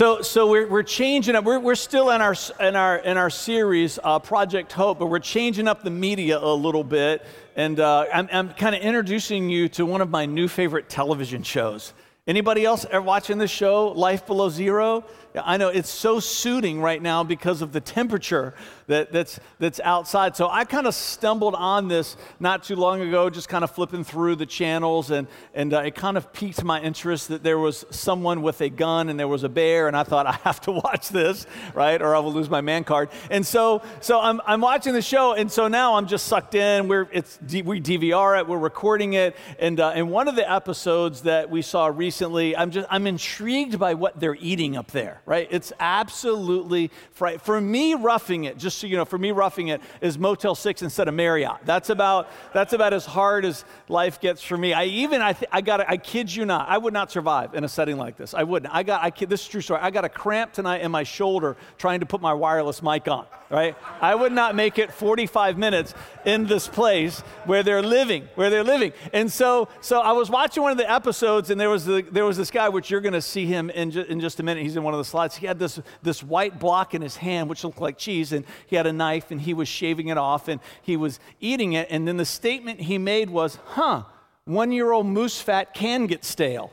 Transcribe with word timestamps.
So, 0.00 0.22
so 0.22 0.48
we're, 0.48 0.66
we're 0.66 0.82
changing 0.82 1.36
up. 1.36 1.44
We're, 1.44 1.58
we're 1.58 1.74
still 1.74 2.08
in 2.08 2.22
our, 2.22 2.34
in 2.58 2.74
our, 2.74 2.96
in 2.96 3.18
our 3.18 3.28
series, 3.28 3.98
uh, 4.02 4.18
Project 4.18 4.72
Hope, 4.72 4.98
but 4.98 5.08
we're 5.08 5.18
changing 5.18 5.68
up 5.68 5.84
the 5.84 5.90
media 5.90 6.38
a 6.38 6.54
little 6.54 6.84
bit. 6.84 7.22
And 7.54 7.78
uh, 7.78 8.06
I'm, 8.10 8.26
I'm 8.32 8.48
kind 8.54 8.74
of 8.74 8.80
introducing 8.80 9.50
you 9.50 9.68
to 9.68 9.84
one 9.84 10.00
of 10.00 10.08
my 10.08 10.24
new 10.24 10.48
favorite 10.48 10.88
television 10.88 11.42
shows. 11.42 11.92
Anybody 12.26 12.64
else 12.64 12.86
ever 12.90 13.02
watching 13.02 13.36
this 13.36 13.50
show, 13.50 13.88
Life 13.88 14.26
Below 14.26 14.48
Zero? 14.48 15.04
I 15.34 15.58
know 15.58 15.68
it's 15.68 15.90
so 15.90 16.18
suiting 16.18 16.80
right 16.80 17.02
now 17.02 17.22
because 17.22 17.60
of 17.60 17.72
the 17.72 17.80
temperature 17.82 18.54
that, 18.90 19.12
that's, 19.12 19.40
that's 19.58 19.80
outside. 19.80 20.36
So 20.36 20.48
I 20.48 20.64
kind 20.64 20.86
of 20.86 20.94
stumbled 20.94 21.54
on 21.54 21.88
this 21.88 22.16
not 22.38 22.64
too 22.64 22.76
long 22.76 23.00
ago, 23.00 23.30
just 23.30 23.48
kind 23.48 23.64
of 23.64 23.70
flipping 23.70 24.04
through 24.04 24.36
the 24.36 24.46
channels, 24.46 25.10
and, 25.10 25.26
and 25.54 25.72
uh, 25.72 25.80
it 25.80 25.94
kind 25.94 26.16
of 26.16 26.32
piqued 26.32 26.62
my 26.64 26.80
interest 26.80 27.28
that 27.28 27.42
there 27.42 27.58
was 27.58 27.84
someone 27.90 28.42
with 28.42 28.60
a 28.60 28.68
gun 28.68 29.08
and 29.08 29.18
there 29.18 29.28
was 29.28 29.44
a 29.44 29.48
bear, 29.48 29.88
and 29.88 29.96
I 29.96 30.02
thought, 30.02 30.26
I 30.26 30.32
have 30.44 30.60
to 30.62 30.72
watch 30.72 31.08
this, 31.08 31.46
right? 31.74 32.00
Or 32.02 32.14
I 32.14 32.18
will 32.18 32.32
lose 32.32 32.50
my 32.50 32.60
man 32.60 32.84
card. 32.84 33.10
And 33.30 33.46
so, 33.46 33.82
so 34.00 34.20
I'm, 34.20 34.40
I'm 34.44 34.60
watching 34.60 34.92
the 34.92 35.02
show, 35.02 35.34
and 35.34 35.50
so 35.50 35.68
now 35.68 35.94
I'm 35.94 36.06
just 36.06 36.26
sucked 36.26 36.54
in. 36.54 36.88
We're, 36.88 37.08
it's, 37.12 37.38
we 37.42 37.80
DVR 37.80 38.40
it, 38.40 38.46
we're 38.46 38.58
recording 38.58 39.14
it, 39.14 39.36
and, 39.58 39.80
uh, 39.80 39.92
and 39.94 40.10
one 40.10 40.28
of 40.28 40.36
the 40.36 40.50
episodes 40.50 41.22
that 41.22 41.48
we 41.48 41.62
saw 41.62 41.86
recently, 41.86 42.56
I'm, 42.56 42.70
just, 42.70 42.88
I'm 42.90 43.06
intrigued 43.06 43.78
by 43.78 43.94
what 43.94 44.18
they're 44.18 44.36
eating 44.36 44.76
up 44.76 44.90
there 44.90 45.22
right? 45.26 45.46
It's 45.50 45.72
absolutely 45.78 46.90
fright. 47.12 47.40
For 47.40 47.60
me, 47.60 47.94
roughing 47.94 48.44
it, 48.44 48.58
just 48.58 48.79
you 48.88 48.96
know, 48.96 49.04
for 49.04 49.18
me, 49.18 49.30
roughing 49.30 49.68
it 49.68 49.80
is 50.00 50.18
Motel 50.18 50.54
6 50.54 50.82
instead 50.82 51.08
of 51.08 51.14
Marriott. 51.14 51.58
That's 51.64 51.90
about, 51.90 52.28
that's 52.52 52.72
about 52.72 52.92
as 52.92 53.06
hard 53.06 53.44
as 53.44 53.64
life 53.88 54.20
gets 54.20 54.42
for 54.42 54.56
me. 54.56 54.72
I 54.72 54.84
even, 54.84 55.20
I, 55.20 55.32
th- 55.32 55.48
I 55.52 55.60
got, 55.60 55.80
I 55.88 55.96
kid 55.96 56.34
you 56.34 56.44
not, 56.44 56.68
I 56.68 56.78
would 56.78 56.92
not 56.92 57.10
survive 57.10 57.54
in 57.54 57.64
a 57.64 57.68
setting 57.68 57.96
like 57.96 58.16
this. 58.16 58.34
I 58.34 58.42
wouldn't. 58.42 58.74
I 58.74 58.82
got, 58.82 59.02
I 59.02 59.10
kid, 59.10 59.30
this 59.30 59.42
is 59.42 59.48
true 59.48 59.60
story. 59.60 59.80
I 59.82 59.90
got 59.90 60.04
a 60.04 60.08
cramp 60.08 60.52
tonight 60.52 60.82
in 60.82 60.90
my 60.90 61.02
shoulder 61.02 61.56
trying 61.78 62.00
to 62.00 62.06
put 62.06 62.20
my 62.20 62.32
wireless 62.32 62.82
mic 62.82 63.08
on, 63.08 63.26
right? 63.50 63.76
I 64.00 64.14
would 64.14 64.32
not 64.32 64.54
make 64.54 64.78
it 64.78 64.92
45 64.92 65.58
minutes 65.58 65.94
in 66.24 66.46
this 66.46 66.68
place 66.68 67.20
where 67.44 67.62
they're 67.62 67.82
living, 67.82 68.28
where 68.34 68.50
they're 68.50 68.64
living. 68.64 68.92
And 69.12 69.30
so, 69.30 69.68
so 69.80 70.00
I 70.00 70.12
was 70.12 70.30
watching 70.30 70.62
one 70.62 70.72
of 70.72 70.78
the 70.78 70.90
episodes, 70.90 71.50
and 71.50 71.60
there 71.60 71.70
was, 71.70 71.84
the, 71.84 72.02
there 72.10 72.24
was 72.24 72.36
this 72.36 72.50
guy, 72.50 72.68
which 72.68 72.90
you're 72.90 73.00
going 73.00 73.14
to 73.14 73.22
see 73.22 73.46
him 73.46 73.70
in, 73.70 73.90
ju- 73.90 74.06
in 74.08 74.20
just 74.20 74.40
a 74.40 74.42
minute. 74.42 74.62
He's 74.62 74.76
in 74.76 74.82
one 74.82 74.94
of 74.94 74.98
the 74.98 75.04
slides. 75.04 75.36
He 75.36 75.46
had 75.46 75.58
this, 75.58 75.80
this 76.02 76.22
white 76.22 76.58
block 76.58 76.94
in 76.94 77.02
his 77.02 77.16
hand, 77.16 77.48
which 77.48 77.64
looked 77.64 77.80
like 77.80 77.98
cheese, 77.98 78.32
and 78.32 78.44
he 78.70 78.76
had 78.76 78.86
a 78.86 78.92
knife, 78.92 79.30
and 79.30 79.40
he 79.40 79.52
was 79.52 79.68
shaving 79.68 80.08
it 80.08 80.16
off, 80.16 80.48
and 80.48 80.60
he 80.80 80.96
was 80.96 81.20
eating 81.40 81.74
it. 81.74 81.88
And 81.90 82.08
then 82.08 82.16
the 82.16 82.24
statement 82.24 82.80
he 82.80 82.96
made 82.98 83.28
was, 83.28 83.58
huh, 83.66 84.04
one 84.44 84.72
year 84.72 84.92
old 84.92 85.06
moose 85.06 85.40
fat 85.40 85.74
can 85.74 86.06
get 86.06 86.24
stale. 86.24 86.72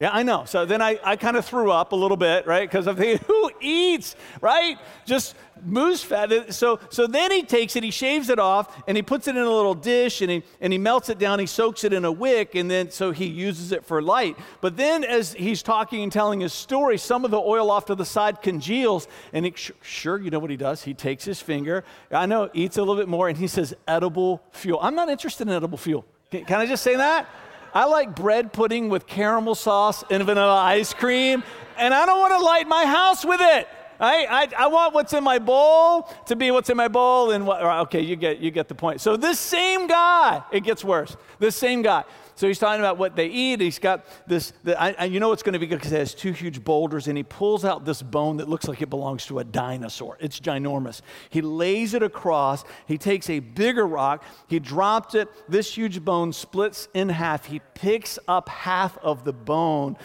Yeah, 0.00 0.10
I 0.12 0.22
know. 0.22 0.44
So 0.44 0.66
then 0.66 0.82
I, 0.82 0.98
I 1.02 1.16
kind 1.16 1.36
of 1.36 1.44
threw 1.46 1.70
up 1.70 1.92
a 1.92 1.96
little 1.96 2.18
bit, 2.18 2.46
right? 2.46 2.68
Because 2.68 2.86
I'm 2.86 2.96
thinking, 2.96 3.24
who 3.26 3.45
eats, 3.60 4.16
right? 4.40 4.78
Just 5.04 5.34
moose 5.64 6.02
fat. 6.02 6.52
So, 6.52 6.78
so 6.90 7.06
then 7.06 7.30
he 7.30 7.42
takes 7.42 7.76
it, 7.76 7.82
he 7.82 7.90
shaves 7.90 8.28
it 8.28 8.38
off, 8.38 8.82
and 8.86 8.96
he 8.96 9.02
puts 9.02 9.28
it 9.28 9.36
in 9.36 9.42
a 9.42 9.50
little 9.50 9.74
dish, 9.74 10.22
and 10.22 10.30
he, 10.30 10.42
and 10.60 10.72
he 10.72 10.78
melts 10.78 11.08
it 11.08 11.18
down, 11.18 11.38
he 11.38 11.46
soaks 11.46 11.84
it 11.84 11.92
in 11.92 12.04
a 12.04 12.12
wick, 12.12 12.54
and 12.54 12.70
then 12.70 12.90
so 12.90 13.10
he 13.10 13.26
uses 13.26 13.72
it 13.72 13.84
for 13.84 14.02
light. 14.02 14.36
But 14.60 14.76
then 14.76 15.04
as 15.04 15.32
he's 15.32 15.62
talking 15.62 16.02
and 16.02 16.12
telling 16.12 16.40
his 16.40 16.52
story, 16.52 16.98
some 16.98 17.24
of 17.24 17.30
the 17.30 17.40
oil 17.40 17.70
off 17.70 17.86
to 17.86 17.94
the 17.94 18.04
side 18.04 18.42
congeals, 18.42 19.08
and 19.32 19.46
it, 19.46 19.58
sure, 19.82 20.20
you 20.20 20.30
know 20.30 20.38
what 20.38 20.50
he 20.50 20.56
does? 20.56 20.82
He 20.82 20.94
takes 20.94 21.24
his 21.24 21.40
finger, 21.40 21.84
I 22.10 22.26
know, 22.26 22.50
eats 22.52 22.76
a 22.76 22.80
little 22.80 22.96
bit 22.96 23.08
more, 23.08 23.28
and 23.28 23.38
he 23.38 23.46
says, 23.46 23.74
edible 23.88 24.42
fuel. 24.52 24.78
I'm 24.80 24.94
not 24.94 25.08
interested 25.08 25.48
in 25.48 25.54
edible 25.54 25.78
fuel. 25.78 26.04
Can, 26.30 26.44
can 26.44 26.60
I 26.60 26.66
just 26.66 26.82
say 26.82 26.96
that? 26.96 27.28
I 27.76 27.84
like 27.84 28.16
bread 28.16 28.54
pudding 28.54 28.88
with 28.88 29.06
caramel 29.06 29.54
sauce 29.54 30.02
and 30.08 30.24
vanilla 30.24 30.56
ice 30.56 30.94
cream, 30.94 31.44
and 31.76 31.92
I 31.92 32.06
don't 32.06 32.18
want 32.18 32.32
to 32.32 32.42
light 32.42 32.66
my 32.66 32.86
house 32.86 33.22
with 33.22 33.42
it. 33.42 33.68
I, 34.00 34.24
I, 34.24 34.64
I, 34.64 34.66
want 34.68 34.94
what's 34.94 35.12
in 35.12 35.22
my 35.22 35.38
bowl 35.38 36.10
to 36.24 36.36
be 36.36 36.50
what's 36.50 36.70
in 36.70 36.76
my 36.78 36.88
bowl, 36.88 37.32
and 37.32 37.46
what, 37.46 37.62
okay, 37.62 38.00
you 38.00 38.16
get, 38.16 38.38
you 38.38 38.50
get 38.50 38.68
the 38.68 38.74
point. 38.74 39.02
So, 39.02 39.18
this 39.18 39.38
same 39.38 39.88
guy, 39.88 40.42
it 40.52 40.64
gets 40.64 40.82
worse. 40.82 41.18
This 41.38 41.54
same 41.54 41.82
guy. 41.82 42.04
So, 42.36 42.46
he's 42.46 42.58
talking 42.58 42.80
about 42.80 42.98
what 42.98 43.16
they 43.16 43.26
eat. 43.26 43.60
He's 43.60 43.78
got 43.78 44.04
this, 44.26 44.52
the, 44.62 44.80
I, 44.80 45.04
you 45.04 45.18
know 45.20 45.32
it's 45.32 45.42
going 45.42 45.54
to 45.54 45.58
be 45.58 45.66
good 45.66 45.76
because 45.76 45.92
it 45.92 45.98
has 45.98 46.14
two 46.14 46.32
huge 46.32 46.62
boulders, 46.62 47.08
and 47.08 47.16
he 47.16 47.24
pulls 47.24 47.64
out 47.64 47.84
this 47.84 48.02
bone 48.02 48.36
that 48.36 48.48
looks 48.48 48.68
like 48.68 48.80
it 48.80 48.90
belongs 48.90 49.26
to 49.26 49.40
a 49.40 49.44
dinosaur. 49.44 50.16
It's 50.20 50.38
ginormous. 50.38 51.00
He 51.30 51.40
lays 51.40 51.94
it 51.94 52.02
across. 52.02 52.64
He 52.86 52.98
takes 52.98 53.28
a 53.28 53.40
bigger 53.40 53.86
rock, 53.86 54.24
he 54.48 54.60
drops 54.60 55.14
it. 55.14 55.28
This 55.48 55.74
huge 55.74 56.04
bone 56.04 56.32
splits 56.32 56.88
in 56.94 57.08
half. 57.08 57.46
He 57.46 57.60
picks 57.74 58.18
up 58.28 58.48
half 58.48 58.96
of 58.98 59.24
the 59.24 59.32
bone 59.32 59.96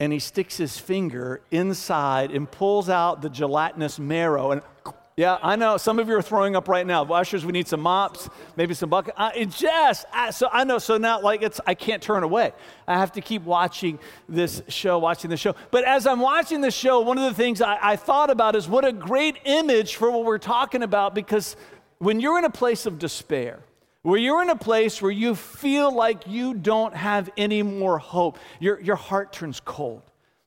and 0.00 0.14
he 0.14 0.18
sticks 0.18 0.56
his 0.56 0.78
finger 0.78 1.42
inside 1.50 2.30
and 2.30 2.50
pulls 2.50 2.88
out 2.88 3.20
the 3.20 3.28
gelatinous 3.28 3.98
marrow. 3.98 4.50
And 4.50 4.62
yeah, 5.20 5.36
I 5.42 5.54
know 5.54 5.76
some 5.76 5.98
of 5.98 6.08
you 6.08 6.16
are 6.16 6.22
throwing 6.22 6.56
up 6.56 6.66
right 6.66 6.86
now. 6.86 7.04
Ushers, 7.04 7.44
we 7.44 7.52
need 7.52 7.68
some 7.68 7.82
mops, 7.82 8.30
maybe 8.56 8.72
some 8.72 8.88
buckets. 8.88 9.18
It 9.36 9.50
just, 9.50 10.06
I, 10.10 10.30
so 10.30 10.48
I 10.50 10.64
know. 10.64 10.78
So 10.78 10.96
now, 10.96 11.20
like, 11.20 11.42
it's 11.42 11.60
I 11.66 11.74
can't 11.74 12.02
turn 12.02 12.22
away. 12.22 12.52
I 12.88 12.96
have 12.96 13.12
to 13.12 13.20
keep 13.20 13.42
watching 13.42 13.98
this 14.30 14.62
show, 14.68 14.98
watching 14.98 15.28
the 15.28 15.36
show. 15.36 15.54
But 15.70 15.84
as 15.84 16.06
I'm 16.06 16.20
watching 16.20 16.62
the 16.62 16.70
show, 16.70 17.00
one 17.00 17.18
of 17.18 17.24
the 17.24 17.34
things 17.34 17.60
I, 17.60 17.78
I 17.82 17.96
thought 17.96 18.30
about 18.30 18.56
is 18.56 18.66
what 18.66 18.86
a 18.86 18.92
great 18.92 19.36
image 19.44 19.96
for 19.96 20.10
what 20.10 20.24
we're 20.24 20.38
talking 20.38 20.82
about. 20.82 21.14
Because 21.14 21.54
when 21.98 22.18
you're 22.18 22.38
in 22.38 22.46
a 22.46 22.50
place 22.50 22.86
of 22.86 22.98
despair, 22.98 23.60
where 24.00 24.18
you're 24.18 24.40
in 24.40 24.48
a 24.48 24.56
place 24.56 25.02
where 25.02 25.12
you 25.12 25.34
feel 25.34 25.94
like 25.94 26.26
you 26.26 26.54
don't 26.54 26.96
have 26.96 27.28
any 27.36 27.62
more 27.62 27.98
hope, 27.98 28.38
your, 28.58 28.80
your 28.80 28.96
heart 28.96 29.34
turns 29.34 29.60
cold. 29.60 30.00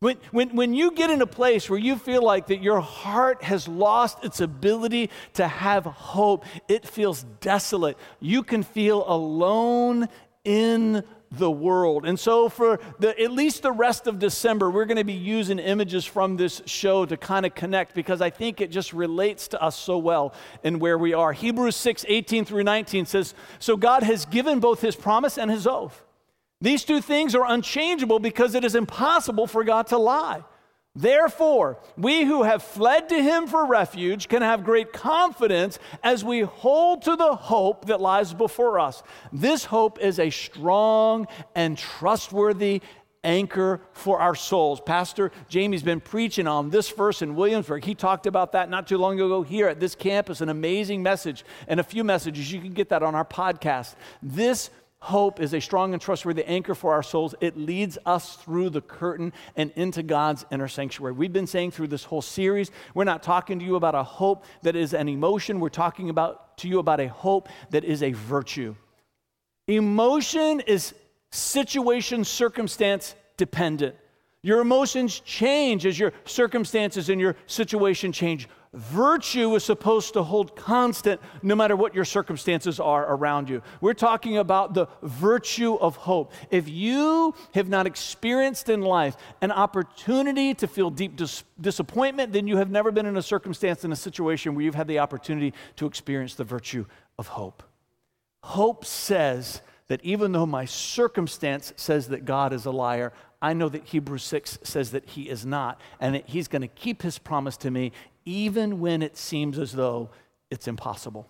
When, 0.03 0.17
when, 0.31 0.49
when 0.53 0.73
you 0.73 0.91
get 0.91 1.11
in 1.11 1.21
a 1.21 1.25
place 1.25 1.69
where 1.69 1.79
you 1.79 1.95
feel 1.95 2.21
like 2.21 2.47
that 2.47 2.61
your 2.61 2.81
heart 2.81 3.41
has 3.41 3.69
lost 3.69 4.21
its 4.21 4.41
ability 4.41 5.09
to 5.35 5.47
have 5.47 5.85
hope, 5.85 6.43
it 6.67 6.85
feels 6.85 7.23
desolate. 7.39 7.97
You 8.19 8.43
can 8.43 8.63
feel 8.63 9.05
alone 9.07 10.09
in 10.43 11.05
the 11.31 11.49
world. 11.49 12.05
And 12.05 12.19
so, 12.19 12.49
for 12.49 12.81
the, 12.99 13.17
at 13.17 13.31
least 13.31 13.61
the 13.61 13.71
rest 13.71 14.05
of 14.05 14.19
December, 14.19 14.69
we're 14.69 14.83
going 14.83 14.97
to 14.97 15.05
be 15.05 15.13
using 15.13 15.57
images 15.57 16.03
from 16.03 16.35
this 16.35 16.61
show 16.65 17.05
to 17.05 17.15
kind 17.15 17.45
of 17.45 17.55
connect 17.55 17.95
because 17.95 18.19
I 18.21 18.29
think 18.29 18.59
it 18.59 18.71
just 18.71 18.91
relates 18.91 19.47
to 19.47 19.63
us 19.63 19.79
so 19.79 19.97
well 19.97 20.33
in 20.65 20.79
where 20.79 20.97
we 20.97 21.13
are. 21.13 21.31
Hebrews 21.31 21.77
6 21.77 22.03
18 22.09 22.43
through 22.43 22.63
19 22.63 23.05
says, 23.05 23.33
So 23.57 23.77
God 23.77 24.03
has 24.03 24.25
given 24.25 24.59
both 24.59 24.81
his 24.81 24.97
promise 24.97 25.37
and 25.37 25.49
his 25.49 25.65
oath. 25.65 26.03
These 26.63 26.85
two 26.85 27.01
things 27.01 27.35
are 27.35 27.45
unchangeable 27.45 28.19
because 28.19 28.55
it 28.55 28.63
is 28.63 28.73
impossible 28.73 29.47
for 29.47 29.65
God 29.65 29.87
to 29.87 29.97
lie. 29.97 30.45
Therefore, 30.95 31.77
we 31.97 32.23
who 32.23 32.43
have 32.43 32.63
fled 32.63 33.09
to 33.09 33.21
him 33.21 33.47
for 33.47 33.65
refuge 33.65 34.29
can 34.29 34.41
have 34.41 34.63
great 34.63 34.93
confidence 34.93 35.77
as 36.03 36.23
we 36.23 36.39
hold 36.39 37.01
to 37.01 37.17
the 37.17 37.35
hope 37.35 37.87
that 37.87 37.99
lies 37.99 38.33
before 38.33 38.79
us. 38.79 39.03
This 39.33 39.65
hope 39.65 39.99
is 39.99 40.19
a 40.19 40.29
strong 40.29 41.27
and 41.53 41.77
trustworthy 41.77 42.81
anchor 43.25 43.81
for 43.91 44.19
our 44.19 44.35
souls. 44.35 44.79
Pastor 44.79 45.33
Jamie's 45.49 45.83
been 45.83 45.99
preaching 45.99 46.47
on 46.47 46.69
this 46.69 46.89
verse 46.89 47.21
in 47.21 47.35
Williamsburg. 47.35 47.83
He 47.83 47.95
talked 47.95 48.25
about 48.25 48.53
that 48.53 48.69
not 48.69 48.87
too 48.87 48.97
long 48.97 49.15
ago 49.15 49.41
here 49.41 49.67
at 49.67 49.81
this 49.81 49.95
campus, 49.95 50.39
an 50.39 50.47
amazing 50.47 51.03
message 51.03 51.43
and 51.67 51.81
a 51.81 51.83
few 51.83 52.05
messages. 52.05 52.53
You 52.53 52.61
can 52.61 52.71
get 52.71 52.87
that 52.89 53.03
on 53.03 53.15
our 53.15 53.25
podcast. 53.25 53.95
This 54.21 54.69
Hope 55.03 55.41
is 55.41 55.53
a 55.53 55.59
strong 55.59 55.91
and 55.91 56.01
trustworthy 56.01 56.45
anchor 56.45 56.73
for 56.73 56.93
our 56.93 57.03
souls. 57.03 57.35
It 57.41 57.57
leads 57.57 57.97
us 58.05 58.37
through 58.37 58.69
the 58.69 58.79
curtain 58.79 59.33
and 59.57 59.69
into 59.75 60.01
God's 60.01 60.45
inner 60.49 60.69
sanctuary. 60.69 61.11
We've 61.11 61.33
been 61.33 61.45
saying 61.45 61.71
through 61.71 61.87
this 61.87 62.05
whole 62.05 62.21
series, 62.21 62.71
we're 62.93 63.03
not 63.03 63.21
talking 63.21 63.59
to 63.59 63.65
you 63.65 63.75
about 63.75 63.95
a 63.95 64.03
hope 64.03 64.45
that 64.61 64.77
is 64.77 64.93
an 64.93 65.09
emotion. 65.09 65.59
We're 65.59 65.67
talking 65.67 66.09
about 66.09 66.57
to 66.59 66.69
you 66.69 66.79
about 66.79 67.01
a 67.01 67.09
hope 67.09 67.49
that 67.71 67.83
is 67.83 68.01
a 68.01 68.13
virtue. 68.13 68.75
Emotion 69.67 70.61
is 70.61 70.95
situation, 71.33 72.23
circumstance 72.23 73.13
dependent. 73.35 73.95
Your 74.43 74.59
emotions 74.59 75.21
change 75.21 75.85
as 75.85 75.97
your 75.97 76.11
circumstances 76.25 77.09
and 77.09 77.19
your 77.19 77.35
situation 77.47 78.11
change. 78.11 78.49
Virtue 78.73 79.53
is 79.55 79.63
supposed 79.63 80.13
to 80.13 80.23
hold 80.23 80.55
constant 80.55 81.21
no 81.43 81.55
matter 81.55 81.75
what 81.75 81.95
your 81.95 82.03
circumstances 82.03 82.79
are 82.79 83.13
around 83.13 83.47
you. 83.47 83.61
We're 83.79 83.93
talking 83.93 84.39
about 84.39 84.73
the 84.73 84.87
virtue 85.01 85.75
of 85.75 85.95
hope. 85.95 86.33
If 86.49 86.67
you 86.67 87.35
have 87.53 87.69
not 87.69 87.87
experienced 87.87 88.69
in 88.69 88.81
life 88.81 89.15
an 89.41 89.51
opportunity 89.51 90.55
to 90.55 90.67
feel 90.67 90.89
deep 90.89 91.15
dis- 91.15 91.43
disappointment, 91.61 92.33
then 92.33 92.47
you 92.47 92.57
have 92.57 92.71
never 92.71 92.91
been 92.91 93.05
in 93.05 93.15
a 93.15 93.21
circumstance, 93.21 93.85
in 93.85 93.91
a 93.91 93.95
situation 93.95 94.55
where 94.55 94.65
you've 94.65 94.75
had 94.75 94.87
the 94.87 94.99
opportunity 94.99 95.53
to 95.77 95.85
experience 95.85 96.33
the 96.35 96.43
virtue 96.43 96.85
of 97.17 97.27
hope. 97.27 97.63
Hope 98.41 98.83
says 98.83 99.61
that 99.87 100.03
even 100.03 100.31
though 100.31 100.45
my 100.45 100.65
circumstance 100.65 101.73
says 101.75 102.07
that 102.07 102.25
God 102.25 102.53
is 102.53 102.65
a 102.65 102.71
liar, 102.71 103.13
I 103.43 103.51
know 103.51 103.67
that 103.67 103.83
Hebrews 103.83 104.23
6 104.23 104.59
says 104.63 104.91
that 104.91 105.05
he 105.09 105.29
is 105.29 105.45
not, 105.45 105.79
and 105.99 106.15
that 106.15 106.29
he's 106.29 106.47
going 106.47 106.61
to 106.61 106.67
keep 106.69 107.01
his 107.01 107.19
promise 107.19 107.57
to 107.57 107.69
me 107.69 107.91
even 108.25 108.79
when 108.79 109.01
it 109.01 109.17
seems 109.17 109.59
as 109.59 109.73
though 109.73 110.09
it's 110.49 110.65
impossible. 110.65 111.29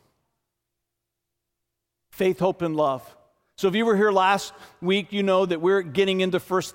Faith, 2.12 2.38
hope, 2.38 2.62
and 2.62 2.76
love. 2.76 3.18
So, 3.56 3.68
if 3.68 3.76
you 3.76 3.86
were 3.86 3.96
here 3.96 4.12
last 4.12 4.52
week, 4.82 5.14
you 5.14 5.22
know 5.22 5.46
that 5.46 5.62
we're 5.62 5.84
getting 5.84 6.22
into 6.22 6.40
First 6.40 6.74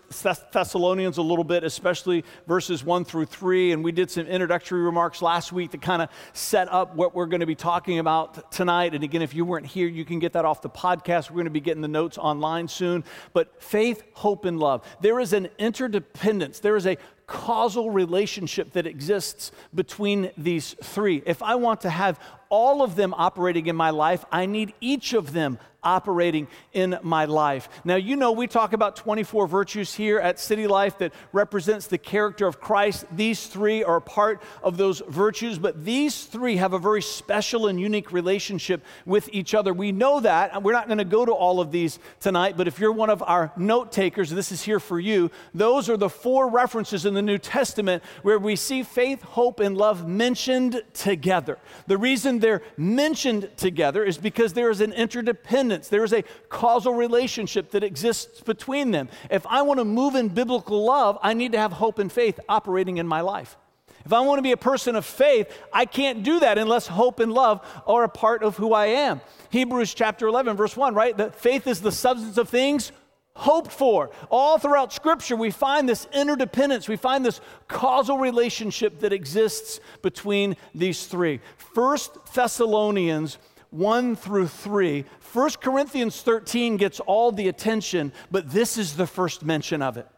Thessalonians 0.53 1.19
a 1.19 1.23
little 1.23 1.43
bit, 1.43 1.65
especially 1.65 2.25
verses 2.47 2.85
1 2.85 3.05
through 3.05 3.27
3. 3.27 3.73
And 3.73 3.83
we 3.83 3.91
did 3.91 4.13
some 4.13 4.29
introductory 4.29 4.81
remarks 4.83 5.21
last 5.21 5.51
week 5.51 5.73
to 5.73 5.79
kind 5.79 6.03
of 6.03 6.09
set 6.35 6.73
up 6.73 6.95
what 6.95 7.17
we're 7.17 7.27
going 7.27 7.41
to 7.41 7.47
be 7.47 7.57
talking 7.57 7.99
about 7.99 8.53
tonight. 8.53 8.95
And 8.95 9.03
again, 9.03 9.23
if 9.23 9.35
you 9.35 9.45
weren't 9.45 9.67
here, 9.67 9.89
you 9.89 10.05
can 10.05 10.21
get 10.21 10.35
that 10.35 10.45
off 10.45 10.63
the 10.63 10.71
podcast. 10.71 11.31
We're 11.31 11.39
going 11.39 11.47
to 11.47 11.51
be 11.51 11.61
getting 11.61 11.83
the 11.83 11.89
notes 11.89 12.17
online 12.17 12.69
soon. 12.69 13.03
But 13.33 13.61
faith, 13.61 14.05
hope, 14.13 14.45
and 14.45 14.61
love. 14.61 14.87
There 15.01 15.19
is 15.19 15.33
an 15.33 15.49
interdependence, 15.59 16.61
there 16.61 16.77
is 16.77 16.87
a 16.87 16.97
causal 17.29 17.91
relationship 17.91 18.73
that 18.73 18.87
exists 18.87 19.53
between 19.73 20.33
these 20.37 20.75
three. 20.83 21.23
If 21.25 21.43
I 21.43 21.55
want 21.55 21.83
to 21.83 21.91
have 21.91 22.19
all 22.49 22.83
of 22.83 22.97
them 22.97 23.15
operating 23.15 23.67
in 23.67 23.77
my 23.77 23.91
life, 23.91 24.25
I 24.33 24.47
need 24.47 24.73
each 24.81 25.13
of 25.13 25.33
them 25.33 25.59
operating 25.83 26.49
in 26.73 26.99
my 27.03 27.25
life. 27.25 27.69
Now, 27.85 27.95
you 27.95 28.17
know, 28.17 28.33
we 28.33 28.47
talk 28.47 28.73
about 28.73 28.97
24 28.97 29.47
virtues 29.47 29.95
here 29.95 30.19
at 30.19 30.41
City 30.41 30.67
Life 30.67 30.99
that 30.99 31.13
represents 31.33 31.87
the 31.87 31.99
character 31.99 32.47
of 32.47 32.61
Christ. 32.61 33.05
These 33.13 33.47
three 33.47 33.85
are 33.85 34.01
part 34.01 34.43
of 34.63 34.77
those 34.77 35.01
virtues, 35.09 35.59
but 35.59 35.85
these 35.85 36.25
three 36.25 36.57
have 36.57 36.73
a 36.73 36.79
very 36.79 37.03
special 37.03 37.69
and 37.69 37.81
unique 37.81 38.13
relationship 38.13 38.85
with 39.07 39.29
each 39.33 39.55
other. 39.55 39.73
We 39.73 39.93
know 39.93 40.21
that. 40.21 40.53
And 40.53 40.65
we're 40.65 40.73
not 40.73 40.89
going 40.89 40.99
to 40.99 41.05
go 41.05 41.25
to 41.25 41.33
all 41.33 41.61
of 41.61 41.71
these 41.71 41.99
tonight, 42.21 42.57
but 42.57 42.67
if 42.67 42.81
you're 42.81 42.93
one 42.93 43.11
of 43.11 43.23
our 43.23 43.53
note 43.57 43.93
takers, 43.93 44.31
this 44.31 44.51
is 44.51 44.63
here 44.63 44.81
for 44.81 44.99
you. 44.99 45.31
Those 45.55 45.89
are 45.89 45.97
the 45.97 46.11
four 46.11 46.49
references 46.49 47.07
in 47.07 47.15
the 47.15 47.18
New 47.23 47.39
Testament 47.39 48.03
where 48.23 48.39
we 48.39 48.57
see 48.57 48.83
faith, 48.83 49.23
hope, 49.23 49.61
and 49.61 49.77
love 49.77 50.09
mentioned 50.09 50.83
together. 50.93 51.59
The 51.87 51.99
reason 51.99 52.39
they're 52.39 52.63
mentioned 52.77 53.51
together 53.57 54.05
is 54.05 54.19
because 54.19 54.53
there 54.53 54.71
is 54.71 54.81
an 54.81 54.93
interdependence 54.93 55.89
there 55.89 56.05
is 56.05 56.13
a 56.13 56.25
causal 56.49 56.95
relationship 56.95 57.71
that 57.73 57.83
exists 57.83 58.41
between 58.41 58.91
them. 58.91 59.09
If 59.31 59.47
I 59.47 59.63
want 59.63 59.79
to 59.79 59.85
move 59.85 60.15
in 60.15 60.29
biblical 60.29 60.85
love, 60.85 61.19
I 61.23 61.35
need 61.35 61.53
to 61.53 61.59
have 61.59 61.73
hope 61.73 61.99
and 61.99 62.11
faith 62.11 62.39
operating 62.49 62.99
in 62.99 63.07
my 63.07 63.21
life. 63.21 63.57
If 64.05 64.13
I 64.13 64.21
want 64.21 64.39
to 64.39 64.43
be 64.43 64.53
a 64.53 64.57
person 64.57 64.97
of 64.97 65.05
faith, 65.05 65.53
I 65.73 65.85
can't 65.85 66.23
do 66.23 66.41
that 66.41 66.57
unless 66.57 66.87
hope 66.87 67.21
and 67.21 67.33
love 67.33 67.67
are 67.87 68.05
a 68.05 68.09
part 68.09 68.43
of 68.43 68.57
who 68.57 68.73
I 68.73 68.87
am. 68.87 69.21
Hebrews 69.51 69.93
chapter 69.93 70.27
11, 70.29 70.57
verse 70.57 70.77
1, 70.77 70.95
right? 70.95 71.17
That 71.17 71.35
faith 71.35 71.67
is 71.67 71.81
the 71.81 71.93
substance 71.93 72.39
of 72.39 72.49
things 72.49 72.93
hoped 73.39 73.71
for. 73.71 74.11
All 74.31 74.59
throughout 74.59 74.93
Scripture, 74.93 75.37
we 75.37 75.51
find 75.51 75.89
this 75.89 76.09
interdependence, 76.13 76.89
we 76.89 76.97
find 76.97 77.25
this 77.25 77.41
causal 77.69 78.19
relationship 78.19 79.01
that 79.01 79.13
exists 79.13 79.81
between 80.03 80.57
these 80.75 81.07
three. 81.07 81.41
First 81.57 82.35
Thessalonians 82.35 83.39
1 83.71 84.17
through 84.17 84.49
3. 84.49 85.05
1 85.33 85.51
Corinthians 85.61 86.21
13 86.23 86.77
gets 86.79 87.01
all 87.01 87.31
the 87.31 87.49
attention, 87.49 88.13
but 88.31 88.51
this 88.51 88.77
is 88.77 88.97
the 88.97 89.07
first 89.07 89.45
mention 89.45 89.83
of 89.83 89.97
it. 89.97 90.09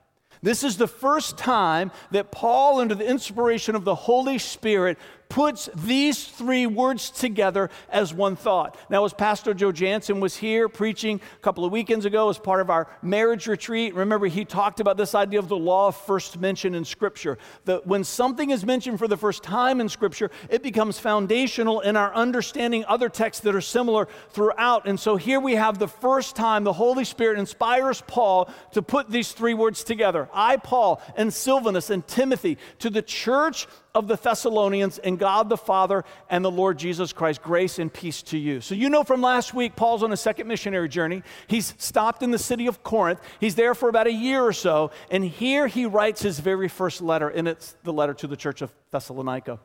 This 0.42 0.64
is 0.64 0.78
the 0.78 0.88
first 0.88 1.36
time 1.36 1.90
that 2.12 2.32
Paul, 2.32 2.80
under 2.80 2.94
the 2.94 3.06
inspiration 3.06 3.74
of 3.74 3.84
the 3.84 3.94
Holy 3.94 4.38
Spirit, 4.38 4.98
puts 5.30 5.70
these 5.74 6.26
three 6.26 6.66
words 6.66 7.10
together 7.10 7.70
as 7.88 8.12
one 8.12 8.36
thought. 8.36 8.76
Now, 8.90 9.04
as 9.06 9.14
Pastor 9.14 9.54
Joe 9.54 9.72
Jansen 9.72 10.20
was 10.20 10.36
here 10.36 10.68
preaching 10.68 11.20
a 11.36 11.40
couple 11.40 11.64
of 11.64 11.72
weekends 11.72 12.04
ago 12.04 12.28
as 12.28 12.36
part 12.36 12.60
of 12.60 12.68
our 12.68 12.88
marriage 13.00 13.46
retreat, 13.46 13.94
remember 13.94 14.26
he 14.26 14.44
talked 14.44 14.80
about 14.80 14.98
this 14.98 15.14
idea 15.14 15.38
of 15.38 15.48
the 15.48 15.56
law 15.56 15.88
of 15.88 15.96
first 15.96 16.38
mention 16.38 16.74
in 16.74 16.84
Scripture. 16.84 17.38
That 17.64 17.86
when 17.86 18.04
something 18.04 18.50
is 18.50 18.66
mentioned 18.66 18.98
for 18.98 19.08
the 19.08 19.16
first 19.16 19.42
time 19.42 19.80
in 19.80 19.88
Scripture, 19.88 20.30
it 20.50 20.62
becomes 20.62 20.98
foundational 20.98 21.80
in 21.80 21.96
our 21.96 22.12
understanding 22.12 22.84
other 22.86 23.08
texts 23.08 23.44
that 23.44 23.54
are 23.54 23.60
similar 23.60 24.08
throughout. 24.30 24.86
And 24.86 24.98
so 24.98 25.16
here 25.16 25.40
we 25.40 25.54
have 25.54 25.78
the 25.78 25.88
first 25.88 26.34
time 26.34 26.64
the 26.64 26.72
Holy 26.72 27.04
Spirit 27.04 27.38
inspires 27.38 28.02
Paul 28.08 28.52
to 28.72 28.82
put 28.82 29.08
these 29.08 29.30
three 29.30 29.54
words 29.54 29.84
together 29.84 30.28
I, 30.34 30.56
Paul, 30.56 31.00
and 31.16 31.32
Silvanus 31.32 31.88
and 31.88 32.06
Timothy 32.06 32.58
to 32.80 32.90
the 32.90 33.02
church 33.02 33.68
of 33.94 34.08
the 34.08 34.16
Thessalonians 34.16 34.98
and 34.98 35.18
God 35.18 35.48
the 35.48 35.56
Father 35.56 36.04
and 36.28 36.44
the 36.44 36.50
Lord 36.50 36.78
Jesus 36.78 37.12
Christ. 37.12 37.42
Grace 37.42 37.78
and 37.78 37.92
peace 37.92 38.22
to 38.22 38.38
you. 38.38 38.60
So, 38.60 38.74
you 38.74 38.88
know 38.88 39.02
from 39.02 39.20
last 39.20 39.54
week, 39.54 39.76
Paul's 39.76 40.02
on 40.02 40.12
a 40.12 40.16
second 40.16 40.46
missionary 40.46 40.88
journey. 40.88 41.22
He's 41.46 41.74
stopped 41.78 42.22
in 42.22 42.30
the 42.30 42.38
city 42.38 42.66
of 42.66 42.82
Corinth. 42.82 43.20
He's 43.40 43.54
there 43.54 43.74
for 43.74 43.88
about 43.88 44.06
a 44.06 44.12
year 44.12 44.42
or 44.42 44.52
so. 44.52 44.90
And 45.10 45.24
here 45.24 45.66
he 45.66 45.86
writes 45.86 46.22
his 46.22 46.38
very 46.38 46.68
first 46.68 47.02
letter, 47.02 47.28
and 47.28 47.48
it's 47.48 47.76
the 47.82 47.92
letter 47.92 48.14
to 48.14 48.26
the 48.26 48.36
church 48.36 48.62
of 48.62 48.72
Thessalonica. 48.90 49.58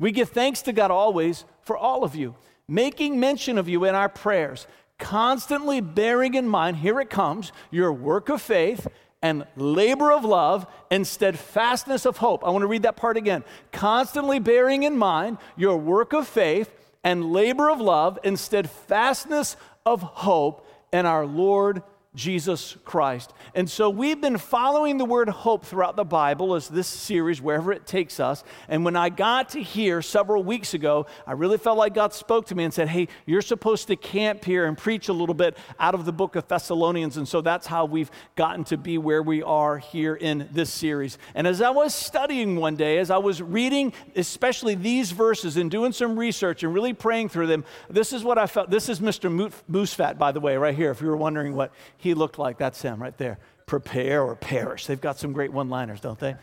We 0.00 0.12
give 0.12 0.30
thanks 0.30 0.62
to 0.62 0.72
God 0.72 0.90
always 0.90 1.44
for 1.62 1.76
all 1.76 2.04
of 2.04 2.14
you, 2.14 2.36
making 2.68 3.18
mention 3.18 3.58
of 3.58 3.68
you 3.68 3.84
in 3.84 3.94
our 3.94 4.08
prayers, 4.08 4.66
constantly 4.98 5.80
bearing 5.80 6.34
in 6.34 6.48
mind, 6.48 6.76
here 6.78 7.00
it 7.00 7.10
comes, 7.10 7.52
your 7.70 7.92
work 7.92 8.28
of 8.28 8.42
faith 8.42 8.86
and 9.22 9.44
labor 9.56 10.12
of 10.12 10.24
love 10.24 10.66
and 10.90 11.06
steadfastness 11.06 12.06
of 12.06 12.18
hope. 12.18 12.44
I 12.44 12.50
want 12.50 12.62
to 12.62 12.66
read 12.66 12.82
that 12.82 12.96
part 12.96 13.16
again. 13.16 13.44
Constantly 13.72 14.38
bearing 14.38 14.84
in 14.84 14.96
mind 14.96 15.38
your 15.56 15.76
work 15.76 16.12
of 16.12 16.28
faith 16.28 16.70
and 17.02 17.32
labor 17.32 17.70
of 17.70 17.80
love 17.80 18.18
and 18.24 18.38
steadfastness 18.38 19.56
of 19.84 20.02
hope 20.02 20.66
in 20.92 21.06
our 21.06 21.26
Lord 21.26 21.82
Jesus 22.18 22.76
Christ. 22.84 23.32
And 23.54 23.70
so 23.70 23.88
we've 23.88 24.20
been 24.20 24.38
following 24.38 24.98
the 24.98 25.04
word 25.04 25.28
hope 25.28 25.64
throughout 25.64 25.94
the 25.94 26.04
Bible 26.04 26.56
as 26.56 26.68
this 26.68 26.88
series, 26.88 27.40
wherever 27.40 27.72
it 27.72 27.86
takes 27.86 28.18
us. 28.18 28.42
And 28.68 28.84
when 28.84 28.96
I 28.96 29.08
got 29.08 29.50
to 29.50 29.62
here 29.62 30.02
several 30.02 30.42
weeks 30.42 30.74
ago, 30.74 31.06
I 31.28 31.32
really 31.32 31.58
felt 31.58 31.78
like 31.78 31.94
God 31.94 32.12
spoke 32.12 32.46
to 32.46 32.56
me 32.56 32.64
and 32.64 32.74
said, 32.74 32.88
Hey, 32.88 33.06
you're 33.24 33.40
supposed 33.40 33.86
to 33.86 33.96
camp 33.96 34.44
here 34.44 34.66
and 34.66 34.76
preach 34.76 35.08
a 35.08 35.12
little 35.12 35.34
bit 35.34 35.56
out 35.78 35.94
of 35.94 36.04
the 36.04 36.12
book 36.12 36.34
of 36.34 36.48
Thessalonians. 36.48 37.16
And 37.16 37.28
so 37.28 37.40
that's 37.40 37.68
how 37.68 37.84
we've 37.84 38.10
gotten 38.34 38.64
to 38.64 38.76
be 38.76 38.98
where 38.98 39.22
we 39.22 39.40
are 39.44 39.78
here 39.78 40.16
in 40.16 40.48
this 40.52 40.72
series. 40.72 41.18
And 41.36 41.46
as 41.46 41.62
I 41.62 41.70
was 41.70 41.94
studying 41.94 42.56
one 42.56 42.74
day, 42.74 42.98
as 42.98 43.12
I 43.12 43.18
was 43.18 43.40
reading, 43.40 43.92
especially 44.16 44.74
these 44.74 45.12
verses 45.12 45.56
and 45.56 45.70
doing 45.70 45.92
some 45.92 46.18
research 46.18 46.64
and 46.64 46.74
really 46.74 46.94
praying 46.94 47.28
through 47.28 47.46
them, 47.46 47.64
this 47.88 48.12
is 48.12 48.24
what 48.24 48.38
I 48.38 48.48
felt. 48.48 48.70
This 48.70 48.88
is 48.88 48.98
Mr. 48.98 49.52
Moosefat, 49.70 50.18
by 50.18 50.32
the 50.32 50.40
way, 50.40 50.56
right 50.56 50.74
here, 50.74 50.90
if 50.90 51.00
you 51.00 51.06
were 51.06 51.16
wondering 51.16 51.54
what 51.54 51.72
he 51.96 52.07
he 52.08 52.14
looked 52.14 52.38
like. 52.38 52.58
That's 52.58 52.82
him 52.82 53.00
right 53.00 53.16
there. 53.16 53.38
Prepare 53.66 54.22
or 54.22 54.34
perish. 54.34 54.86
They've 54.86 55.00
got 55.00 55.18
some 55.18 55.32
great 55.32 55.52
one 55.52 55.68
liners, 55.68 56.00
don't 56.00 56.18
they? 56.18 56.36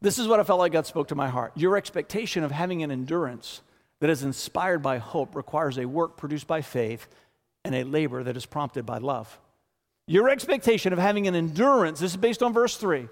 This 0.00 0.18
is 0.18 0.26
what 0.26 0.40
I 0.40 0.44
felt 0.44 0.58
like 0.58 0.72
God 0.72 0.86
spoke 0.86 1.08
to 1.08 1.14
my 1.14 1.28
heart. 1.28 1.52
Your 1.56 1.76
expectation 1.76 2.42
of 2.42 2.50
having 2.50 2.82
an 2.82 2.90
endurance 2.90 3.60
that 4.00 4.10
is 4.10 4.22
inspired 4.22 4.82
by 4.82 4.98
hope 4.98 5.36
requires 5.36 5.78
a 5.78 5.84
work 5.84 6.16
produced 6.16 6.46
by 6.46 6.62
faith 6.62 7.06
and 7.64 7.74
a 7.74 7.84
labor 7.84 8.22
that 8.22 8.36
is 8.36 8.46
prompted 8.46 8.86
by 8.86 8.98
love. 8.98 9.38
Your 10.06 10.28
expectation 10.28 10.92
of 10.92 10.98
having 10.98 11.26
an 11.28 11.34
endurance, 11.34 12.00
this 12.00 12.12
is 12.12 12.16
based 12.16 12.42
on 12.42 12.52
verse 12.52 12.76
3, 12.76 13.08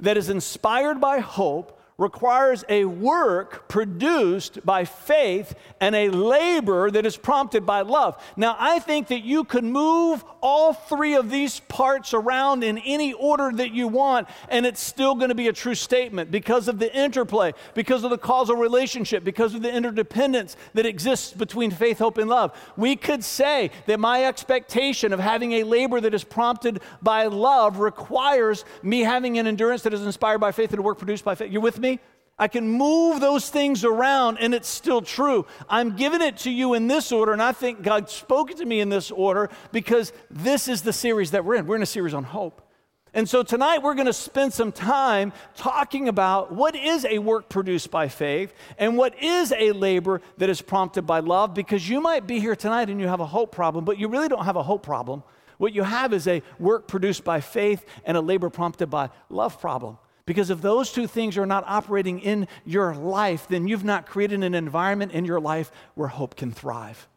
that 0.00 0.16
is 0.16 0.28
inspired 0.28 1.00
by 1.00 1.20
hope 1.20 1.80
requires 1.98 2.64
a 2.68 2.84
work 2.84 3.68
produced 3.68 4.64
by 4.64 4.84
faith 4.84 5.54
and 5.80 5.94
a 5.94 6.08
labor 6.08 6.90
that 6.90 7.06
is 7.06 7.16
prompted 7.16 7.66
by 7.66 7.82
love. 7.82 8.22
Now, 8.36 8.56
I 8.58 8.78
think 8.78 9.08
that 9.08 9.22
you 9.22 9.44
can 9.44 9.70
move 9.70 10.24
all 10.40 10.72
three 10.72 11.14
of 11.14 11.30
these 11.30 11.60
parts 11.60 12.14
around 12.14 12.64
in 12.64 12.78
any 12.78 13.12
order 13.12 13.52
that 13.56 13.72
you 13.72 13.88
want, 13.88 14.28
and 14.48 14.66
it's 14.66 14.82
still 14.82 15.14
going 15.14 15.28
to 15.28 15.34
be 15.34 15.48
a 15.48 15.52
true 15.52 15.74
statement 15.74 16.30
because 16.30 16.66
of 16.66 16.78
the 16.78 16.94
interplay, 16.96 17.52
because 17.74 18.04
of 18.04 18.10
the 18.10 18.18
causal 18.18 18.56
relationship, 18.56 19.22
because 19.22 19.54
of 19.54 19.62
the 19.62 19.72
interdependence 19.72 20.56
that 20.74 20.86
exists 20.86 21.32
between 21.32 21.70
faith, 21.70 21.98
hope, 21.98 22.18
and 22.18 22.28
love. 22.28 22.56
We 22.76 22.96
could 22.96 23.22
say 23.22 23.70
that 23.86 24.00
my 24.00 24.24
expectation 24.24 25.12
of 25.12 25.20
having 25.20 25.52
a 25.52 25.64
labor 25.64 26.00
that 26.00 26.14
is 26.14 26.24
prompted 26.24 26.80
by 27.02 27.26
love 27.26 27.78
requires 27.78 28.64
me 28.82 29.00
having 29.00 29.38
an 29.38 29.46
endurance 29.46 29.82
that 29.82 29.94
is 29.94 30.02
inspired 30.02 30.38
by 30.38 30.52
faith 30.52 30.70
and 30.70 30.80
a 30.80 30.82
work 30.82 30.98
produced 30.98 31.24
by 31.24 31.34
faith. 31.34 31.52
You're 31.52 31.60
with 31.60 31.81
me? 31.82 32.00
I 32.38 32.48
can 32.48 32.66
move 32.66 33.20
those 33.20 33.50
things 33.50 33.84
around 33.84 34.38
and 34.38 34.54
it's 34.54 34.68
still 34.68 35.02
true. 35.02 35.46
I'm 35.68 35.96
giving 35.96 36.22
it 36.22 36.38
to 36.38 36.50
you 36.50 36.74
in 36.74 36.88
this 36.88 37.12
order, 37.12 37.32
and 37.32 37.42
I 37.42 37.52
think 37.52 37.82
God 37.82 38.08
spoke 38.08 38.54
to 38.56 38.64
me 38.64 38.80
in 38.80 38.88
this 38.88 39.10
order 39.10 39.50
because 39.70 40.12
this 40.30 40.66
is 40.66 40.82
the 40.82 40.92
series 40.92 41.32
that 41.32 41.44
we're 41.44 41.56
in. 41.56 41.66
We're 41.66 41.76
in 41.76 41.82
a 41.82 41.86
series 41.86 42.14
on 42.14 42.24
hope. 42.24 42.62
And 43.14 43.28
so 43.28 43.42
tonight 43.42 43.82
we're 43.82 43.94
going 43.94 44.06
to 44.06 44.12
spend 44.12 44.54
some 44.54 44.72
time 44.72 45.34
talking 45.54 46.08
about 46.08 46.50
what 46.50 46.74
is 46.74 47.04
a 47.04 47.18
work 47.18 47.50
produced 47.50 47.90
by 47.90 48.08
faith 48.08 48.54
and 48.78 48.96
what 48.96 49.22
is 49.22 49.52
a 49.52 49.72
labor 49.72 50.22
that 50.38 50.48
is 50.48 50.62
prompted 50.62 51.02
by 51.02 51.20
love 51.20 51.52
because 51.52 51.86
you 51.86 52.00
might 52.00 52.26
be 52.26 52.40
here 52.40 52.56
tonight 52.56 52.88
and 52.88 52.98
you 52.98 53.08
have 53.08 53.20
a 53.20 53.26
hope 53.26 53.52
problem, 53.52 53.84
but 53.84 53.98
you 53.98 54.08
really 54.08 54.28
don't 54.28 54.46
have 54.46 54.56
a 54.56 54.62
hope 54.62 54.82
problem. 54.82 55.22
What 55.58 55.74
you 55.74 55.82
have 55.82 56.14
is 56.14 56.26
a 56.26 56.42
work 56.58 56.88
produced 56.88 57.22
by 57.22 57.42
faith 57.42 57.84
and 58.04 58.16
a 58.16 58.20
labor 58.20 58.48
prompted 58.48 58.88
by 58.88 59.10
love 59.28 59.60
problem. 59.60 59.98
Because 60.24 60.50
if 60.50 60.60
those 60.60 60.92
two 60.92 61.06
things 61.06 61.36
are 61.36 61.46
not 61.46 61.64
operating 61.66 62.20
in 62.20 62.46
your 62.64 62.94
life, 62.94 63.48
then 63.48 63.66
you've 63.66 63.84
not 63.84 64.06
created 64.06 64.42
an 64.42 64.54
environment 64.54 65.12
in 65.12 65.24
your 65.24 65.40
life 65.40 65.72
where 65.94 66.08
hope 66.08 66.36
can 66.36 66.52
thrive. 66.52 67.08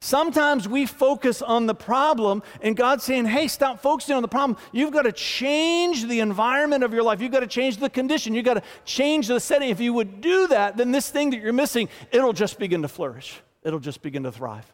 Sometimes 0.00 0.68
we 0.68 0.86
focus 0.86 1.42
on 1.42 1.66
the 1.66 1.74
problem, 1.74 2.42
and 2.60 2.76
God's 2.76 3.02
saying, 3.02 3.24
Hey, 3.24 3.48
stop 3.48 3.80
focusing 3.80 4.14
on 4.14 4.22
the 4.22 4.28
problem. 4.28 4.58
You've 4.70 4.92
got 4.92 5.02
to 5.02 5.12
change 5.12 6.06
the 6.06 6.20
environment 6.20 6.84
of 6.84 6.92
your 6.92 7.02
life. 7.02 7.20
You've 7.20 7.32
got 7.32 7.40
to 7.40 7.46
change 7.46 7.78
the 7.78 7.90
condition. 7.90 8.34
You've 8.34 8.44
got 8.44 8.54
to 8.54 8.62
change 8.84 9.26
the 9.26 9.40
setting. 9.40 9.70
If 9.70 9.80
you 9.80 9.92
would 9.94 10.20
do 10.20 10.46
that, 10.48 10.76
then 10.76 10.92
this 10.92 11.10
thing 11.10 11.30
that 11.30 11.40
you're 11.40 11.52
missing, 11.52 11.88
it'll 12.12 12.34
just 12.34 12.58
begin 12.58 12.82
to 12.82 12.88
flourish, 12.88 13.40
it'll 13.64 13.80
just 13.80 14.02
begin 14.02 14.22
to 14.24 14.32
thrive. 14.32 14.70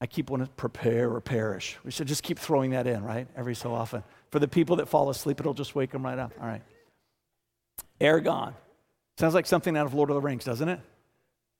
I 0.00 0.06
keep 0.06 0.30
wanting 0.30 0.46
to 0.46 0.52
prepare 0.52 1.12
or 1.12 1.20
perish. 1.20 1.76
We 1.84 1.90
should 1.90 2.08
just 2.08 2.22
keep 2.22 2.38
throwing 2.38 2.70
that 2.70 2.86
in, 2.86 3.02
right? 3.04 3.28
Every 3.36 3.54
so 3.54 3.74
often. 3.74 4.02
For 4.30 4.38
the 4.38 4.48
people 4.48 4.76
that 4.76 4.88
fall 4.88 5.10
asleep, 5.10 5.40
it'll 5.40 5.54
just 5.54 5.74
wake 5.74 5.90
them 5.90 6.04
right 6.04 6.18
up. 6.18 6.32
All 6.40 6.46
right. 6.46 6.62
ergon. 8.00 8.54
Sounds 9.18 9.34
like 9.34 9.44
something 9.44 9.76
out 9.76 9.84
of 9.84 9.92
Lord 9.92 10.08
of 10.08 10.14
the 10.14 10.22
Rings, 10.22 10.44
doesn't 10.44 10.68
it? 10.68 10.80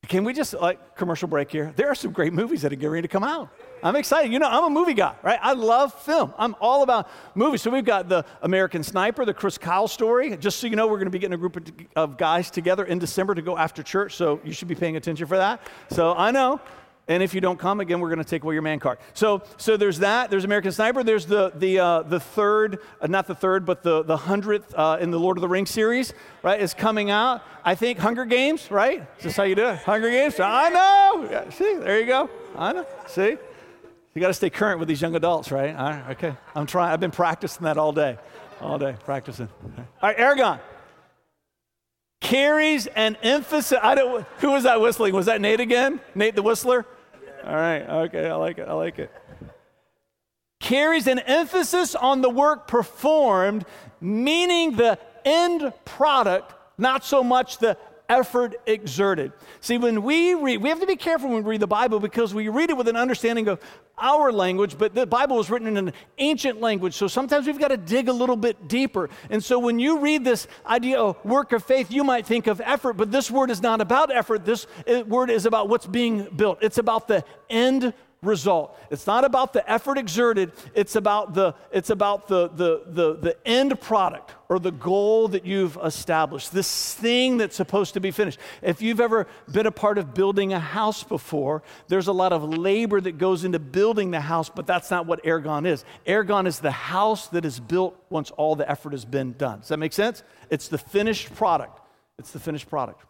Can 0.09 0.25
we 0.25 0.33
just, 0.33 0.55
like, 0.55 0.97
commercial 0.97 1.29
break 1.29 1.53
here? 1.53 1.75
There 1.77 1.89
are 1.89 1.95
some 1.95 2.13
great 2.13 2.33
movies 2.33 2.63
that 2.63 2.73
are 2.73 2.77
getting 2.77 2.91
ready 2.91 3.03
to 3.03 3.13
come 3.13 3.23
out. 3.23 3.51
I'm 3.83 3.97
excited. 3.97 4.33
You 4.33 4.39
know, 4.39 4.49
I'm 4.49 4.65
a 4.65 4.71
movie 4.71 4.95
guy, 4.95 5.15
right? 5.23 5.39
I 5.43 5.53
love 5.53 5.93
film. 5.93 6.33
I'm 6.39 6.57
all 6.59 6.83
about 6.83 7.11
movies. 7.35 7.61
So 7.61 7.71
we've 7.71 7.85
got 7.85 8.09
the 8.09 8.25
American 8.41 8.83
Sniper, 8.83 9.27
the 9.27 9.35
Chris 9.35 9.59
Kyle 9.59 9.87
story. 9.87 10.35
Just 10.39 10.59
so 10.59 10.67
you 10.67 10.77
know, 10.77 10.87
we're 10.87 10.97
going 10.97 11.05
to 11.05 11.11
be 11.11 11.19
getting 11.19 11.35
a 11.35 11.39
group 11.39 11.57
of, 11.57 11.65
of 11.97 12.17
guys 12.17 12.51
together 12.51 12.87
in 12.87 12.99
December 12.99 13.35
to 13.35 13.43
go 13.43 13.59
after 13.59 13.83
church. 13.83 14.17
So 14.17 14.41
you 14.43 14.55
should 14.55 14.69
be 14.69 14.75
paying 14.75 14.97
attention 14.97 15.27
for 15.27 15.37
that. 15.37 15.61
So 15.91 16.15
I 16.15 16.31
know 16.31 16.63
and 17.11 17.25
if 17.25 17.35
you 17.35 17.41
don't 17.41 17.59
come 17.59 17.81
again, 17.81 17.99
we're 17.99 18.09
going 18.09 18.21
to 18.21 18.25
take 18.25 18.45
away 18.45 18.55
your 18.55 18.63
man 18.63 18.79
card. 18.79 18.99
So, 19.15 19.43
so 19.57 19.77
there's 19.77 19.99
that. 19.99 20.31
There's 20.31 20.45
American 20.45 20.71
Sniper. 20.71 21.03
There's 21.03 21.27
the 21.27 21.51
the 21.57 21.81
uh, 21.81 22.03
the 22.03 22.21
third, 22.21 22.79
uh, 23.01 23.09
not 23.09 23.27
the 23.27 23.35
third, 23.35 23.67
but 23.67 23.83
the 23.83 24.05
the 24.05 24.17
hundredth 24.17 24.73
uh, 24.77 24.99
in 25.01 25.11
the 25.11 25.19
Lord 25.19 25.37
of 25.37 25.41
the 25.41 25.49
Rings 25.49 25.71
series. 25.71 26.15
Right, 26.45 26.61
is 26.61 26.73
coming 26.73 27.11
out. 27.11 27.43
I 27.65 27.75
think 27.75 27.99
Hunger 27.99 28.25
Games. 28.25 28.71
Right? 28.71 29.05
Is 29.19 29.25
this 29.25 29.37
how 29.37 29.43
you 29.43 29.57
do 29.57 29.67
it? 29.67 29.79
Hunger 29.79 30.09
Games. 30.09 30.39
I 30.39 30.69
know. 30.69 31.29
Yeah, 31.29 31.51
see, 31.51 31.75
there 31.79 31.99
you 31.99 32.07
go. 32.07 32.31
I 32.57 32.73
know. 32.73 32.87
See, 33.09 33.37
you 34.15 34.21
got 34.21 34.29
to 34.29 34.35
stay 34.35 34.49
current 34.49 34.79
with 34.79 34.87
these 34.87 35.03
young 35.03 35.17
adults, 35.17 35.51
right? 35.51 35.75
right? 35.75 36.11
Okay. 36.11 36.33
I'm 36.55 36.67
trying. 36.67 36.93
I've 36.93 37.01
been 37.01 37.11
practicing 37.11 37.65
that 37.65 37.77
all 37.77 37.93
day, 37.93 38.19
all 38.61 38.79
day 38.79 38.95
practicing. 39.05 39.49
All 40.01 40.11
right, 40.11 40.17
ergon 40.17 40.61
carries 42.21 42.87
an 42.87 43.17
emphasis. 43.23 43.79
I 43.83 43.95
don't, 43.97 44.25
who 44.39 44.53
was 44.53 44.63
that 44.63 44.81
whistling? 44.81 45.15
Was 45.15 45.27
that 45.27 45.41
Nate 45.41 45.59
again? 45.59 45.99
Nate 46.15 46.37
the 46.37 46.43
whistler? 46.43 46.87
All 47.45 47.55
right, 47.55 47.83
okay, 48.05 48.29
I 48.29 48.35
like 48.35 48.59
it, 48.59 48.69
I 48.69 48.73
like 48.73 48.99
it. 48.99 49.11
Carries 50.61 51.07
an 51.07 51.19
emphasis 51.21 51.95
on 51.95 52.21
the 52.21 52.31
work 52.31 52.69
performed, 52.69 53.65
meaning 54.01 54.77
the 54.77 54.99
end 55.25 55.73
product, 55.85 56.55
not 56.79 57.05
so 57.05 57.25
much 57.25 57.59
the 57.59 57.77
effort 58.11 58.57
exerted. 58.67 59.33
See, 59.61 59.79
when 59.79 60.03
we 60.03 60.35
read, 60.35 60.61
we 60.61 60.69
have 60.69 60.81
to 60.81 60.87
be 60.87 60.97
careful 60.97 61.31
when 61.31 61.45
we 61.45 61.51
read 61.53 61.61
the 61.61 61.69
Bible 61.69 62.01
because 62.01 62.35
we 62.35 62.49
read 62.49 62.69
it 62.69 62.77
with 62.77 62.89
an 62.89 62.97
understanding 62.97 63.47
of 63.49 63.61
our 63.97 64.33
language, 64.33 64.77
but 64.77 64.95
the 64.95 65.07
Bible 65.07 65.37
was 65.37 65.49
written 65.49 65.69
in 65.69 65.77
an 65.77 65.93
ancient 66.19 66.61
language. 66.61 66.95
So 66.95 67.07
sometimes 67.07 67.47
we've 67.47 67.59
got 67.59 67.69
to 67.69 67.77
dig 67.77 68.09
a 68.09 68.13
little 68.13 68.37
bit 68.37 68.67
deeper. 68.67 69.09
And 69.31 69.43
so 69.43 69.59
when 69.61 69.79
you 69.79 70.01
read 70.01 70.25
this 70.25 70.49
idea 70.67 70.99
of 70.99 71.25
work 71.25 71.53
of 71.53 71.63
faith, 71.63 71.93
you 71.93 72.03
might 72.03 72.27
think 72.27 72.49
of 72.49 72.61
effort, 72.63 72.95
but 72.95 73.13
this 73.13 73.31
word 73.31 73.51
is 73.51 73.63
not 73.63 73.81
about 73.81 74.15
effort. 74.15 74.45
This 74.45 74.67
eh, 74.87 75.03
word 75.03 75.31
is 75.31 75.47
about 75.47 75.69
what's 75.69 75.87
being 75.87 76.25
built, 76.35 76.59
it's 76.63 76.79
about 76.79 77.07
the 77.07 77.25
end 77.49 77.95
result. 78.23 78.79
It's 78.91 79.07
not 79.07 79.25
about 79.25 79.53
the 79.53 79.69
effort 79.71 79.97
exerted, 79.97 80.53
it's 80.75 80.95
about 80.95 81.33
the, 81.35 81.55
it's 81.73 81.91
about 81.91 82.29
the, 82.29 82.49
the, 82.49 82.83
the, 82.87 83.17
the 83.17 83.49
end 83.49 83.81
product 83.81 84.33
or 84.49 84.59
the 84.59 84.73
goal 84.73 85.29
that 85.29 85.47
you've 85.47 85.79
established, 85.83 86.53
this 86.53 86.95
thing 86.95 87.39
that's 87.39 87.57
supposed 87.57 87.95
to 87.95 88.01
be 88.01 88.11
finished. 88.11 88.39
If 88.61 88.83
you've 88.83 89.01
ever 89.01 89.27
been 89.51 89.67
a 89.67 89.73
part 89.73 89.97
of 89.97 90.13
building 90.13 90.53
a 90.53 90.61
house 90.61 91.03
before, 91.03 91.63
there's 91.89 92.09
a 92.09 92.13
lot 92.13 92.33
of 92.33 92.43
labor 92.43 93.01
that 93.01 93.17
goes 93.17 93.45
into 93.45 93.59
building 93.59 94.11
the 94.11 94.21
house, 94.21 94.51
but 94.51 94.67
that's 94.67 94.91
not 94.91 95.07
what 95.07 95.23
ergon 95.25 95.67
is. 95.67 95.85
ergon 96.07 96.47
is 96.47 96.59
the 96.59 96.71
house 96.71 97.29
that 97.29 97.45
is 97.45 97.59
built 97.59 97.97
once 98.11 98.31
all 98.33 98.55
the 98.55 98.69
effort 98.71 98.93
has 98.93 99.05
been 99.05 99.33
done. 99.39 99.61
Does 99.61 99.69
that 99.69 99.79
make 99.79 99.93
sense? 99.93 100.23
It's 100.51 100.69
the 100.69 100.79
finished 100.79 101.35
product. 101.35 101.81
It's 102.19 102.33
the 102.33 102.41
finished 102.41 102.69
product. 102.69 103.05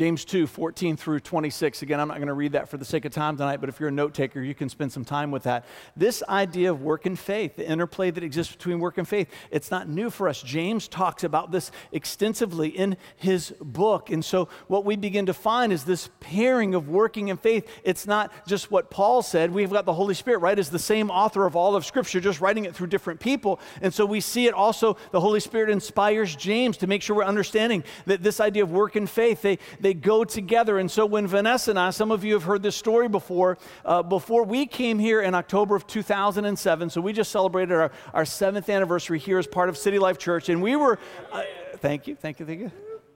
James 0.00 0.24
2, 0.24 0.46
14 0.46 0.96
through 0.96 1.20
26. 1.20 1.82
Again, 1.82 2.00
I'm 2.00 2.08
not 2.08 2.16
going 2.16 2.28
to 2.28 2.32
read 2.32 2.52
that 2.52 2.70
for 2.70 2.78
the 2.78 2.86
sake 2.86 3.04
of 3.04 3.12
time 3.12 3.36
tonight, 3.36 3.58
but 3.58 3.68
if 3.68 3.78
you're 3.78 3.90
a 3.90 3.92
note 3.92 4.14
taker, 4.14 4.40
you 4.40 4.54
can 4.54 4.70
spend 4.70 4.90
some 4.90 5.04
time 5.04 5.30
with 5.30 5.42
that. 5.42 5.66
This 5.94 6.22
idea 6.26 6.70
of 6.70 6.80
work 6.80 7.04
and 7.04 7.18
faith, 7.18 7.56
the 7.56 7.68
interplay 7.68 8.10
that 8.10 8.24
exists 8.24 8.56
between 8.56 8.80
work 8.80 8.96
and 8.96 9.06
faith, 9.06 9.28
it's 9.50 9.70
not 9.70 9.90
new 9.90 10.08
for 10.08 10.26
us. 10.26 10.40
James 10.40 10.88
talks 10.88 11.22
about 11.22 11.52
this 11.52 11.70
extensively 11.92 12.70
in 12.70 12.96
his 13.16 13.52
book. 13.60 14.08
And 14.08 14.24
so, 14.24 14.48
what 14.68 14.86
we 14.86 14.96
begin 14.96 15.26
to 15.26 15.34
find 15.34 15.70
is 15.70 15.84
this 15.84 16.08
pairing 16.18 16.74
of 16.74 16.88
working 16.88 17.28
and 17.28 17.38
faith. 17.38 17.68
It's 17.84 18.06
not 18.06 18.32
just 18.46 18.70
what 18.70 18.88
Paul 18.88 19.20
said. 19.20 19.52
We've 19.52 19.68
got 19.68 19.84
the 19.84 19.92
Holy 19.92 20.14
Spirit, 20.14 20.38
right, 20.38 20.58
as 20.58 20.70
the 20.70 20.78
same 20.78 21.10
author 21.10 21.44
of 21.44 21.56
all 21.56 21.76
of 21.76 21.84
Scripture, 21.84 22.20
just 22.20 22.40
writing 22.40 22.64
it 22.64 22.74
through 22.74 22.86
different 22.86 23.20
people. 23.20 23.60
And 23.82 23.92
so, 23.92 24.06
we 24.06 24.22
see 24.22 24.46
it 24.46 24.54
also, 24.54 24.96
the 25.10 25.20
Holy 25.20 25.40
Spirit 25.40 25.68
inspires 25.68 26.34
James 26.34 26.78
to 26.78 26.86
make 26.86 27.02
sure 27.02 27.16
we're 27.16 27.24
understanding 27.24 27.84
that 28.06 28.22
this 28.22 28.40
idea 28.40 28.62
of 28.62 28.70
work 28.70 28.96
and 28.96 29.08
faith, 29.10 29.42
they, 29.42 29.58
they 29.78 29.89
they 29.90 29.94
go 29.94 30.22
together. 30.22 30.78
And 30.78 30.88
so 30.88 31.04
when 31.04 31.26
Vanessa 31.26 31.70
and 31.70 31.78
I, 31.78 31.90
some 31.90 32.12
of 32.12 32.22
you 32.22 32.34
have 32.34 32.44
heard 32.44 32.62
this 32.62 32.76
story 32.76 33.08
before, 33.08 33.58
uh, 33.84 34.04
before 34.04 34.44
we 34.44 34.64
came 34.64 35.00
here 35.00 35.20
in 35.20 35.34
October 35.34 35.74
of 35.74 35.84
2007, 35.88 36.90
so 36.90 37.00
we 37.00 37.12
just 37.12 37.32
celebrated 37.32 37.74
our, 37.74 37.90
our 38.14 38.24
seventh 38.24 38.68
anniversary 38.68 39.18
here 39.18 39.36
as 39.36 39.48
part 39.48 39.68
of 39.68 39.76
City 39.76 39.98
Life 39.98 40.16
Church, 40.16 40.48
and 40.48 40.62
we 40.62 40.76
were, 40.76 41.00
uh, 41.32 41.42
thank 41.78 42.06
you, 42.06 42.14
thank 42.14 42.38
you, 42.38 42.46
thank 42.46 42.60
you. 42.60 42.70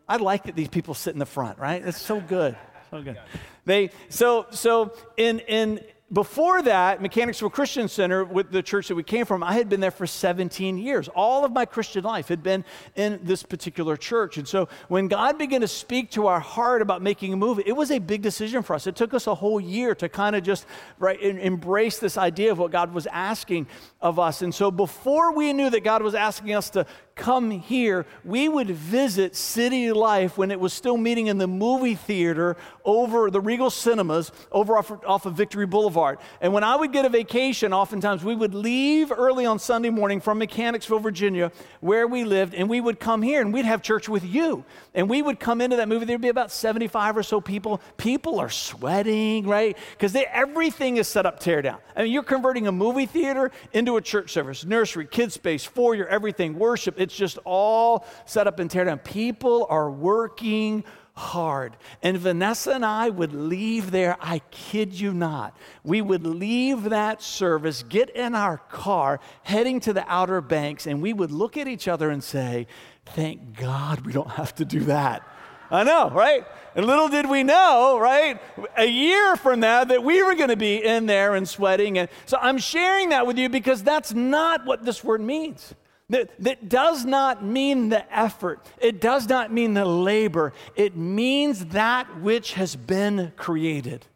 I 0.08 0.16
like 0.16 0.44
that 0.44 0.56
these 0.56 0.66
people 0.66 0.94
sit 0.94 1.12
in 1.12 1.20
the 1.20 1.26
front, 1.26 1.60
right? 1.60 1.80
It's 1.80 2.02
so 2.02 2.20
good, 2.20 2.56
so 2.90 3.00
good. 3.00 3.20
They 3.64 3.90
so 4.08 4.46
so 4.50 4.96
in 5.16 5.38
in 5.38 5.80
before 6.12 6.60
that, 6.62 7.00
Mechanicsville 7.00 7.48
Christian 7.50 7.88
Center, 7.88 8.24
with 8.24 8.50
the 8.50 8.62
church 8.62 8.88
that 8.88 8.94
we 8.94 9.02
came 9.02 9.24
from, 9.24 9.42
I 9.42 9.54
had 9.54 9.70
been 9.70 9.80
there 9.80 9.90
for 9.90 10.06
17 10.06 10.76
years. 10.76 11.08
All 11.08 11.46
of 11.46 11.52
my 11.52 11.64
Christian 11.64 12.04
life 12.04 12.28
had 12.28 12.42
been 12.42 12.62
in 12.94 13.20
this 13.22 13.42
particular 13.42 13.96
church. 13.96 14.36
And 14.36 14.46
so 14.46 14.68
when 14.88 15.08
God 15.08 15.38
began 15.38 15.62
to 15.62 15.68
speak 15.68 16.10
to 16.12 16.26
our 16.26 16.40
heart 16.40 16.82
about 16.82 17.00
making 17.00 17.32
a 17.32 17.36
move, 17.36 17.58
it 17.64 17.74
was 17.74 17.90
a 17.90 17.98
big 17.98 18.20
decision 18.20 18.62
for 18.62 18.74
us. 18.74 18.86
It 18.86 18.96
took 18.96 19.14
us 19.14 19.26
a 19.26 19.34
whole 19.34 19.58
year 19.58 19.94
to 19.94 20.08
kind 20.10 20.36
of 20.36 20.42
just 20.44 20.66
right, 20.98 21.20
embrace 21.20 21.98
this 21.98 22.18
idea 22.18 22.52
of 22.52 22.58
what 22.58 22.70
God 22.70 22.92
was 22.92 23.06
asking 23.06 23.66
of 24.02 24.18
us. 24.18 24.42
And 24.42 24.54
so 24.54 24.70
before 24.70 25.32
we 25.32 25.54
knew 25.54 25.70
that 25.70 25.84
God 25.84 26.02
was 26.02 26.14
asking 26.14 26.54
us 26.54 26.68
to 26.70 26.84
come 27.16 27.50
here, 27.50 28.06
we 28.24 28.48
would 28.48 28.70
visit 28.70 29.36
City 29.36 29.92
Life 29.92 30.36
when 30.36 30.50
it 30.50 30.58
was 30.58 30.72
still 30.72 30.96
meeting 30.96 31.28
in 31.28 31.38
the 31.38 31.46
movie 31.46 31.94
theater 31.94 32.56
over 32.84 33.30
the 33.30 33.40
Regal 33.40 33.70
Cinemas 33.70 34.32
over 34.50 34.76
off, 34.76 34.92
off 35.06 35.26
of 35.26 35.34
Victory 35.34 35.66
Boulevard. 35.66 36.18
And 36.40 36.52
when 36.52 36.64
I 36.64 36.76
would 36.76 36.92
get 36.92 37.04
a 37.04 37.08
vacation, 37.08 37.72
oftentimes 37.72 38.24
we 38.24 38.34
would 38.34 38.54
leave 38.54 39.12
early 39.12 39.46
on 39.46 39.58
Sunday 39.58 39.90
morning 39.90 40.20
from 40.20 40.38
Mechanicsville, 40.38 40.98
Virginia, 40.98 41.52
where 41.80 42.06
we 42.06 42.24
lived, 42.24 42.54
and 42.54 42.68
we 42.68 42.80
would 42.80 42.98
come 42.98 43.22
here 43.22 43.40
and 43.40 43.52
we'd 43.52 43.64
have 43.64 43.82
church 43.82 44.08
with 44.08 44.24
you. 44.24 44.64
And 44.94 45.08
we 45.08 45.22
would 45.22 45.38
come 45.38 45.60
into 45.60 45.76
that 45.76 45.88
movie, 45.88 46.04
there'd 46.04 46.20
be 46.20 46.28
about 46.28 46.50
75 46.50 47.16
or 47.16 47.22
so 47.22 47.40
people. 47.40 47.80
People 47.96 48.38
are 48.40 48.50
sweating, 48.50 49.46
right? 49.46 49.76
Because 49.92 50.16
everything 50.16 50.96
is 50.96 51.08
set 51.08 51.26
up 51.26 51.40
tear 51.40 51.62
down. 51.62 51.78
I 51.96 52.02
mean, 52.02 52.12
you're 52.12 52.22
converting 52.22 52.66
a 52.66 52.72
movie 52.72 53.06
theater 53.06 53.50
into 53.72 53.96
a 53.96 54.02
church 54.02 54.32
service, 54.32 54.64
nursery, 54.64 55.06
kids 55.06 55.34
space, 55.34 55.64
foyer, 55.64 56.06
everything, 56.06 56.58
worship 56.58 56.98
it's 57.04 57.16
just 57.16 57.38
all 57.44 58.04
set 58.26 58.48
up 58.48 58.58
and 58.58 58.68
tear 58.68 58.84
down. 58.84 58.98
People 58.98 59.66
are 59.70 59.88
working 59.90 60.82
hard. 61.14 61.76
And 62.02 62.18
Vanessa 62.18 62.72
and 62.72 62.84
I 62.84 63.08
would 63.08 63.32
leave 63.32 63.92
there, 63.92 64.16
I 64.20 64.40
kid 64.50 64.92
you 64.92 65.14
not. 65.14 65.56
We 65.84 66.02
would 66.02 66.26
leave 66.26 66.84
that 66.84 67.22
service, 67.22 67.84
get 67.84 68.10
in 68.10 68.34
our 68.34 68.58
car, 68.58 69.20
heading 69.44 69.80
to 69.80 69.92
the 69.92 70.04
Outer 70.08 70.40
Banks, 70.40 70.86
and 70.86 71.00
we 71.00 71.12
would 71.12 71.30
look 71.30 71.56
at 71.56 71.68
each 71.68 71.88
other 71.88 72.10
and 72.10 72.22
say, 72.22 72.66
Thank 73.06 73.58
God 73.58 74.06
we 74.06 74.12
don't 74.12 74.30
have 74.30 74.54
to 74.56 74.64
do 74.64 74.80
that. 74.80 75.28
I 75.70 75.84
know, 75.84 76.08
right? 76.10 76.46
And 76.74 76.86
little 76.86 77.08
did 77.08 77.28
we 77.28 77.42
know, 77.42 77.98
right? 77.98 78.40
A 78.76 78.86
year 78.86 79.36
from 79.36 79.60
now 79.60 79.84
that 79.84 80.02
we 80.02 80.22
were 80.22 80.34
going 80.34 80.48
to 80.48 80.56
be 80.56 80.82
in 80.82 81.06
there 81.06 81.34
and 81.34 81.48
sweating. 81.48 81.98
And 81.98 82.08
so 82.26 82.38
I'm 82.40 82.58
sharing 82.58 83.10
that 83.10 83.26
with 83.26 83.38
you 83.38 83.48
because 83.48 83.82
that's 83.82 84.14
not 84.14 84.64
what 84.64 84.84
this 84.84 85.04
word 85.04 85.20
means. 85.20 85.74
That, 86.10 86.30
that 86.40 86.68
does 86.68 87.04
not 87.04 87.44
mean 87.44 87.88
the 87.88 88.14
effort. 88.14 88.64
It 88.78 89.00
does 89.00 89.28
not 89.28 89.52
mean 89.52 89.74
the 89.74 89.86
labor. 89.86 90.52
It 90.76 90.96
means 90.96 91.66
that 91.66 92.20
which 92.20 92.54
has 92.54 92.76
been 92.76 93.32
created. 93.36 94.06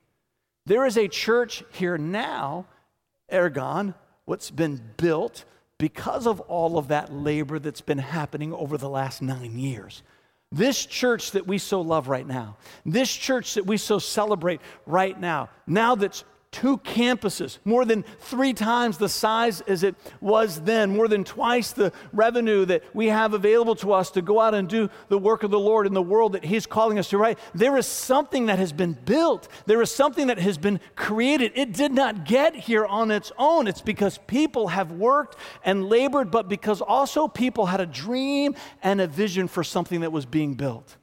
There 0.67 0.85
is 0.85 0.99
a 0.99 1.09
church 1.09 1.65
here 1.73 1.97
now, 1.97 2.67
ergon, 3.33 3.95
what's 4.27 4.51
been 4.51 4.81
built 4.99 5.45
because 5.79 6.27
of 6.27 6.41
all 6.41 6.77
of 6.77 6.89
that 6.89 7.13
labor 7.13 7.59
that's 7.59 7.81
been 7.81 7.99
happening 7.99 8.53
over 8.53 8.77
the 8.77 8.89
last 8.89 9.23
nine 9.23 9.59
years. 9.59 10.03
This 10.53 10.85
church 10.85 11.31
that 11.33 11.47
we 11.47 11.59
so 11.59 11.81
love 11.81 12.09
right 12.09 12.27
now, 12.27 12.57
this 12.85 13.15
church 13.15 13.55
that 13.55 13.67
we 13.67 13.77
so 13.77 13.99
celebrate 13.99 14.61
right 14.87 15.19
now, 15.19 15.51
now 15.67 15.95
that's 15.95 16.25
two 16.51 16.79
campuses, 16.79 17.59
more 17.65 17.85
than 17.85 18.03
three 18.21 18.55
times 18.55 18.97
the 18.99 19.09
size 19.09 19.61
as 19.63 19.83
it 19.83 19.95
was 20.21 20.63
then, 20.63 20.97
more 20.97 21.07
than 21.07 21.23
twice 21.23 21.73
the 21.73 21.93
revenue 22.13 22.65
that 22.65 22.83
we 22.95 23.07
have 23.07 23.35
available 23.35 23.75
to 23.77 23.93
us 23.93 24.11
to 24.11 24.23
go 24.23 24.41
out 24.41 24.55
and 24.55 24.69
do 24.69 24.89
the 25.09 25.19
work 25.19 25.43
of 25.43 25.51
the 25.51 25.59
Lord 25.59 25.87
in 25.87 25.93
the 25.93 26.03
world 26.03 26.33
that 26.33 26.45
He's 26.45 26.67
calling 26.67 26.99
us 26.99 27.11
to, 27.11 27.19
right? 27.19 27.39
There 27.55 27.77
is 27.77 27.87
something 27.87 28.47
that 28.47 28.59
has 28.59 28.73
been 28.73 28.95
built, 29.05 29.49
there 29.67 29.83
is 29.83 29.91
something 29.91 30.29
that 30.29 30.39
has 30.39 30.57
been 30.57 30.81
created. 30.97 31.53
It 31.55 31.73
did 31.73 31.93
not 31.93 32.25
get 32.25 32.55
here 32.55 32.87
on 32.87 33.11
its 33.11 33.31
own. 33.37 33.67
It's 33.67 33.83
because 33.83 34.19
people 34.27 34.69
have 34.69 34.91
worked 34.93 35.37
and 35.65 35.89
labored, 35.89 36.31
but 36.31 36.49
because 36.49 36.81
also 36.81 37.29
people 37.29 37.67
had 37.67 37.81
a 37.81 37.87
dream 37.87 38.55
and 38.83 39.01
a 39.01 39.07
vision 39.07 39.49
for 39.49 39.63
something 39.63 40.01
that 40.01 40.13
was 40.13 40.25
being 40.25 40.55
built. 40.55 40.97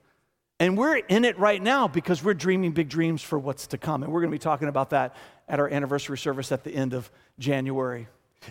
And 0.60 0.78
we're 0.78 0.98
in 0.98 1.26
it 1.26 1.38
right 1.38 1.62
now 1.62 1.88
because 1.88 2.24
we're 2.24 2.34
dreaming 2.34 2.72
big 2.72 2.88
dreams 2.88 3.22
for 3.22 3.38
what's 3.38 3.68
to 3.68 3.78
come. 3.78 4.04
And 4.04 4.12
we're 4.12 4.22
going 4.22 4.32
to 4.32 4.36
be 4.36 4.40
talking 4.40 4.70
about 4.70 4.92
that 4.92 5.16
at 5.48 5.60
our 5.60 5.70
anniversary 5.70 6.18
service 6.18 6.52
at 6.52 6.64
the 6.64 6.74
end 6.74 6.94
of 6.94 7.10
January. 7.40 8.08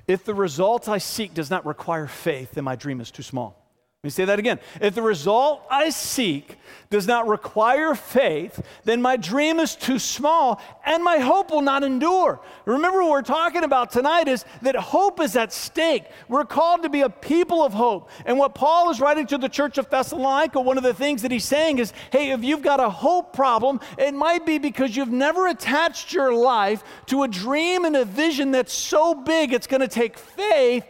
If 0.07 0.25
the 0.25 0.35
result 0.35 0.89
I 0.89 0.99
seek 0.99 1.35
does 1.35 1.51
not 1.51 1.67
require 1.67 2.07
faith, 2.07 2.53
then 2.53 2.65
my 2.65 2.77
dream 2.77 3.01
is 3.01 3.11
too 3.11 3.23
small. 3.23 3.64
Let 4.05 4.09
me 4.09 4.11
say 4.11 4.27
that 4.27 4.39
again. 4.39 4.61
If 4.83 4.95
the 4.95 5.01
result 5.01 5.63
I 5.71 5.89
seek 5.89 6.59
does 6.91 7.07
not 7.07 7.27
require 7.27 7.95
faith, 7.95 8.63
then 8.85 9.01
my 9.01 9.17
dream 9.17 9.59
is 9.59 9.75
too 9.75 9.99
small 9.99 10.61
and 10.85 11.03
my 11.03 11.21
hope 11.21 11.51
will 11.51 11.63
not 11.63 11.83
endure. 11.83 12.39
Remember, 12.67 13.03
what 13.03 13.13
we're 13.13 13.23
talking 13.23 13.65
about 13.65 13.91
tonight 13.91 14.29
is 14.29 14.45
that 14.61 14.77
hope 14.77 15.23
is 15.23 15.37
at 15.37 15.55
stake. 15.55 16.05
We're 16.29 16.45
called 16.45 16.83
to 16.83 16.91
be 16.91 17.01
a 17.01 17.09
people 17.09 17.65
of 17.65 17.73
hope. 17.73 18.11
And 18.27 18.37
what 18.37 18.55
Paul 18.55 18.91
is 18.91 19.01
writing 19.01 19.27
to 19.29 19.39
the 19.39 19.49
church 19.49 19.79
of 19.79 19.89
Thessalonica, 19.89 20.61
one 20.61 20.77
of 20.77 20.85
the 20.85 20.93
things 20.93 21.23
that 21.23 21.31
he's 21.31 21.47
saying 21.47 21.79
is 21.79 21.95
hey, 22.13 22.33
if 22.33 22.45
you've 22.45 22.61
got 22.61 22.81
a 22.81 22.91
hope 22.91 23.33
problem, 23.33 23.81
it 23.97 24.13
might 24.13 24.45
be 24.45 24.59
because 24.59 24.95
you've 24.95 25.09
never 25.09 25.47
attached 25.47 26.13
your 26.13 26.35
life 26.35 26.85
to 27.07 27.23
a 27.23 27.29
dream 27.29 27.87
and 27.87 27.97
a 27.97 28.05
vision 28.05 28.51
that's 28.51 28.75
so 28.75 29.15
big 29.15 29.55
it's 29.55 29.67
going 29.67 29.81
to 29.81 29.89
take 29.89 30.19
faith 30.19 30.85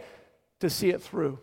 to 0.58 0.68
see 0.68 0.88
it 0.88 1.00
through. 1.00 1.38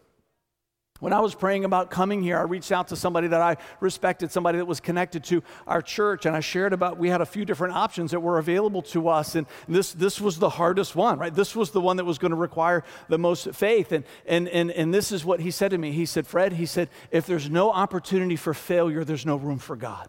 When 1.02 1.14
I 1.14 1.20
was 1.20 1.34
praying 1.34 1.66
about 1.66 1.90
coming 1.90 2.22
here, 2.22 2.38
I 2.38 2.44
reached 2.44 2.72
out 2.72 2.90
to 2.90 2.96
somebody 2.96 3.28
that 3.30 3.42
I 3.42 3.58
respected, 3.80 4.32
somebody 4.32 4.60
that 4.60 4.66
was 4.66 4.80
connected 4.80 5.24
to 5.26 5.42
our 5.66 5.82
church, 5.82 6.28
and 6.28 6.36
I 6.36 6.42
shared 6.42 6.74
about 6.74 7.00
we 7.00 7.10
had 7.10 7.22
a 7.22 7.26
few 7.26 7.44
different 7.44 7.74
options 7.74 8.12
that 8.12 8.20
were 8.20 8.38
available 8.38 8.84
to 8.84 9.08
us, 9.08 9.34
and 9.34 9.48
this, 9.68 9.94
this 9.94 10.22
was 10.22 10.38
the 10.38 10.50
hardest 10.50 10.96
one, 10.96 11.18
right? 11.18 11.34
This 11.34 11.56
was 11.56 11.72
the 11.72 11.82
one 11.82 11.98
that 11.98 12.06
was 12.06 12.20
going 12.20 12.30
to 12.30 12.38
require 12.38 12.84
the 13.10 13.18
most 13.18 13.52
faith. 13.56 13.92
And, 13.92 14.04
and, 14.28 14.48
and, 14.50 14.70
and 14.70 14.94
this 14.94 15.12
is 15.12 15.26
what 15.26 15.40
he 15.40 15.50
said 15.50 15.72
to 15.72 15.80
me. 15.80 15.92
He 15.92 16.06
said, 16.06 16.28
Fred, 16.28 16.54
he 16.54 16.68
said, 16.68 16.88
if 17.10 17.26
there's 17.26 17.50
no 17.50 17.72
opportunity 17.72 18.36
for 18.36 18.54
failure, 18.54 19.04
there's 19.04 19.26
no 19.26 19.38
room 19.38 19.58
for 19.58 19.76
God. 19.76 20.08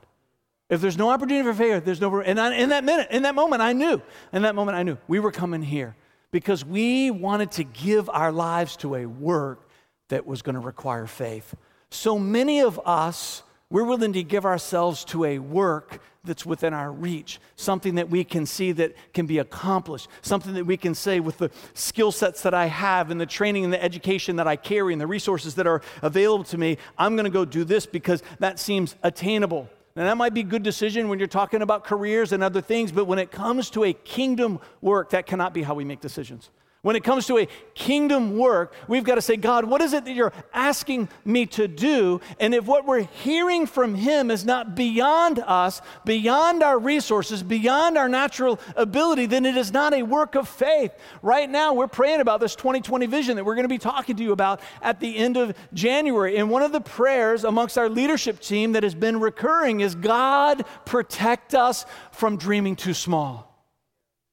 If 0.68 0.82
there's 0.82 0.98
no 0.98 1.08
opportunity 1.08 1.48
for 1.48 1.54
failure, 1.54 1.80
there's 1.80 2.02
no 2.02 2.10
room. 2.10 2.24
And 2.26 2.38
I, 2.38 2.54
in 2.54 2.68
that 2.68 2.84
minute, 2.84 3.08
in 3.10 3.22
that 3.22 3.34
moment, 3.34 3.62
I 3.62 3.72
knew. 3.72 4.02
In 4.34 4.42
that 4.42 4.54
moment, 4.54 4.76
I 4.76 4.82
knew 4.82 4.98
we 5.08 5.20
were 5.20 5.32
coming 5.32 5.62
here 5.62 5.96
because 6.32 6.66
we 6.66 7.10
wanted 7.10 7.52
to 7.52 7.64
give 7.64 8.10
our 8.10 8.30
lives 8.30 8.76
to 8.76 8.94
a 8.96 9.06
work 9.06 9.70
that 10.12 10.26
was 10.26 10.42
going 10.42 10.54
to 10.54 10.60
require 10.60 11.06
faith. 11.06 11.54
So 11.90 12.18
many 12.18 12.60
of 12.60 12.78
us, 12.84 13.42
we're 13.70 13.84
willing 13.84 14.12
to 14.12 14.22
give 14.22 14.44
ourselves 14.44 15.06
to 15.06 15.24
a 15.24 15.38
work 15.38 16.02
that's 16.22 16.44
within 16.44 16.74
our 16.74 16.92
reach, 16.92 17.40
something 17.56 17.94
that 17.94 18.10
we 18.10 18.22
can 18.22 18.44
see 18.44 18.72
that 18.72 18.94
can 19.14 19.24
be 19.24 19.38
accomplished, 19.38 20.08
something 20.20 20.52
that 20.52 20.66
we 20.66 20.76
can 20.76 20.94
say 20.94 21.18
with 21.18 21.38
the 21.38 21.50
skill 21.72 22.12
sets 22.12 22.42
that 22.42 22.52
I 22.52 22.66
have 22.66 23.10
and 23.10 23.18
the 23.18 23.24
training 23.24 23.64
and 23.64 23.72
the 23.72 23.82
education 23.82 24.36
that 24.36 24.46
I 24.46 24.54
carry 24.54 24.92
and 24.92 25.00
the 25.00 25.06
resources 25.06 25.54
that 25.54 25.66
are 25.66 25.80
available 26.02 26.44
to 26.44 26.58
me, 26.58 26.76
I'm 26.98 27.16
going 27.16 27.24
to 27.24 27.30
go 27.30 27.46
do 27.46 27.64
this 27.64 27.86
because 27.86 28.22
that 28.38 28.58
seems 28.58 28.96
attainable. 29.02 29.70
Now, 29.96 30.04
that 30.04 30.18
might 30.18 30.34
be 30.34 30.40
a 30.40 30.44
good 30.44 30.62
decision 30.62 31.08
when 31.08 31.18
you're 31.18 31.26
talking 31.26 31.62
about 31.62 31.84
careers 31.84 32.32
and 32.32 32.44
other 32.44 32.60
things, 32.60 32.92
but 32.92 33.06
when 33.06 33.18
it 33.18 33.30
comes 33.30 33.70
to 33.70 33.84
a 33.84 33.94
kingdom 33.94 34.60
work, 34.82 35.10
that 35.10 35.24
cannot 35.24 35.54
be 35.54 35.62
how 35.62 35.72
we 35.72 35.84
make 35.84 36.02
decisions. 36.02 36.50
When 36.82 36.96
it 36.96 37.04
comes 37.04 37.28
to 37.28 37.38
a 37.38 37.46
kingdom 37.74 38.36
work, 38.36 38.74
we've 38.88 39.04
got 39.04 39.14
to 39.14 39.22
say, 39.22 39.36
God, 39.36 39.64
what 39.64 39.80
is 39.80 39.92
it 39.92 40.04
that 40.04 40.14
you're 40.14 40.32
asking 40.52 41.08
me 41.24 41.46
to 41.46 41.68
do? 41.68 42.20
And 42.40 42.52
if 42.56 42.66
what 42.66 42.84
we're 42.84 43.02
hearing 43.04 43.66
from 43.66 43.94
Him 43.94 44.32
is 44.32 44.44
not 44.44 44.74
beyond 44.74 45.38
us, 45.38 45.80
beyond 46.04 46.60
our 46.60 46.76
resources, 46.76 47.44
beyond 47.44 47.96
our 47.96 48.08
natural 48.08 48.58
ability, 48.74 49.26
then 49.26 49.46
it 49.46 49.56
is 49.56 49.72
not 49.72 49.94
a 49.94 50.02
work 50.02 50.34
of 50.34 50.48
faith. 50.48 50.90
Right 51.22 51.48
now, 51.48 51.72
we're 51.72 51.86
praying 51.86 52.20
about 52.20 52.40
this 52.40 52.56
2020 52.56 53.06
vision 53.06 53.36
that 53.36 53.44
we're 53.44 53.54
going 53.54 53.62
to 53.62 53.68
be 53.68 53.78
talking 53.78 54.16
to 54.16 54.22
you 54.24 54.32
about 54.32 54.60
at 54.82 54.98
the 54.98 55.16
end 55.16 55.36
of 55.36 55.56
January. 55.72 56.36
And 56.36 56.50
one 56.50 56.62
of 56.62 56.72
the 56.72 56.80
prayers 56.80 57.44
amongst 57.44 57.78
our 57.78 57.88
leadership 57.88 58.40
team 58.40 58.72
that 58.72 58.82
has 58.82 58.96
been 58.96 59.20
recurring 59.20 59.82
is 59.82 59.94
God, 59.94 60.64
protect 60.84 61.54
us 61.54 61.86
from 62.10 62.38
dreaming 62.38 62.74
too 62.74 62.92
small. 62.92 63.51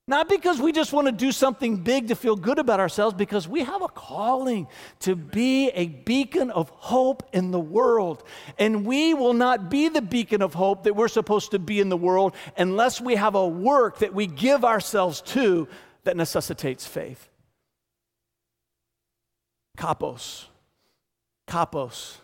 Not 0.10 0.28
because 0.28 0.60
we 0.60 0.72
just 0.72 0.92
want 0.92 1.06
to 1.06 1.12
do 1.12 1.32
something 1.32 1.78
big 1.78 2.08
to 2.08 2.16
feel 2.16 2.36
good 2.36 2.58
about 2.58 2.80
ourselves, 2.80 3.16
because 3.16 3.48
we 3.48 3.64
have 3.64 3.84
a 3.84 3.88
calling 3.88 4.68
to 5.02 5.16
be 5.16 5.70
a 5.70 5.86
beacon 5.86 6.50
of 6.50 6.70
hope 6.70 7.30
in 7.32 7.52
the 7.52 7.60
world. 7.60 8.24
And 8.58 8.88
we 8.88 9.14
will 9.14 9.36
not 9.36 9.70
be 9.70 9.88
the 9.88 10.02
beacon 10.02 10.42
of 10.42 10.56
hope 10.56 10.86
that 10.86 10.96
we're 10.96 11.10
supposed 11.10 11.52
to 11.52 11.60
be 11.60 11.80
in 11.80 11.90
the 11.90 11.96
world 11.96 12.34
unless 12.58 13.00
we 13.00 13.18
have 13.18 13.36
a 13.36 13.48
work 13.48 14.00
that 14.00 14.12
we 14.12 14.26
give 14.26 14.66
ourselves 14.66 15.22
to 15.22 15.68
that 16.06 16.18
necessitates 16.18 16.88
faith. 16.88 17.30
Kapos. 19.78 20.46
Kapos 21.48 22.18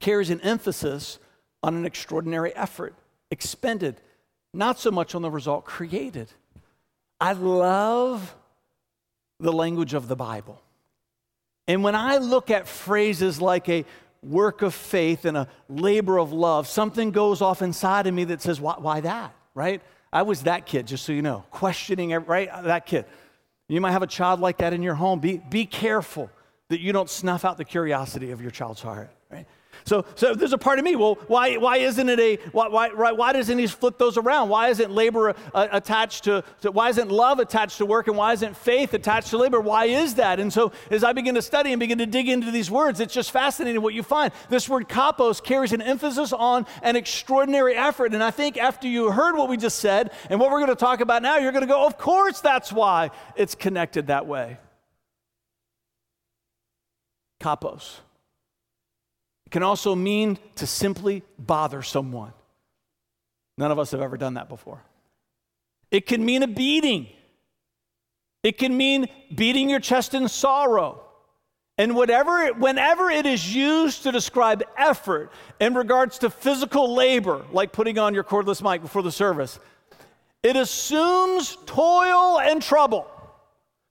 carries 0.00 0.30
an 0.30 0.40
emphasis 0.40 1.20
on 1.62 1.76
an 1.76 1.84
extraordinary 1.84 2.52
effort 2.56 2.96
expended 3.30 4.00
not 4.54 4.78
so 4.78 4.90
much 4.90 5.14
on 5.14 5.22
the 5.22 5.30
result 5.30 5.64
created. 5.64 6.30
I 7.20 7.32
love 7.32 8.34
the 9.40 9.52
language 9.52 9.94
of 9.94 10.08
the 10.08 10.16
Bible. 10.16 10.60
And 11.66 11.82
when 11.82 11.94
I 11.94 12.18
look 12.18 12.50
at 12.50 12.68
phrases 12.68 13.40
like 13.40 13.68
a 13.68 13.84
work 14.22 14.62
of 14.62 14.74
faith 14.74 15.24
and 15.24 15.36
a 15.36 15.48
labor 15.68 16.18
of 16.18 16.32
love, 16.32 16.68
something 16.68 17.10
goes 17.10 17.40
off 17.42 17.62
inside 17.62 18.06
of 18.06 18.14
me 18.14 18.24
that 18.24 18.42
says, 18.42 18.60
why, 18.60 18.74
why 18.78 19.00
that, 19.00 19.34
right? 19.54 19.82
I 20.12 20.22
was 20.22 20.42
that 20.42 20.66
kid, 20.66 20.86
just 20.86 21.04
so 21.04 21.12
you 21.12 21.22
know, 21.22 21.44
questioning, 21.50 22.10
right? 22.10 22.48
That 22.64 22.86
kid. 22.86 23.06
You 23.68 23.80
might 23.80 23.92
have 23.92 24.02
a 24.02 24.06
child 24.06 24.40
like 24.40 24.58
that 24.58 24.72
in 24.72 24.82
your 24.82 24.94
home. 24.94 25.20
Be, 25.20 25.38
be 25.50 25.64
careful 25.64 26.30
that 26.68 26.80
you 26.80 26.92
don't 26.92 27.10
snuff 27.10 27.44
out 27.44 27.56
the 27.56 27.64
curiosity 27.64 28.30
of 28.30 28.40
your 28.40 28.50
child's 28.50 28.82
heart, 28.82 29.10
right? 29.30 29.46
So, 29.84 30.04
so 30.14 30.34
there's 30.34 30.52
a 30.52 30.58
part 30.58 30.78
of 30.78 30.84
me. 30.84 30.96
Well, 30.96 31.16
why, 31.26 31.56
why 31.56 31.78
isn't 31.78 32.08
it 32.08 32.20
a 32.20 32.36
why, 32.52 32.68
why, 32.68 33.12
why 33.12 33.32
doesn't 33.32 33.58
he 33.58 33.66
flip 33.66 33.98
those 33.98 34.16
around? 34.16 34.48
Why 34.48 34.68
isn't 34.68 34.90
labor 34.90 35.34
uh, 35.52 35.68
attached 35.72 36.24
to, 36.24 36.44
to, 36.62 36.70
why 36.70 36.88
isn't 36.90 37.10
love 37.10 37.38
attached 37.38 37.78
to 37.78 37.86
work 37.86 38.08
and 38.08 38.16
why 38.16 38.32
isn't 38.32 38.56
faith 38.56 38.94
attached 38.94 39.30
to 39.30 39.38
labor? 39.38 39.60
Why 39.60 39.86
is 39.86 40.14
that? 40.14 40.40
And 40.40 40.52
so 40.52 40.72
as 40.90 41.04
I 41.04 41.12
begin 41.12 41.34
to 41.34 41.42
study 41.42 41.72
and 41.72 41.80
begin 41.80 41.98
to 41.98 42.06
dig 42.06 42.28
into 42.28 42.50
these 42.50 42.70
words, 42.70 43.00
it's 43.00 43.14
just 43.14 43.30
fascinating 43.30 43.82
what 43.82 43.94
you 43.94 44.02
find. 44.02 44.32
This 44.48 44.68
word 44.68 44.88
kapos 44.88 45.42
carries 45.42 45.72
an 45.72 45.82
emphasis 45.82 46.32
on 46.32 46.66
an 46.82 46.96
extraordinary 46.96 47.74
effort. 47.74 48.14
And 48.14 48.22
I 48.22 48.30
think 48.30 48.56
after 48.56 48.88
you 48.88 49.10
heard 49.10 49.36
what 49.36 49.48
we 49.48 49.56
just 49.56 49.78
said 49.78 50.12
and 50.30 50.40
what 50.40 50.50
we're 50.50 50.60
going 50.60 50.70
to 50.70 50.76
talk 50.76 51.00
about 51.00 51.22
now, 51.22 51.38
you're 51.38 51.52
going 51.52 51.62
to 51.62 51.68
go, 51.68 51.86
of 51.86 51.98
course 51.98 52.40
that's 52.40 52.72
why 52.72 53.10
it's 53.36 53.54
connected 53.54 54.08
that 54.08 54.26
way. 54.26 54.58
Kapos 57.40 58.00
can 59.54 59.62
also 59.62 59.94
mean 59.94 60.36
to 60.56 60.66
simply 60.66 61.22
bother 61.38 61.80
someone. 61.80 62.32
None 63.56 63.70
of 63.70 63.78
us 63.78 63.92
have 63.92 64.00
ever 64.00 64.16
done 64.16 64.34
that 64.34 64.48
before. 64.48 64.82
It 65.92 66.06
can 66.06 66.24
mean 66.24 66.42
a 66.42 66.48
beating. 66.48 67.06
It 68.42 68.58
can 68.58 68.76
mean 68.76 69.06
beating 69.32 69.70
your 69.70 69.78
chest 69.78 70.12
in 70.12 70.26
sorrow. 70.26 71.04
And 71.78 71.94
whatever, 71.94 72.52
whenever 72.54 73.10
it 73.10 73.26
is 73.26 73.54
used 73.54 74.02
to 74.02 74.10
describe 74.10 74.64
effort 74.76 75.30
in 75.60 75.74
regards 75.74 76.18
to 76.18 76.30
physical 76.30 76.92
labor, 76.92 77.44
like 77.52 77.70
putting 77.70 77.96
on 77.96 78.12
your 78.12 78.24
cordless 78.24 78.60
mic 78.60 78.82
before 78.82 79.04
the 79.04 79.12
service, 79.12 79.60
it 80.42 80.56
assumes 80.56 81.56
toil 81.64 82.40
and 82.40 82.60
trouble. 82.60 83.08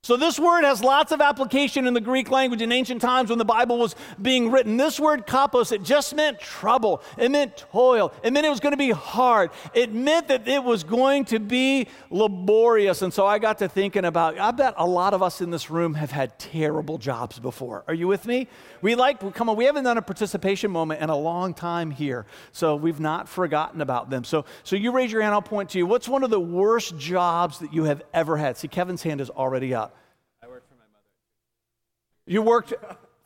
So, 0.05 0.17
this 0.17 0.37
word 0.37 0.65
has 0.65 0.83
lots 0.83 1.13
of 1.13 1.21
application 1.21 1.87
in 1.87 1.93
the 1.93 2.01
Greek 2.01 2.29
language 2.29 2.61
in 2.61 2.73
ancient 2.73 3.01
times 3.01 3.29
when 3.29 3.39
the 3.39 3.45
Bible 3.45 3.77
was 3.77 3.95
being 4.21 4.51
written. 4.51 4.75
This 4.75 4.99
word 4.99 5.25
kapos, 5.25 5.71
it 5.71 5.81
just 5.81 6.13
meant 6.13 6.41
trouble. 6.41 7.01
It 7.17 7.31
meant 7.31 7.55
toil. 7.55 8.11
It 8.21 8.33
meant 8.33 8.45
it 8.45 8.49
was 8.49 8.59
going 8.59 8.73
to 8.73 8.77
be 8.77 8.91
hard. 8.91 9.51
It 9.73 9.93
meant 9.93 10.27
that 10.27 10.45
it 10.45 10.61
was 10.61 10.83
going 10.83 11.23
to 11.25 11.39
be 11.39 11.87
laborious. 12.09 13.01
And 13.01 13.13
so 13.13 13.25
I 13.25 13.39
got 13.39 13.59
to 13.59 13.69
thinking 13.69 14.03
about, 14.03 14.37
I 14.37 14.51
bet 14.51 14.73
a 14.75 14.85
lot 14.85 15.13
of 15.13 15.23
us 15.23 15.39
in 15.39 15.51
this 15.51 15.69
room 15.69 15.93
have 15.93 16.11
had 16.11 16.37
terrible 16.37 16.97
jobs 16.97 17.39
before. 17.39 17.85
Are 17.87 17.93
you 17.93 18.09
with 18.09 18.25
me? 18.25 18.49
We 18.81 18.95
like, 18.95 19.33
come 19.33 19.47
on, 19.47 19.55
we 19.55 19.63
haven't 19.63 19.85
done 19.85 19.97
a 19.97 20.01
participation 20.01 20.69
moment 20.69 21.01
in 21.01 21.11
a 21.11 21.17
long 21.17 21.53
time 21.53 21.91
here. 21.91 22.25
So 22.51 22.75
we've 22.75 22.99
not 22.99 23.29
forgotten 23.29 23.79
about 23.79 24.09
them. 24.09 24.25
So, 24.25 24.43
so 24.65 24.75
you 24.75 24.91
raise 24.91 25.13
your 25.13 25.21
hand, 25.21 25.33
I'll 25.33 25.41
point 25.41 25.69
to 25.69 25.77
you. 25.77 25.85
What's 25.85 26.09
one 26.09 26.23
of 26.23 26.29
the 26.29 26.41
worst 26.41 26.97
jobs 26.97 27.59
that 27.59 27.73
you 27.73 27.85
have 27.85 28.01
ever 28.13 28.35
had? 28.35 28.57
See, 28.57 28.67
Kevin's 28.67 29.01
hand 29.01 29.21
is 29.21 29.29
already 29.29 29.73
up. 29.73 29.92
You 32.25 32.41
worked 32.41 32.73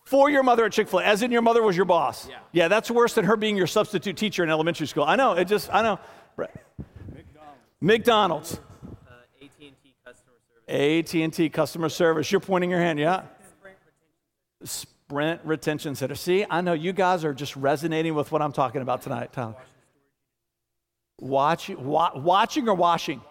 for 0.03 0.29
your 0.29 0.43
mother 0.43 0.65
at 0.65 0.71
Chick 0.71 0.87
fil 0.87 0.99
A, 0.99 1.03
as 1.03 1.21
in 1.21 1.31
your 1.31 1.41
mother 1.41 1.61
was 1.61 1.75
your 1.75 1.85
boss. 1.85 2.27
Yeah. 2.27 2.37
Yeah, 2.51 2.67
that's 2.67 2.89
worse 2.89 3.13
than 3.13 3.25
her 3.25 3.35
being 3.35 3.57
your 3.57 3.67
substitute 3.67 4.17
teacher 4.17 4.43
in 4.43 4.49
elementary 4.49 4.87
school. 4.87 5.03
I 5.03 5.15
know, 5.15 5.33
it 5.33 5.45
just, 5.45 5.69
I 5.73 5.81
know. 5.81 5.99
McDonald's. 6.37 7.61
McDonald's. 7.81 8.53
Uh, 9.07 9.11
AT&T 9.41 9.73
customer 10.05 10.33
service. 10.67 11.13
AT&T 11.13 11.49
customer 11.49 11.89
service. 11.89 12.31
You're 12.31 12.41
pointing 12.41 12.69
your 12.69 12.79
hand, 12.79 12.99
yeah? 12.99 13.23
Sprint 14.63 15.41
retention. 15.43 15.95
Center. 15.95 16.15
See, 16.15 16.45
I 16.49 16.61
know 16.61 16.73
you 16.73 16.93
guys 16.93 17.23
are 17.23 17.33
just 17.33 17.55
resonating 17.55 18.15
with 18.15 18.31
what 18.31 18.41
I'm 18.41 18.51
talking 18.51 18.81
about 18.81 19.01
tonight, 19.01 19.31
Tom. 19.33 19.55
Watching, 21.19 21.83
wa- 21.85 22.11
watching 22.15 22.67
or 22.67 22.75
washing? 22.75 23.21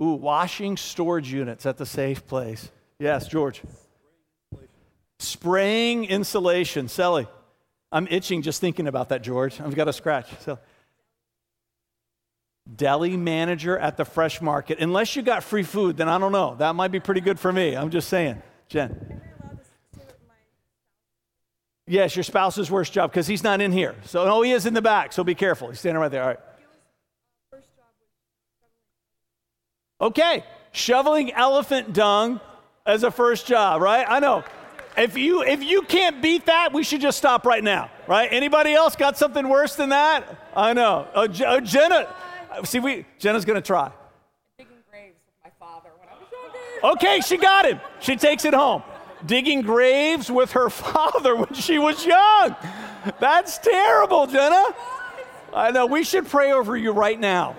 Ooh, 0.00 0.14
washing 0.14 0.76
storage 0.76 1.32
units 1.32 1.66
at 1.66 1.76
the 1.76 1.86
safe 1.86 2.26
place. 2.26 2.70
Yes, 2.98 3.26
George. 3.28 3.62
Spraying 5.22 6.04
insulation. 6.06 6.88
Sally. 6.88 7.28
I'm 7.92 8.08
itching 8.10 8.42
just 8.42 8.60
thinking 8.60 8.88
about 8.88 9.10
that, 9.10 9.22
George. 9.22 9.60
I've 9.60 9.74
got 9.74 9.86
a 9.86 9.92
scratch. 9.92 10.28
So, 10.40 10.58
deli 12.74 13.16
manager 13.16 13.78
at 13.78 13.96
the 13.96 14.04
fresh 14.04 14.40
market. 14.40 14.78
Unless 14.80 15.14
you 15.14 15.22
got 15.22 15.44
free 15.44 15.62
food, 15.62 15.98
then 15.98 16.08
I 16.08 16.18
don't 16.18 16.32
know. 16.32 16.56
That 16.56 16.74
might 16.74 16.90
be 16.90 17.00
pretty 17.00 17.20
good 17.20 17.38
for 17.38 17.52
me. 17.52 17.76
I'm 17.76 17.90
just 17.90 18.08
saying. 18.08 18.42
Jen. 18.68 19.20
Yes, 21.86 22.16
your 22.16 22.22
spouse's 22.22 22.70
worst 22.70 22.92
job 22.92 23.10
because 23.10 23.26
he's 23.26 23.44
not 23.44 23.60
in 23.60 23.72
here. 23.72 23.94
So, 24.06 24.24
no, 24.24 24.40
he 24.40 24.52
is 24.52 24.64
in 24.64 24.72
the 24.72 24.82
back. 24.82 25.12
So 25.12 25.22
be 25.22 25.34
careful. 25.34 25.68
He's 25.68 25.80
standing 25.80 26.00
right 26.00 26.10
there. 26.10 26.22
All 26.22 26.28
right. 26.28 26.40
Okay, 30.00 30.44
shoveling 30.72 31.32
elephant 31.32 31.92
dung 31.92 32.40
as 32.84 33.04
a 33.04 33.10
first 33.10 33.46
job, 33.46 33.80
right? 33.82 34.04
I 34.08 34.18
know. 34.18 34.42
If 34.96 35.16
you 35.16 35.42
if 35.42 35.62
you 35.62 35.82
can't 35.82 36.20
beat 36.20 36.46
that, 36.46 36.72
we 36.72 36.82
should 36.82 37.00
just 37.00 37.18
stop 37.18 37.46
right 37.46 37.64
now, 37.64 37.90
right? 38.06 38.28
Anybody 38.30 38.74
else 38.74 38.94
got 38.94 39.16
something 39.16 39.48
worse 39.48 39.74
than 39.74 39.88
that? 39.88 40.52
I 40.54 40.74
know. 40.74 41.08
Oh, 41.14 41.26
oh 41.46 41.60
Jenna, 41.60 42.14
see, 42.64 42.78
we 42.78 43.06
Jenna's 43.18 43.44
gonna 43.44 43.62
try. 43.62 43.90
Digging 44.58 44.76
graves 44.90 45.16
with 45.24 45.34
my 45.44 45.66
father 45.66 45.90
when 45.98 46.08
I 46.08 46.12
was 46.12 46.28
younger. 46.30 46.96
Okay, 46.96 47.20
she 47.20 47.38
got 47.38 47.64
him. 47.66 47.80
She 48.00 48.16
takes 48.16 48.44
it 48.44 48.52
home. 48.52 48.82
Digging 49.24 49.62
graves 49.62 50.30
with 50.30 50.52
her 50.52 50.68
father 50.70 51.36
when 51.36 51.54
she 51.54 51.78
was 51.78 52.04
young. 52.04 52.54
That's 53.18 53.58
terrible, 53.58 54.26
Jenna. 54.26 54.74
I 55.54 55.70
know. 55.70 55.86
We 55.86 56.04
should 56.04 56.26
pray 56.28 56.52
over 56.52 56.76
you 56.76 56.92
right 56.92 57.18
now 57.18 57.56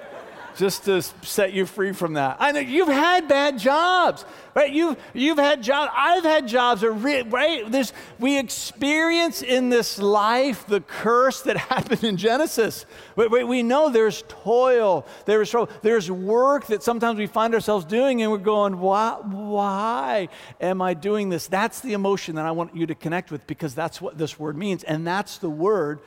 just 0.55 0.85
to 0.85 1.01
set 1.01 1.53
you 1.53 1.65
free 1.65 1.93
from 1.93 2.13
that. 2.13 2.37
I 2.39 2.51
know 2.51 2.59
you've 2.59 2.87
had 2.87 3.27
bad 3.27 3.57
jobs, 3.57 4.25
right? 4.55 4.71
You've, 4.71 4.97
you've 5.13 5.37
had 5.37 5.63
jobs. 5.63 5.91
I've 5.95 6.23
had 6.23 6.47
jobs, 6.47 6.83
right? 6.83 7.69
There's, 7.71 7.93
we 8.19 8.37
experience 8.37 9.41
in 9.41 9.69
this 9.69 9.99
life 9.99 10.67
the 10.67 10.81
curse 10.81 11.41
that 11.41 11.57
happened 11.73 12.03
in 12.03 12.17
Genesis. 12.17 12.85
We, 13.15 13.27
we, 13.27 13.43
we 13.43 13.63
know 13.63 13.89
there's 13.89 14.23
toil, 14.27 15.05
there's 15.25 15.49
trouble, 15.49 15.71
there's 15.81 16.09
work 16.09 16.67
that 16.67 16.83
sometimes 16.83 17.17
we 17.17 17.27
find 17.27 17.53
ourselves 17.53 17.85
doing, 17.85 18.21
and 18.21 18.31
we're 18.31 18.37
going, 18.37 18.79
why, 18.79 19.19
why 19.23 20.29
am 20.61 20.81
I 20.81 20.93
doing 20.93 21.29
this? 21.29 21.47
That's 21.47 21.81
the 21.81 21.93
emotion 21.93 22.35
that 22.35 22.45
I 22.45 22.51
want 22.51 22.75
you 22.75 22.85
to 22.87 22.95
connect 22.95 23.31
with 23.31 23.45
because 23.47 23.75
that's 23.75 24.01
what 24.01 24.17
this 24.17 24.37
word 24.39 24.57
means. 24.57 24.83
And 24.83 25.05
that's 25.05 25.37
the 25.37 25.49
word 25.49 26.01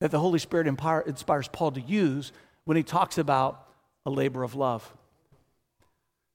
that 0.00 0.10
the 0.10 0.18
Holy 0.20 0.38
Spirit 0.38 0.66
inspires 0.66 1.48
Paul 1.48 1.72
to 1.72 1.80
use 1.80 2.32
when 2.68 2.76
he 2.76 2.82
talks 2.82 3.16
about 3.16 3.66
a 4.04 4.10
labor 4.10 4.42
of 4.42 4.54
love. 4.54 4.92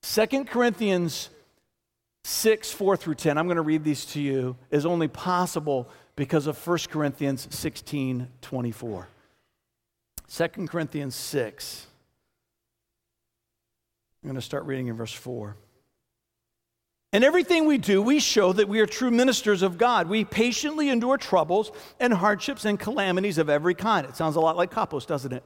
2 0.01 0.45
Corinthians 0.45 1.29
6, 2.23 2.71
4 2.71 2.97
through 2.97 3.13
10, 3.13 3.37
I'm 3.37 3.45
going 3.45 3.57
to 3.57 3.61
read 3.61 3.83
these 3.83 4.03
to 4.07 4.19
you, 4.19 4.57
is 4.71 4.83
only 4.83 5.07
possible 5.07 5.91
because 6.15 6.47
of 6.47 6.57
1 6.67 6.79
Corinthians 6.89 7.47
16, 7.51 8.29
24. 8.41 9.07
2 10.27 10.47
Corinthians 10.65 11.13
6. 11.13 11.85
I'm 14.23 14.27
going 14.27 14.33
to 14.33 14.41
start 14.41 14.65
reading 14.65 14.87
in 14.87 14.95
verse 14.97 15.13
4. 15.13 15.55
In 17.11 17.23
everything 17.23 17.67
we 17.67 17.77
do, 17.77 18.01
we 18.01 18.19
show 18.19 18.53
that 18.53 18.67
we 18.67 18.79
are 18.79 18.87
true 18.87 19.11
ministers 19.11 19.61
of 19.61 19.77
God. 19.77 20.09
We 20.09 20.25
patiently 20.25 20.89
endure 20.89 21.17
troubles 21.17 21.71
and 21.99 22.11
hardships 22.11 22.65
and 22.65 22.79
calamities 22.79 23.37
of 23.37 23.51
every 23.51 23.75
kind. 23.75 24.07
It 24.07 24.15
sounds 24.15 24.35
a 24.35 24.39
lot 24.39 24.57
like 24.57 24.71
Kapos, 24.71 25.05
doesn't 25.05 25.31
it? 25.31 25.43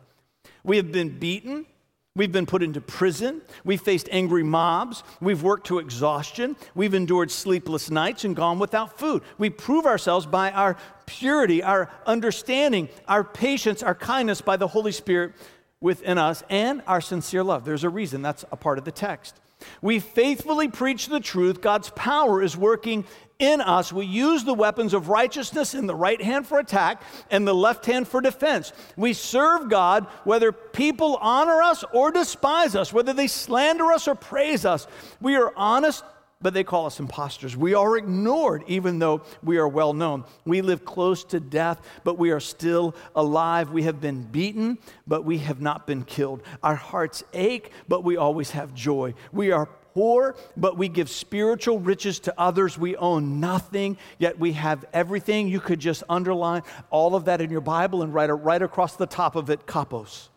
We 0.67 0.75
have 0.77 0.91
been 0.91 1.17
beaten. 1.17 1.65
We've 2.13 2.31
been 2.31 2.45
put 2.45 2.61
into 2.61 2.81
prison. 2.81 3.41
We've 3.63 3.79
faced 3.79 4.09
angry 4.11 4.43
mobs. 4.43 5.01
We've 5.21 5.41
worked 5.41 5.67
to 5.67 5.79
exhaustion. 5.79 6.57
We've 6.75 6.93
endured 6.93 7.31
sleepless 7.31 7.89
nights 7.89 8.25
and 8.25 8.35
gone 8.35 8.59
without 8.59 8.99
food. 8.99 9.23
We 9.37 9.49
prove 9.49 9.85
ourselves 9.85 10.25
by 10.25 10.51
our 10.51 10.75
purity, 11.05 11.63
our 11.63 11.89
understanding, 12.05 12.89
our 13.07 13.23
patience, 13.23 13.81
our 13.81 13.95
kindness 13.95 14.41
by 14.41 14.57
the 14.57 14.67
Holy 14.67 14.91
Spirit 14.91 15.35
within 15.79 16.17
us, 16.17 16.43
and 16.49 16.81
our 16.85 16.99
sincere 16.99 17.45
love. 17.45 17.63
There's 17.63 17.85
a 17.85 17.89
reason 17.89 18.21
that's 18.21 18.43
a 18.51 18.57
part 18.57 18.77
of 18.77 18.83
the 18.83 18.91
text. 18.91 19.39
We 19.81 19.99
faithfully 19.99 20.67
preach 20.67 21.07
the 21.07 21.19
truth. 21.19 21.61
God's 21.61 21.91
power 21.91 22.41
is 22.41 22.57
working 22.57 23.05
in 23.39 23.61
us, 23.61 23.93
we 23.93 24.05
use 24.05 24.43
the 24.43 24.53
weapons 24.53 24.93
of 24.93 25.09
righteousness 25.09 25.73
in 25.73 25.87
the 25.87 25.95
right 25.95 26.21
hand 26.21 26.47
for 26.47 26.59
attack 26.59 27.01
and 27.29 27.47
the 27.47 27.53
left 27.53 27.85
hand 27.85 28.07
for 28.07 28.21
defense. 28.21 28.73
We 28.95 29.13
serve 29.13 29.69
God 29.69 30.05
whether 30.23 30.51
people 30.51 31.17
honor 31.21 31.61
us 31.61 31.83
or 31.93 32.11
despise 32.11 32.75
us, 32.75 32.91
whether 32.91 33.13
they 33.13 33.27
slander 33.27 33.91
us 33.91 34.07
or 34.07 34.15
praise 34.15 34.65
us. 34.65 34.87
We 35.21 35.35
are 35.35 35.53
honest, 35.55 36.03
but 36.41 36.53
they 36.53 36.63
call 36.63 36.85
us 36.85 36.99
impostors. 36.99 37.57
We 37.57 37.73
are 37.73 37.97
ignored, 37.97 38.63
even 38.67 38.99
though 38.99 39.23
we 39.43 39.57
are 39.57 39.67
well 39.67 39.93
known. 39.93 40.23
We 40.45 40.61
live 40.61 40.85
close 40.85 41.23
to 41.25 41.39
death, 41.39 41.81
but 42.03 42.17
we 42.17 42.31
are 42.31 42.39
still 42.39 42.95
alive. 43.15 43.71
We 43.71 43.83
have 43.83 43.99
been 43.99 44.23
beaten, 44.23 44.77
but 45.07 45.25
we 45.25 45.39
have 45.39 45.61
not 45.61 45.87
been 45.87 46.03
killed. 46.03 46.43
Our 46.61 46.75
hearts 46.75 47.23
ache, 47.33 47.71
but 47.87 48.03
we 48.03 48.17
always 48.17 48.51
have 48.51 48.73
joy. 48.73 49.15
We 49.31 49.51
are 49.51 49.67
poor, 49.97 50.35
but 50.55 50.77
we 50.77 50.87
give 50.87 51.09
spiritual 51.09 51.79
riches 51.79 52.19
to 52.19 52.33
others. 52.37 52.77
We 52.77 52.95
own 52.97 53.39
nothing, 53.39 53.97
yet 54.19 54.37
we 54.37 54.51
have 54.51 54.85
everything. 54.93 55.47
You 55.47 55.59
could 55.59 55.79
just 55.79 56.03
underline 56.07 56.61
all 56.91 57.15
of 57.15 57.25
that 57.25 57.41
in 57.41 57.49
your 57.49 57.61
Bible 57.61 58.03
and 58.03 58.13
write 58.13 58.29
it 58.29 58.35
right 58.35 58.61
across 58.61 58.95
the 58.95 59.07
top 59.07 59.35
of 59.35 59.49
it, 59.49 59.65
kapos. 59.65 60.29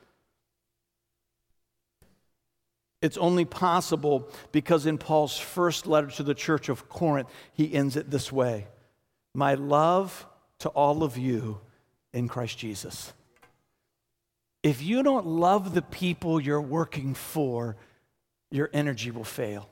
It's 3.02 3.18
only 3.18 3.44
possible 3.44 4.30
because 4.50 4.86
in 4.86 4.96
Paul's 4.96 5.38
first 5.38 5.86
letter 5.86 6.08
to 6.12 6.22
the 6.22 6.34
church 6.34 6.70
of 6.70 6.88
Corinth, 6.88 7.28
he 7.52 7.74
ends 7.74 7.96
it 7.96 8.10
this 8.10 8.32
way 8.32 8.66
My 9.34 9.56
love 9.56 10.26
to 10.60 10.70
all 10.70 11.02
of 11.02 11.18
you 11.18 11.60
in 12.14 12.28
Christ 12.28 12.56
Jesus. 12.56 13.12
If 14.62 14.82
you 14.82 15.02
don't 15.02 15.26
love 15.26 15.74
the 15.74 15.82
people 15.82 16.40
you're 16.40 16.62
working 16.62 17.12
for, 17.12 17.76
your 18.50 18.70
energy 18.72 19.10
will 19.10 19.24
fail. 19.24 19.68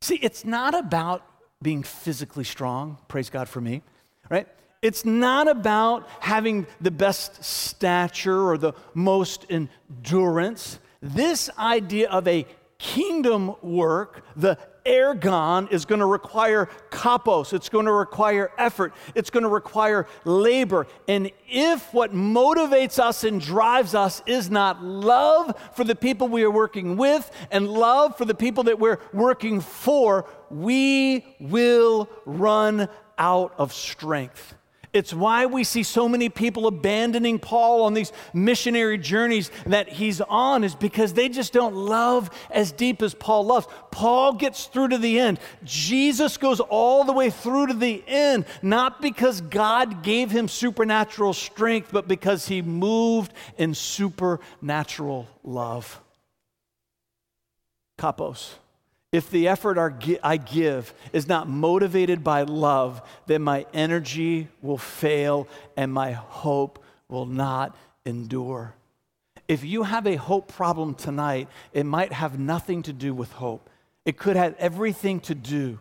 See, 0.00 0.16
it's 0.16 0.44
not 0.44 0.74
about 0.74 1.24
being 1.60 1.82
physically 1.82 2.44
strong, 2.44 2.98
praise 3.08 3.30
God 3.30 3.48
for 3.48 3.60
me, 3.60 3.82
right? 4.30 4.46
It's 4.80 5.04
not 5.04 5.48
about 5.48 6.08
having 6.20 6.66
the 6.80 6.92
best 6.92 7.42
stature 7.42 8.48
or 8.48 8.56
the 8.58 8.74
most 8.94 9.44
endurance. 9.50 10.78
This 11.02 11.50
idea 11.58 12.08
of 12.10 12.28
a 12.28 12.46
kingdom 12.78 13.54
work, 13.60 14.22
the 14.36 14.56
ergon 14.86 15.70
is 15.70 15.84
going 15.84 15.98
to 15.98 16.06
require 16.06 16.68
kapos. 16.90 17.52
It's 17.52 17.68
going 17.68 17.86
to 17.86 17.92
require 17.92 18.50
effort. 18.56 18.94
It's 19.14 19.30
going 19.30 19.42
to 19.42 19.48
require 19.48 20.06
labor. 20.24 20.86
And 21.06 21.30
if 21.48 21.92
what 21.92 22.14
motivates 22.14 22.98
us 22.98 23.24
and 23.24 23.40
drives 23.40 23.94
us 23.94 24.22
is 24.26 24.50
not 24.50 24.82
love 24.82 25.54
for 25.74 25.84
the 25.84 25.94
people 25.94 26.28
we 26.28 26.42
are 26.44 26.50
working 26.50 26.96
with 26.96 27.30
and 27.50 27.68
love 27.68 28.16
for 28.16 28.24
the 28.24 28.34
people 28.34 28.64
that 28.64 28.78
we're 28.78 29.00
working 29.12 29.60
for, 29.60 30.24
we 30.50 31.26
will 31.40 32.08
run 32.24 32.88
out 33.18 33.54
of 33.58 33.72
strength. 33.72 34.54
It's 34.92 35.12
why 35.12 35.46
we 35.46 35.64
see 35.64 35.82
so 35.82 36.08
many 36.08 36.28
people 36.28 36.66
abandoning 36.66 37.38
Paul 37.38 37.82
on 37.82 37.94
these 37.94 38.12
missionary 38.32 38.98
journeys 38.98 39.50
that 39.66 39.88
he's 39.88 40.20
on, 40.20 40.64
is 40.64 40.74
because 40.74 41.12
they 41.12 41.28
just 41.28 41.52
don't 41.52 41.74
love 41.74 42.30
as 42.50 42.72
deep 42.72 43.02
as 43.02 43.14
Paul 43.14 43.46
loves. 43.46 43.66
Paul 43.90 44.32
gets 44.34 44.66
through 44.66 44.88
to 44.88 44.98
the 44.98 45.20
end. 45.20 45.40
Jesus 45.64 46.36
goes 46.36 46.60
all 46.60 47.04
the 47.04 47.12
way 47.12 47.30
through 47.30 47.68
to 47.68 47.74
the 47.74 48.02
end, 48.06 48.46
not 48.62 49.02
because 49.02 49.40
God 49.40 50.02
gave 50.02 50.30
him 50.30 50.48
supernatural 50.48 51.34
strength, 51.34 51.90
but 51.92 52.08
because 52.08 52.48
he 52.48 52.62
moved 52.62 53.32
in 53.56 53.74
supernatural 53.74 55.28
love. 55.44 56.00
Kapos. 57.98 58.54
If 59.10 59.30
the 59.30 59.48
effort 59.48 59.78
I 60.22 60.36
give 60.36 60.92
is 61.14 61.26
not 61.26 61.48
motivated 61.48 62.22
by 62.22 62.42
love, 62.42 63.00
then 63.26 63.42
my 63.42 63.64
energy 63.72 64.48
will 64.60 64.76
fail 64.76 65.48
and 65.76 65.92
my 65.92 66.12
hope 66.12 66.84
will 67.08 67.24
not 67.24 67.74
endure. 68.04 68.74
If 69.46 69.64
you 69.64 69.84
have 69.84 70.06
a 70.06 70.16
hope 70.16 70.48
problem 70.48 70.94
tonight, 70.94 71.48
it 71.72 71.86
might 71.86 72.12
have 72.12 72.38
nothing 72.38 72.82
to 72.82 72.92
do 72.92 73.14
with 73.14 73.32
hope. 73.32 73.70
It 74.04 74.18
could 74.18 74.36
have 74.36 74.54
everything 74.58 75.20
to 75.20 75.34
do 75.34 75.78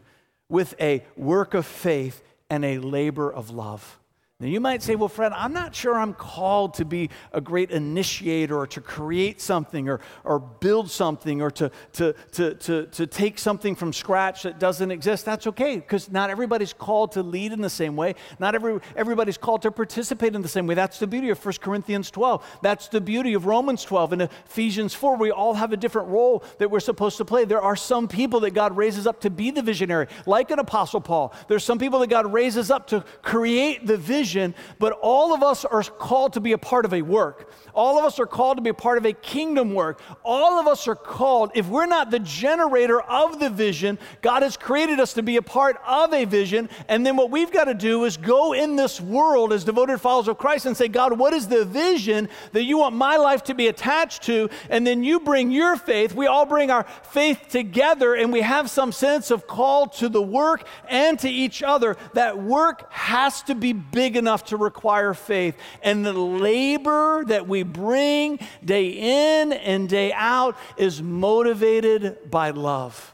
with 0.48 0.74
a 0.80 1.04
work 1.18 1.54
of 1.54 1.66
faith 1.66 2.24
and 2.50 2.64
a 2.64 2.80
labor 2.80 3.30
of 3.32 3.50
love. 3.50 4.00
Now, 4.40 4.46
you 4.46 4.60
might 4.60 4.84
say, 4.84 4.94
well, 4.94 5.08
Fred, 5.08 5.32
I'm 5.32 5.52
not 5.52 5.74
sure 5.74 5.98
I'm 5.98 6.14
called 6.14 6.76
to 6.76 6.86
be 6.86 7.10
a 7.34 7.42
great 7.42 7.72
initiator 7.72 8.56
or 8.56 8.68
to 8.68 8.82
create 8.82 9.42
something 9.42 9.90
or, 9.90 10.00
or 10.24 10.38
build 10.38 10.92
something 10.92 11.42
or 11.42 11.50
to, 11.50 11.72
to, 11.94 12.14
to, 12.34 12.54
to, 12.54 12.86
to 12.86 13.08
take 13.08 13.40
something 13.40 13.74
from 13.74 13.92
scratch 13.92 14.44
that 14.44 14.60
doesn't 14.60 14.92
exist. 14.92 15.26
That's 15.26 15.48
okay 15.48 15.78
because 15.78 16.12
not 16.12 16.30
everybody's 16.30 16.72
called 16.72 17.14
to 17.14 17.24
lead 17.24 17.52
in 17.52 17.62
the 17.62 17.70
same 17.72 17.96
way. 17.96 18.14
Not 18.38 18.54
every, 18.54 18.80
everybody's 18.96 19.40
called 19.40 19.64
to 19.64 19.72
participate 19.72 20.36
in 20.36 20.44
the 20.44 20.48
same 20.48 20.68
way. 20.68 20.76
That's 20.76 21.00
the 21.00 21.08
beauty 21.08 21.32
of 21.32 21.44
1 21.44 21.56
Corinthians 21.60 22.12
12. 22.12 22.60
That's 22.62 22.90
the 22.90 23.02
beauty 23.02 23.34
of 23.34 23.48
Romans 23.48 23.84
12 23.86 24.14
and 24.14 24.22
Ephesians 24.22 24.94
4. 24.94 25.18
We 25.18 25.32
all 25.32 25.56
have 25.56 25.74
a 25.74 25.78
different 25.78 26.10
role 26.10 26.44
that 26.60 26.70
we're 26.70 26.80
supposed 26.80 27.18
to 27.18 27.26
play. 27.26 27.46
There 27.46 27.64
are 27.64 27.76
some 27.76 28.08
people 28.08 28.42
that 28.42 28.52
God 28.52 28.78
raises 28.78 29.08
up 29.08 29.20
to 29.22 29.32
be 29.32 29.50
the 29.50 29.64
visionary, 29.64 30.06
like 30.28 30.52
an 30.52 30.60
Apostle 30.60 31.02
Paul. 31.02 31.34
There's 31.48 31.64
some 31.64 31.80
people 31.80 31.98
that 32.02 32.12
God 32.12 32.32
raises 32.32 32.70
up 32.70 32.86
to 32.90 33.04
create 33.24 33.88
the 33.88 33.98
vision 33.98 34.27
vision, 34.28 34.54
but 34.78 34.92
all 35.02 35.34
of 35.34 35.42
us 35.42 35.64
are 35.64 35.84
called 35.84 36.34
to 36.34 36.42
be 36.42 36.52
a 36.52 36.58
part 36.58 36.84
of 36.84 36.94
a 36.94 37.02
work. 37.02 37.50
All 37.74 37.98
of 37.98 38.04
us 38.04 38.20
are 38.20 38.26
called 38.26 38.58
to 38.58 38.62
be 38.62 38.72
a 38.72 38.74
part 38.74 38.98
of 38.98 39.06
a 39.06 39.14
kingdom 39.14 39.74
work. 39.74 40.02
All 40.26 40.60
of 40.60 40.68
us 40.68 40.86
are 40.88 40.96
called, 40.96 41.52
if 41.56 41.68
we're 41.68 41.86
not 41.86 42.12
the 42.12 42.20
generator 42.20 43.00
of 43.00 43.40
the 43.40 43.50
vision, 43.50 43.98
God 44.22 44.44
has 44.44 44.58
created 44.58 45.00
us 45.00 45.14
to 45.14 45.24
be 45.24 45.38
a 45.38 45.42
part 45.42 45.78
of 45.88 46.14
a 46.14 46.26
vision. 46.26 46.70
And 46.90 47.06
then 47.06 47.16
what 47.16 47.32
we've 47.32 47.52
got 47.52 47.66
to 47.66 47.74
do 47.74 48.04
is 48.04 48.18
go 48.18 48.54
in 48.54 48.76
this 48.76 49.00
world 49.00 49.54
as 49.54 49.64
devoted 49.64 50.02
followers 50.02 50.28
of 50.28 50.38
Christ 50.38 50.66
and 50.66 50.76
say, 50.76 50.90
God, 50.90 51.18
what 51.18 51.34
is 51.34 51.48
the 51.48 51.64
vision 51.64 52.28
that 52.52 52.64
you 52.64 52.80
want 52.80 52.96
my 52.96 53.16
life 53.16 53.44
to 53.44 53.54
be 53.54 53.68
attached 53.68 54.24
to? 54.24 54.50
And 54.70 54.86
then 54.86 55.04
you 55.04 55.22
bring 55.22 55.52
your 55.52 55.78
faith. 55.78 56.14
We 56.14 56.28
all 56.28 56.46
bring 56.46 56.70
our 56.70 56.86
faith 57.04 57.48
together 57.48 58.16
and 58.16 58.34
we 58.34 58.42
have 58.42 58.70
some 58.70 58.92
sense 58.92 59.32
of 59.32 59.48
call 59.48 59.88
to 59.88 60.10
the 60.10 60.22
work 60.22 60.68
and 60.90 61.18
to 61.20 61.30
each 61.30 61.64
other. 61.64 61.96
That 62.14 62.42
work 62.42 62.92
has 62.92 63.44
to 63.44 63.56
be 63.56 63.72
big 63.72 64.17
enough 64.18 64.46
to 64.46 64.58
require 64.58 65.14
faith. 65.14 65.56
And 65.82 66.06
the 66.06 66.14
labor 66.14 67.24
that 67.26 67.48
we 67.48 67.64
bring 67.64 68.40
day 68.64 68.90
in 68.90 69.54
and 69.54 69.88
day 69.88 70.12
out 70.14 70.58
is 70.76 71.02
motivated 71.02 72.30
by 72.30 72.50
love. 72.50 73.14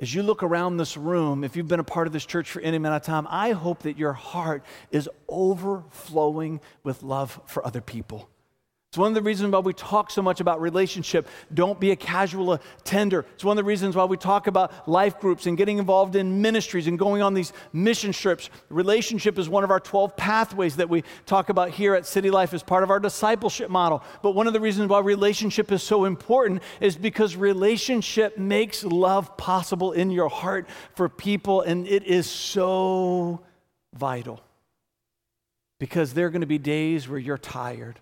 As 0.00 0.14
you 0.14 0.22
look 0.22 0.42
around 0.42 0.76
this 0.76 0.96
room, 0.96 1.42
if 1.42 1.56
you've 1.56 1.66
been 1.66 1.80
a 1.80 1.84
part 1.84 2.06
of 2.06 2.12
this 2.12 2.24
church 2.24 2.50
for 2.50 2.60
any 2.60 2.76
amount 2.76 2.94
of 2.94 3.02
time, 3.02 3.26
I 3.28 3.50
hope 3.50 3.82
that 3.82 3.98
your 3.98 4.12
heart 4.12 4.62
is 4.92 5.08
overflowing 5.28 6.60
with 6.84 7.02
love 7.02 7.40
for 7.46 7.66
other 7.66 7.80
people. 7.80 8.28
It's 8.90 8.96
one 8.96 9.08
of 9.08 9.14
the 9.14 9.22
reasons 9.22 9.52
why 9.52 9.58
we 9.58 9.74
talk 9.74 10.10
so 10.10 10.22
much 10.22 10.40
about 10.40 10.62
relationship. 10.62 11.28
Don't 11.52 11.78
be 11.78 11.90
a 11.90 11.96
casual 11.96 12.54
attender. 12.54 13.26
It's 13.34 13.44
one 13.44 13.58
of 13.58 13.62
the 13.62 13.68
reasons 13.68 13.94
why 13.94 14.06
we 14.06 14.16
talk 14.16 14.46
about 14.46 14.88
life 14.88 15.20
groups 15.20 15.44
and 15.44 15.58
getting 15.58 15.76
involved 15.76 16.16
in 16.16 16.40
ministries 16.40 16.86
and 16.86 16.98
going 16.98 17.20
on 17.20 17.34
these 17.34 17.52
mission 17.74 18.12
trips. 18.12 18.48
Relationship 18.70 19.38
is 19.38 19.46
one 19.46 19.62
of 19.62 19.70
our 19.70 19.78
12 19.78 20.16
pathways 20.16 20.76
that 20.76 20.88
we 20.88 21.04
talk 21.26 21.50
about 21.50 21.68
here 21.68 21.94
at 21.94 22.06
City 22.06 22.30
Life 22.30 22.54
as 22.54 22.62
part 22.62 22.82
of 22.82 22.88
our 22.88 22.98
discipleship 22.98 23.68
model. 23.68 24.02
But 24.22 24.30
one 24.30 24.46
of 24.46 24.54
the 24.54 24.60
reasons 24.60 24.88
why 24.88 25.00
relationship 25.00 25.70
is 25.70 25.82
so 25.82 26.06
important 26.06 26.62
is 26.80 26.96
because 26.96 27.36
relationship 27.36 28.38
makes 28.38 28.84
love 28.84 29.36
possible 29.36 29.92
in 29.92 30.10
your 30.10 30.30
heart 30.30 30.66
for 30.94 31.10
people, 31.10 31.60
and 31.60 31.86
it 31.86 32.04
is 32.04 32.26
so 32.26 33.42
vital. 33.92 34.40
Because 35.78 36.14
there 36.14 36.24
are 36.24 36.30
going 36.30 36.40
to 36.40 36.46
be 36.46 36.56
days 36.56 37.06
where 37.06 37.18
you're 37.18 37.36
tired 37.36 38.00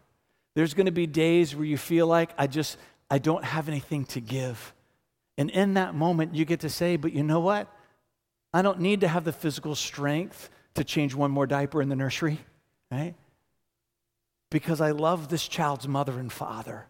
there's 0.57 0.73
going 0.73 0.87
to 0.87 0.93
be 0.93 1.07
days 1.07 1.55
where 1.55 1.67
you 1.67 1.77
feel 1.77 2.07
like 2.07 2.31
I 2.39 2.47
just 2.47 2.79
I 3.11 3.19
don't 3.19 3.45
have 3.45 3.69
anything 3.69 4.07
to 4.07 4.21
give. 4.23 4.73
And 5.37 5.51
in 5.51 5.75
that 5.75 5.95
moment 5.95 6.35
you 6.35 6.47
get 6.47 6.61
to 6.61 6.71
say, 6.71 6.97
but 6.97 7.13
you 7.13 7.23
know 7.23 7.41
what? 7.41 7.71
I 8.55 8.63
don't 8.63 8.81
need 8.81 9.03
to 9.03 9.09
have 9.09 9.25
the 9.25 9.35
physical 9.35 9.75
strength 9.75 10.49
to 10.75 10.83
change 10.83 11.15
one 11.15 11.31
more 11.31 11.47
diaper 11.47 11.83
in 11.83 11.91
the 11.91 11.95
nursery, 11.95 12.41
right? 12.91 13.15
Because 14.51 14.81
I 14.81 14.93
love 14.93 15.29
this 15.29 15.47
child's 15.47 15.87
mother 15.87 16.19
and 16.19 16.33
father. 16.33 16.87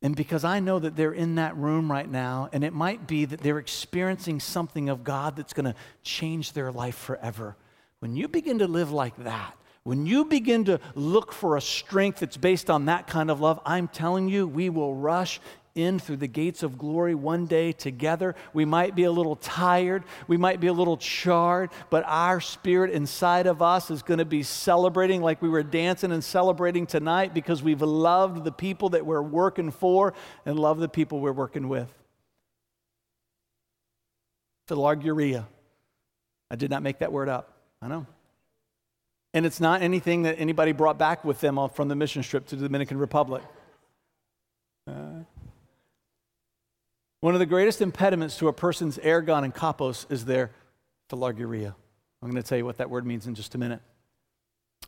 And 0.00 0.14
because 0.14 0.44
I 0.44 0.60
know 0.60 0.78
that 0.78 0.94
they're 0.94 1.12
in 1.12 1.34
that 1.34 1.56
room 1.56 1.90
right 1.90 2.08
now, 2.08 2.48
and 2.52 2.62
it 2.62 2.72
might 2.72 3.08
be 3.08 3.24
that 3.24 3.40
they're 3.40 3.58
experiencing 3.58 4.38
something 4.38 4.90
of 4.90 5.02
God 5.02 5.34
that's 5.34 5.54
going 5.54 5.64
to 5.64 5.74
change 6.04 6.52
their 6.52 6.70
life 6.70 6.96
forever. 6.96 7.56
When 7.98 8.14
you 8.14 8.28
begin 8.28 8.60
to 8.60 8.68
live 8.68 8.92
like 8.92 9.16
that, 9.24 9.56
when 9.86 10.04
you 10.04 10.24
begin 10.24 10.64
to 10.64 10.80
look 10.96 11.32
for 11.32 11.56
a 11.56 11.60
strength 11.60 12.18
that's 12.18 12.36
based 12.36 12.70
on 12.70 12.86
that 12.86 13.06
kind 13.06 13.30
of 13.30 13.40
love, 13.40 13.60
I'm 13.64 13.86
telling 13.86 14.28
you, 14.28 14.44
we 14.44 14.68
will 14.68 14.96
rush 14.96 15.40
in 15.76 16.00
through 16.00 16.16
the 16.16 16.26
gates 16.26 16.64
of 16.64 16.76
glory 16.76 17.14
one 17.14 17.46
day 17.46 17.70
together. 17.70 18.34
We 18.52 18.64
might 18.64 18.96
be 18.96 19.04
a 19.04 19.12
little 19.12 19.36
tired, 19.36 20.02
we 20.26 20.36
might 20.38 20.58
be 20.58 20.66
a 20.66 20.72
little 20.72 20.96
charred, 20.96 21.70
but 21.88 22.02
our 22.04 22.40
spirit 22.40 22.90
inside 22.90 23.46
of 23.46 23.62
us 23.62 23.88
is 23.92 24.02
going 24.02 24.18
to 24.18 24.24
be 24.24 24.42
celebrating 24.42 25.22
like 25.22 25.40
we 25.40 25.48
were 25.48 25.62
dancing 25.62 26.10
and 26.10 26.24
celebrating 26.24 26.88
tonight 26.88 27.32
because 27.32 27.62
we've 27.62 27.80
loved 27.80 28.42
the 28.42 28.50
people 28.50 28.88
that 28.88 29.06
we're 29.06 29.22
working 29.22 29.70
for 29.70 30.14
and 30.44 30.58
love 30.58 30.80
the 30.80 30.88
people 30.88 31.20
we're 31.20 31.30
working 31.30 31.68
with. 31.68 31.94
Philarguria. 34.68 35.46
I 36.50 36.56
did 36.56 36.70
not 36.70 36.82
make 36.82 36.98
that 36.98 37.12
word 37.12 37.28
up. 37.28 37.52
I 37.80 37.86
know. 37.86 38.04
And 39.36 39.44
it's 39.44 39.60
not 39.60 39.82
anything 39.82 40.22
that 40.22 40.36
anybody 40.38 40.72
brought 40.72 40.96
back 40.96 41.22
with 41.22 41.42
them 41.42 41.58
from 41.74 41.88
the 41.88 41.94
mission 41.94 42.22
trip 42.22 42.46
to 42.46 42.56
the 42.56 42.62
Dominican 42.62 42.96
Republic. 42.96 43.42
Uh, 44.88 45.24
one 47.20 47.34
of 47.34 47.38
the 47.38 47.44
greatest 47.44 47.82
impediments 47.82 48.38
to 48.38 48.48
a 48.48 48.52
person's 48.54 48.96
ergon 48.96 49.44
and 49.44 49.54
kapos 49.54 50.10
is 50.10 50.24
their 50.24 50.52
philarguria. 51.10 51.74
I'm 52.22 52.30
going 52.30 52.42
to 52.42 52.48
tell 52.48 52.56
you 52.56 52.64
what 52.64 52.78
that 52.78 52.88
word 52.88 53.04
means 53.04 53.26
in 53.26 53.34
just 53.34 53.54
a 53.54 53.58
minute. 53.58 53.82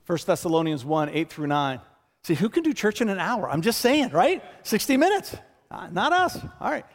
1 0.07 0.19
Thessalonians 0.25 0.83
1 0.83 1.11
8 1.11 1.29
through 1.29 1.49
9. 1.49 1.81
See, 2.25 2.33
who 2.33 2.49
can 2.49 2.63
do 2.63 2.73
church 2.73 3.03
in 3.03 3.11
an 3.11 3.19
hour? 3.19 3.51
I'm 3.51 3.61
just 3.61 3.83
saying, 3.83 4.13
right? 4.13 4.43
60 4.63 4.97
minutes. 4.97 5.37
Uh, 5.71 5.89
not 5.93 6.15
us. 6.15 6.39
All 6.59 6.71
right. 6.71 6.87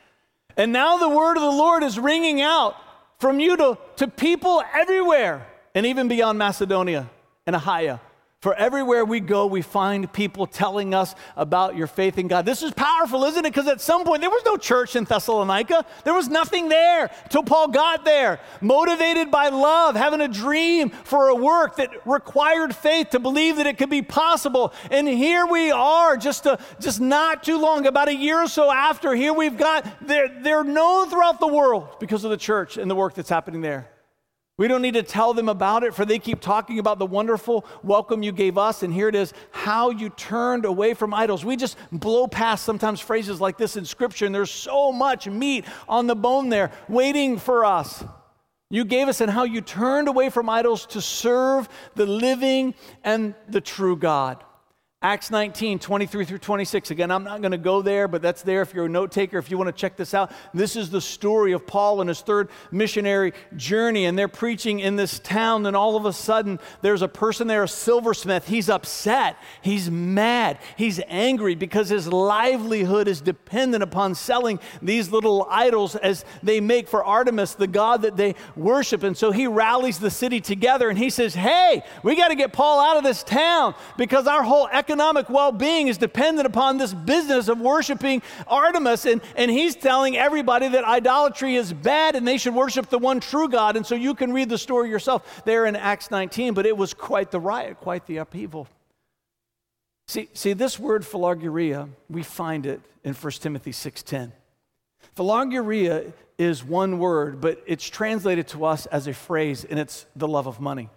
And 0.57 0.73
now 0.73 0.97
the 0.97 1.09
word 1.09 1.37
of 1.37 1.43
the 1.43 1.51
Lord 1.51 1.83
is 1.83 1.99
ringing 1.99 2.41
out 2.41 2.75
from 3.19 3.39
you 3.39 3.55
to, 3.57 3.77
to 3.97 4.07
people 4.07 4.63
everywhere 4.73 5.45
and 5.75 5.85
even 5.85 6.07
beyond 6.07 6.39
Macedonia 6.39 7.11
and 7.45 7.55
Achaia. 7.55 7.99
For 8.43 8.53
everywhere 8.53 9.05
we 9.05 9.21
go, 9.21 9.45
we 9.45 9.61
find 9.61 10.11
people 10.11 10.47
telling 10.47 10.93
us 10.93 11.15
about 11.37 11.77
your 11.77 11.87
faith 11.87 12.17
in 12.17 12.27
God. 12.27 12.45
This 12.45 12.61
is 12.61 12.73
powerful, 12.73 13.23
isn't 13.23 13.45
it? 13.45 13.53
Because 13.53 13.69
at 13.69 13.79
some 13.79 14.03
point, 14.03 14.19
there 14.19 14.29
was 14.29 14.43
no 14.45 14.57
church 14.57 14.97
in 14.97 15.05
Thessalonica. 15.05 15.85
There 16.03 16.13
was 16.13 16.27
nothing 16.27 16.67
there 16.67 17.09
until 17.23 17.43
Paul 17.43 17.69
got 17.69 18.03
there. 18.03 18.41
Motivated 18.59 19.31
by 19.31 19.47
love, 19.47 19.95
having 19.95 20.19
a 20.19 20.27
dream 20.27 20.89
for 20.89 21.29
a 21.29 21.35
work 21.35 21.77
that 21.77 22.05
required 22.05 22.75
faith 22.75 23.11
to 23.11 23.19
believe 23.21 23.55
that 23.55 23.65
it 23.65 23.77
could 23.77 23.89
be 23.89 24.01
possible. 24.01 24.73
And 24.91 25.07
here 25.07 25.45
we 25.45 25.71
are, 25.71 26.17
just, 26.17 26.45
a, 26.45 26.59
just 26.81 26.99
not 26.99 27.43
too 27.43 27.57
long, 27.57 27.87
about 27.87 28.09
a 28.09 28.13
year 28.13 28.43
or 28.43 28.47
so 28.47 28.69
after. 28.69 29.15
Here 29.15 29.31
we've 29.31 29.57
got, 29.57 29.87
they're, 30.05 30.27
they're 30.41 30.65
known 30.65 31.09
throughout 31.09 31.39
the 31.39 31.47
world 31.47 31.97
because 32.01 32.25
of 32.25 32.29
the 32.29 32.35
church 32.35 32.75
and 32.75 32.91
the 32.91 32.95
work 32.95 33.13
that's 33.13 33.29
happening 33.29 33.61
there. 33.61 33.92
We 34.57 34.67
don't 34.67 34.83
need 34.83 34.93
to 34.93 35.03
tell 35.03 35.33
them 35.33 35.49
about 35.49 35.83
it, 35.83 35.95
for 35.95 36.05
they 36.05 36.19
keep 36.19 36.39
talking 36.39 36.77
about 36.77 36.99
the 36.99 37.07
wonderful 37.07 37.65
welcome 37.81 38.21
you 38.21 38.31
gave 38.31 38.55
us. 38.55 38.83
And 38.83 38.93
here 38.93 39.09
it 39.09 39.15
is 39.15 39.33
how 39.49 39.89
you 39.89 40.09
turned 40.09 40.65
away 40.65 40.93
from 40.93 41.11
idols. 41.11 41.43
We 41.43 41.55
just 41.55 41.75
blow 41.91 42.27
past 42.27 42.63
sometimes 42.63 42.99
phrases 42.99 43.41
like 43.41 43.57
this 43.57 43.77
in 43.77 43.85
Scripture, 43.85 44.27
and 44.27 44.35
there's 44.35 44.51
so 44.51 44.91
much 44.91 45.27
meat 45.27 45.65
on 45.89 46.05
the 46.05 46.15
bone 46.15 46.49
there 46.49 46.71
waiting 46.87 47.39
for 47.39 47.65
us. 47.65 48.03
You 48.69 48.85
gave 48.85 49.07
us 49.07 49.21
and 49.21 49.31
how 49.31 49.43
you 49.43 49.61
turned 49.61 50.07
away 50.07 50.29
from 50.29 50.49
idols 50.49 50.85
to 50.87 51.01
serve 51.01 51.67
the 51.95 52.05
living 52.05 52.75
and 53.03 53.33
the 53.49 53.61
true 53.61 53.95
God. 53.95 54.43
Acts 55.03 55.29
19, 55.31 55.79
23 55.79 56.23
through 56.23 56.37
26. 56.37 56.91
Again, 56.91 57.11
I'm 57.11 57.25
not 57.25 57.41
going 57.41 57.51
to 57.51 57.57
go 57.57 57.81
there, 57.81 58.07
but 58.07 58.21
that's 58.21 58.41
there 58.41 58.61
if 58.61 58.73
you're 58.73 58.85
a 58.85 58.89
note 58.89 59.11
taker, 59.11 59.37
if 59.37 59.51
you 59.51 59.57
want 59.57 59.67
to 59.67 59.73
check 59.73 59.97
this 59.97 60.13
out. 60.13 60.31
This 60.53 60.77
is 60.77 60.89
the 60.89 61.01
story 61.01 61.51
of 61.51 61.67
Paul 61.67 61.99
and 61.99 62.07
his 62.07 62.21
third 62.21 62.47
missionary 62.71 63.33
journey, 63.57 64.05
and 64.05 64.17
they're 64.17 64.29
preaching 64.29 64.79
in 64.79 64.95
this 64.95 65.19
town, 65.19 65.65
and 65.65 65.75
all 65.75 65.97
of 65.97 66.05
a 66.05 66.13
sudden, 66.13 66.57
there's 66.81 67.01
a 67.01 67.09
person 67.09 67.47
there, 67.47 67.63
a 67.63 67.67
silversmith. 67.67 68.47
He's 68.47 68.69
upset, 68.69 69.35
he's 69.61 69.91
mad, 69.91 70.57
he's 70.77 71.01
angry 71.09 71.55
because 71.55 71.89
his 71.89 72.07
livelihood 72.07 73.09
is 73.09 73.19
dependent 73.19 73.83
upon 73.83 74.15
selling 74.15 74.57
these 74.81 75.11
little 75.11 75.45
idols 75.49 75.97
as 75.97 76.23
they 76.43 76.61
make 76.61 76.87
for 76.87 77.03
Artemis, 77.03 77.55
the 77.55 77.67
god 77.67 78.03
that 78.03 78.15
they 78.15 78.35
worship. 78.55 79.03
And 79.03 79.17
so 79.17 79.31
he 79.31 79.47
rallies 79.47 79.99
the 79.99 80.09
city 80.09 80.39
together 80.39 80.87
and 80.87 80.97
he 80.97 81.09
says, 81.09 81.35
Hey, 81.35 81.83
we 82.03 82.15
got 82.15 82.29
to 82.29 82.35
get 82.35 82.53
Paul 82.53 82.79
out 82.79 82.95
of 82.95 83.03
this 83.03 83.21
town 83.21 83.75
because 83.97 84.27
our 84.27 84.43
whole 84.43 84.67
economy 84.67 84.92
economic 84.93 85.27
well 85.27 85.51
being 85.51 85.87
is 85.87 85.97
dependent 85.97 86.45
upon 86.45 86.77
this 86.77 86.93
business 86.93 87.47
of 87.47 87.59
worshiping 87.59 88.21
Artemis. 88.45 89.07
And, 89.07 89.21
and 89.35 89.49
he's 89.49 89.75
telling 89.75 90.15
everybody 90.15 90.67
that 90.67 90.83
idolatry 90.83 91.55
is 91.55 91.73
bad 91.73 92.15
and 92.15 92.27
they 92.27 92.37
should 92.37 92.53
worship 92.53 92.89
the 92.89 92.99
one 92.99 93.19
true 93.19 93.49
God. 93.49 93.75
And 93.75 93.83
so 93.83 93.95
you 93.95 94.13
can 94.13 94.31
read 94.31 94.49
the 94.49 94.57
story 94.59 94.91
yourself 94.91 95.41
there 95.45 95.65
in 95.65 95.75
Acts 95.75 96.11
19, 96.11 96.53
but 96.53 96.67
it 96.67 96.77
was 96.77 96.93
quite 96.93 97.31
the 97.31 97.39
riot, 97.39 97.79
quite 97.79 98.05
the 98.05 98.17
upheaval. 98.17 98.67
See, 100.07 100.29
see 100.33 100.53
this 100.53 100.77
word 100.77 101.01
philarguria, 101.01 101.89
we 102.07 102.21
find 102.21 102.67
it 102.67 102.79
in 103.03 103.15
1 103.15 103.31
Timothy 103.33 103.71
6.10. 103.71 104.31
Philarguria 105.17 106.13
is 106.37 106.63
one 106.63 106.99
word, 106.99 107.41
but 107.41 107.63
it's 107.65 107.89
translated 107.89 108.47
to 108.49 108.65
us 108.65 108.85
as 108.87 109.07
a 109.07 109.13
phrase, 109.13 109.65
and 109.67 109.79
it's 109.79 110.05
the 110.15 110.27
love 110.27 110.45
of 110.45 110.59
money. 110.59 110.89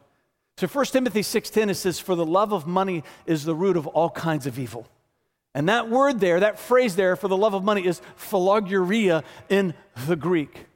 So 0.58 0.66
1 0.66 0.86
Timothy 0.86 1.20
6:10 1.20 1.68
it 1.68 1.74
says 1.74 2.00
for 2.00 2.14
the 2.14 2.24
love 2.24 2.52
of 2.52 2.66
money 2.66 3.04
is 3.26 3.44
the 3.44 3.54
root 3.54 3.76
of 3.76 3.86
all 3.88 4.08
kinds 4.08 4.46
of 4.46 4.58
evil. 4.58 4.86
And 5.54 5.68
that 5.68 5.88
word 5.90 6.20
there, 6.20 6.40
that 6.40 6.58
phrase 6.58 6.96
there 6.96 7.16
for 7.16 7.28
the 7.28 7.36
love 7.36 7.54
of 7.54 7.62
money 7.62 7.86
is 7.86 8.00
philarguria 8.18 9.22
in 9.48 9.74
the 10.06 10.16
Greek. 10.16 10.66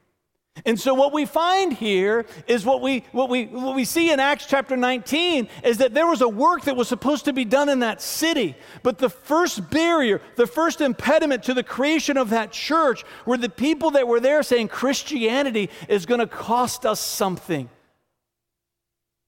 And 0.65 0.79
so 0.79 0.93
what 0.93 1.13
we 1.13 1.25
find 1.25 1.73
here 1.73 2.25
is 2.45 2.65
what 2.65 2.81
we 2.81 3.05
what 3.11 3.29
we 3.29 3.45
what 3.45 3.75
we 3.75 3.85
see 3.85 4.11
in 4.11 4.19
Acts 4.19 4.45
chapter 4.45 4.77
19 4.77 5.47
is 5.63 5.77
that 5.77 5.95
there 5.95 6.05
was 6.05 6.21
a 6.21 6.27
work 6.27 6.65
that 6.65 6.75
was 6.75 6.87
supposed 6.87 7.25
to 7.25 7.33
be 7.33 7.45
done 7.45 7.69
in 7.69 7.79
that 7.79 8.01
city. 8.03 8.55
But 8.83 8.99
the 8.99 9.09
first 9.09 9.69
barrier, 9.71 10.21
the 10.35 10.45
first 10.45 10.81
impediment 10.81 11.43
to 11.43 11.55
the 11.55 11.63
creation 11.63 12.17
of 12.17 12.29
that 12.31 12.51
church 12.51 13.03
were 13.25 13.37
the 13.37 13.49
people 13.49 13.91
that 13.91 14.07
were 14.07 14.19
there 14.19 14.43
saying 14.43 14.67
Christianity 14.67 15.71
is 15.87 16.05
going 16.05 16.19
to 16.19 16.27
cost 16.27 16.85
us 16.85 16.99
something. 16.99 17.67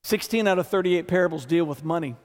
16 0.04 0.48
out 0.48 0.60
of 0.60 0.68
38 0.68 1.08
parables 1.08 1.46
deal 1.46 1.66
with 1.66 1.84
money 1.84 2.16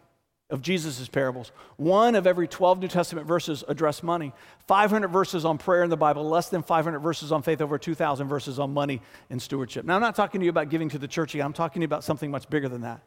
of 0.51 0.63
Jesus' 0.63 1.09
parables. 1.09 1.53
One 1.77 2.15
of 2.15 2.27
every 2.27 2.49
12 2.49 2.81
New 2.81 2.89
Testament 2.89 3.27
verses 3.27 3.63
address 3.69 4.03
money. 4.03 4.33
500 4.67 5.09
verses 5.09 5.45
on 5.45 5.59
prayer 5.59 5.85
in 5.85 5.91
the 5.91 5.97
Bible, 5.97 6.29
less 6.29 6.49
than 6.49 6.63
500 6.63 7.01
verses 7.01 7.33
on 7.33 7.43
faith, 7.43 7.61
over 7.61 7.79
2,000 7.79 8.29
verses 8.29 8.59
on 8.59 8.73
money 8.73 9.03
and 9.29 9.41
stewardship. 9.41 9.85
Now, 9.85 9.97
I'm 9.97 10.01
not 10.01 10.15
talking 10.15 10.41
to 10.41 10.45
you 10.45 10.51
about 10.51 10.71
giving 10.71 10.89
to 10.91 10.99
the 10.99 11.09
church, 11.09 11.35
again. 11.35 11.47
I'm 11.47 11.53
talking 11.53 11.81
to 11.81 11.85
you 11.85 11.87
about 11.87 12.03
something 12.03 12.31
much 12.31 12.49
bigger 12.49 12.69
than 12.69 12.81
that. 12.81 13.03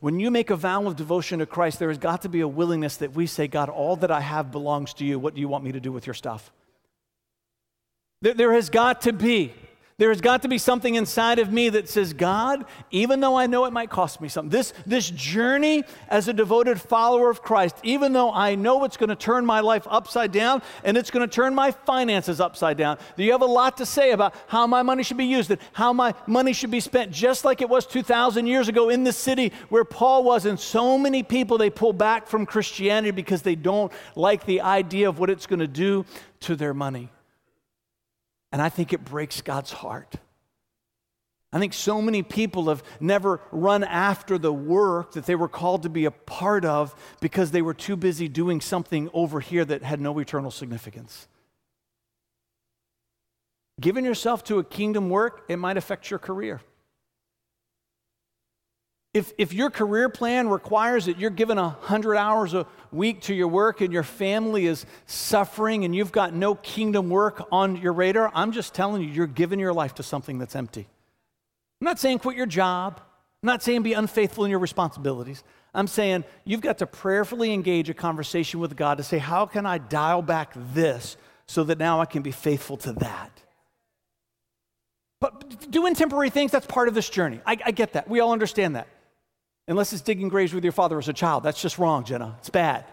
When 0.00 0.20
you 0.20 0.30
make 0.30 0.50
a 0.50 0.56
vow 0.56 0.84
of 0.86 0.96
devotion 0.96 1.38
to 1.38 1.46
Christ, 1.46 1.78
there 1.78 1.88
has 1.88 1.98
got 1.98 2.22
to 2.22 2.28
be 2.28 2.40
a 2.40 2.48
willingness 2.48 2.98
that 2.98 3.14
we 3.14 3.26
say, 3.26 3.48
God, 3.48 3.68
all 3.68 3.96
that 3.96 4.10
I 4.10 4.20
have 4.20 4.50
belongs 4.50 4.94
to 4.94 5.04
you. 5.04 5.18
What 5.18 5.34
do 5.34 5.40
you 5.40 5.48
want 5.48 5.64
me 5.64 5.72
to 5.72 5.80
do 5.80 5.92
with 5.92 6.06
your 6.06 6.14
stuff? 6.14 6.52
There, 8.20 8.34
there 8.34 8.52
has 8.52 8.70
got 8.70 9.02
to 9.02 9.12
be 9.12 9.52
there 10.02 10.08
has 10.08 10.20
got 10.20 10.42
to 10.42 10.48
be 10.48 10.58
something 10.58 10.96
inside 10.96 11.38
of 11.38 11.52
me 11.52 11.68
that 11.68 11.88
says, 11.88 12.12
God, 12.12 12.64
even 12.90 13.20
though 13.20 13.36
I 13.36 13.46
know 13.46 13.66
it 13.66 13.72
might 13.72 13.88
cost 13.88 14.20
me 14.20 14.28
something, 14.28 14.50
this, 14.50 14.74
this 14.84 15.08
journey 15.08 15.84
as 16.08 16.26
a 16.26 16.32
devoted 16.32 16.80
follower 16.80 17.30
of 17.30 17.40
Christ, 17.40 17.76
even 17.84 18.12
though 18.12 18.32
I 18.32 18.56
know 18.56 18.82
it's 18.82 18.96
going 18.96 19.10
to 19.10 19.14
turn 19.14 19.46
my 19.46 19.60
life 19.60 19.86
upside 19.88 20.32
down 20.32 20.60
and 20.82 20.96
it's 20.96 21.12
going 21.12 21.24
to 21.24 21.32
turn 21.32 21.54
my 21.54 21.70
finances 21.70 22.40
upside 22.40 22.78
down, 22.78 22.98
do 23.16 23.22
you 23.22 23.30
have 23.30 23.42
a 23.42 23.46
lot 23.46 23.76
to 23.76 23.86
say 23.86 24.10
about 24.10 24.34
how 24.48 24.66
my 24.66 24.82
money 24.82 25.04
should 25.04 25.18
be 25.18 25.24
used 25.24 25.52
and 25.52 25.60
how 25.72 25.92
my 25.92 26.14
money 26.26 26.52
should 26.52 26.72
be 26.72 26.80
spent, 26.80 27.12
just 27.12 27.44
like 27.44 27.62
it 27.62 27.68
was 27.68 27.86
2,000 27.86 28.48
years 28.48 28.66
ago 28.66 28.88
in 28.88 29.04
the 29.04 29.12
city 29.12 29.52
where 29.68 29.84
Paul 29.84 30.24
was. 30.24 30.46
And 30.46 30.58
so 30.58 30.98
many 30.98 31.22
people, 31.22 31.58
they 31.58 31.70
pull 31.70 31.92
back 31.92 32.26
from 32.26 32.44
Christianity 32.44 33.12
because 33.12 33.42
they 33.42 33.54
don't 33.54 33.92
like 34.16 34.46
the 34.46 34.62
idea 34.62 35.08
of 35.08 35.20
what 35.20 35.30
it's 35.30 35.46
going 35.46 35.60
to 35.60 35.68
do 35.68 36.04
to 36.40 36.56
their 36.56 36.74
money. 36.74 37.08
And 38.52 38.60
I 38.60 38.68
think 38.68 38.92
it 38.92 39.04
breaks 39.04 39.40
God's 39.40 39.72
heart. 39.72 40.14
I 41.52 41.58
think 41.58 41.74
so 41.74 42.00
many 42.00 42.22
people 42.22 42.68
have 42.68 42.82
never 42.98 43.40
run 43.50 43.84
after 43.84 44.38
the 44.38 44.52
work 44.52 45.12
that 45.12 45.26
they 45.26 45.34
were 45.34 45.48
called 45.48 45.82
to 45.82 45.90
be 45.90 46.06
a 46.06 46.10
part 46.10 46.64
of 46.64 46.94
because 47.20 47.50
they 47.50 47.60
were 47.60 47.74
too 47.74 47.96
busy 47.96 48.28
doing 48.28 48.60
something 48.60 49.10
over 49.12 49.40
here 49.40 49.64
that 49.64 49.82
had 49.82 50.00
no 50.00 50.18
eternal 50.18 50.50
significance. 50.50 51.28
Giving 53.80 54.04
yourself 54.04 54.44
to 54.44 54.58
a 54.60 54.64
kingdom 54.64 55.10
work, 55.10 55.44
it 55.48 55.56
might 55.56 55.76
affect 55.76 56.08
your 56.10 56.18
career. 56.18 56.62
If, 59.14 59.32
if 59.36 59.52
your 59.52 59.68
career 59.68 60.08
plan 60.08 60.48
requires 60.48 61.04
that 61.04 61.18
you're 61.18 61.28
given 61.28 61.58
100 61.58 62.16
hours 62.16 62.54
a 62.54 62.66
week 62.90 63.20
to 63.22 63.34
your 63.34 63.48
work 63.48 63.82
and 63.82 63.92
your 63.92 64.04
family 64.04 64.66
is 64.66 64.86
suffering 65.04 65.84
and 65.84 65.94
you've 65.94 66.12
got 66.12 66.32
no 66.32 66.54
kingdom 66.54 67.10
work 67.10 67.46
on 67.52 67.76
your 67.76 67.92
radar, 67.92 68.32
I'm 68.34 68.52
just 68.52 68.72
telling 68.72 69.02
you, 69.02 69.08
you're 69.08 69.26
giving 69.26 69.58
your 69.58 69.74
life 69.74 69.96
to 69.96 70.02
something 70.02 70.38
that's 70.38 70.56
empty. 70.56 70.88
I'm 71.80 71.84
not 71.84 71.98
saying 71.98 72.20
quit 72.20 72.38
your 72.38 72.46
job. 72.46 73.00
I'm 73.42 73.48
not 73.48 73.62
saying 73.62 73.82
be 73.82 73.92
unfaithful 73.92 74.44
in 74.44 74.50
your 74.50 74.60
responsibilities. 74.60 75.44
I'm 75.74 75.88
saying 75.88 76.24
you've 76.44 76.60
got 76.62 76.78
to 76.78 76.86
prayerfully 76.86 77.52
engage 77.52 77.90
a 77.90 77.94
conversation 77.94 78.60
with 78.60 78.76
God 78.76 78.96
to 78.96 79.04
say, 79.04 79.18
how 79.18 79.44
can 79.44 79.66
I 79.66 79.76
dial 79.76 80.22
back 80.22 80.54
this 80.72 81.18
so 81.46 81.64
that 81.64 81.78
now 81.78 82.00
I 82.00 82.06
can 82.06 82.22
be 82.22 82.30
faithful 82.30 82.78
to 82.78 82.92
that? 82.94 83.42
But 85.20 85.70
doing 85.70 85.94
temporary 85.94 86.30
things, 86.30 86.50
that's 86.50 86.66
part 86.66 86.88
of 86.88 86.94
this 86.94 87.10
journey. 87.10 87.40
I, 87.46 87.58
I 87.64 87.70
get 87.72 87.92
that. 87.92 88.08
We 88.08 88.20
all 88.20 88.32
understand 88.32 88.76
that. 88.76 88.88
Unless 89.68 89.92
it's 89.92 90.02
digging 90.02 90.28
graves 90.28 90.52
with 90.52 90.64
your 90.64 90.72
father 90.72 90.98
as 90.98 91.08
a 91.08 91.12
child. 91.12 91.42
That's 91.44 91.60
just 91.60 91.78
wrong, 91.78 92.04
Jenna. 92.04 92.36
It's 92.40 92.50
bad. 92.50 92.84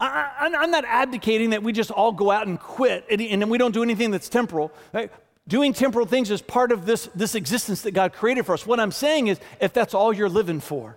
I, 0.00 0.46
am 0.62 0.70
not 0.70 0.84
advocating 0.86 1.50
that 1.50 1.62
we 1.62 1.72
just 1.72 1.90
all 1.90 2.10
go 2.12 2.30
out 2.30 2.46
and 2.46 2.58
quit 2.58 3.04
and, 3.10 3.20
and 3.20 3.50
we 3.50 3.58
don't 3.58 3.72
do 3.72 3.82
anything 3.82 4.10
that's 4.10 4.30
temporal. 4.30 4.72
Right? 4.94 5.12
Doing 5.46 5.72
temporal 5.72 6.06
things 6.06 6.30
is 6.30 6.40
part 6.40 6.72
of 6.72 6.86
this, 6.86 7.10
this 7.14 7.34
existence 7.34 7.82
that 7.82 7.90
God 7.90 8.12
created 8.12 8.46
for 8.46 8.54
us. 8.54 8.66
What 8.66 8.80
I'm 8.80 8.92
saying 8.92 9.26
is, 9.26 9.38
if 9.60 9.72
that's 9.72 9.94
all 9.94 10.12
you're 10.12 10.28
living 10.28 10.60
for, 10.60 10.96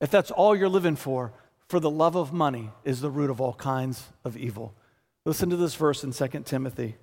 if 0.00 0.10
that's 0.10 0.30
all 0.30 0.56
you're 0.56 0.68
living 0.68 0.96
for, 0.96 1.32
for 1.68 1.78
the 1.80 1.90
love 1.90 2.16
of 2.16 2.32
money 2.32 2.70
is 2.84 3.00
the 3.00 3.10
root 3.10 3.30
of 3.30 3.40
all 3.40 3.54
kinds 3.54 4.08
of 4.24 4.36
evil. 4.36 4.74
Listen 5.24 5.50
to 5.50 5.56
this 5.56 5.74
verse 5.74 6.02
in 6.02 6.12
2 6.12 6.40
Timothy. 6.44 6.96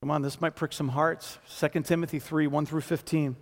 Come 0.00 0.10
on, 0.10 0.22
this 0.22 0.40
might 0.40 0.54
prick 0.54 0.72
some 0.72 0.88
hearts. 0.88 1.38
2 1.58 1.82
Timothy 1.82 2.18
3 2.18 2.46
1 2.46 2.66
through 2.66 2.80
15. 2.80 3.36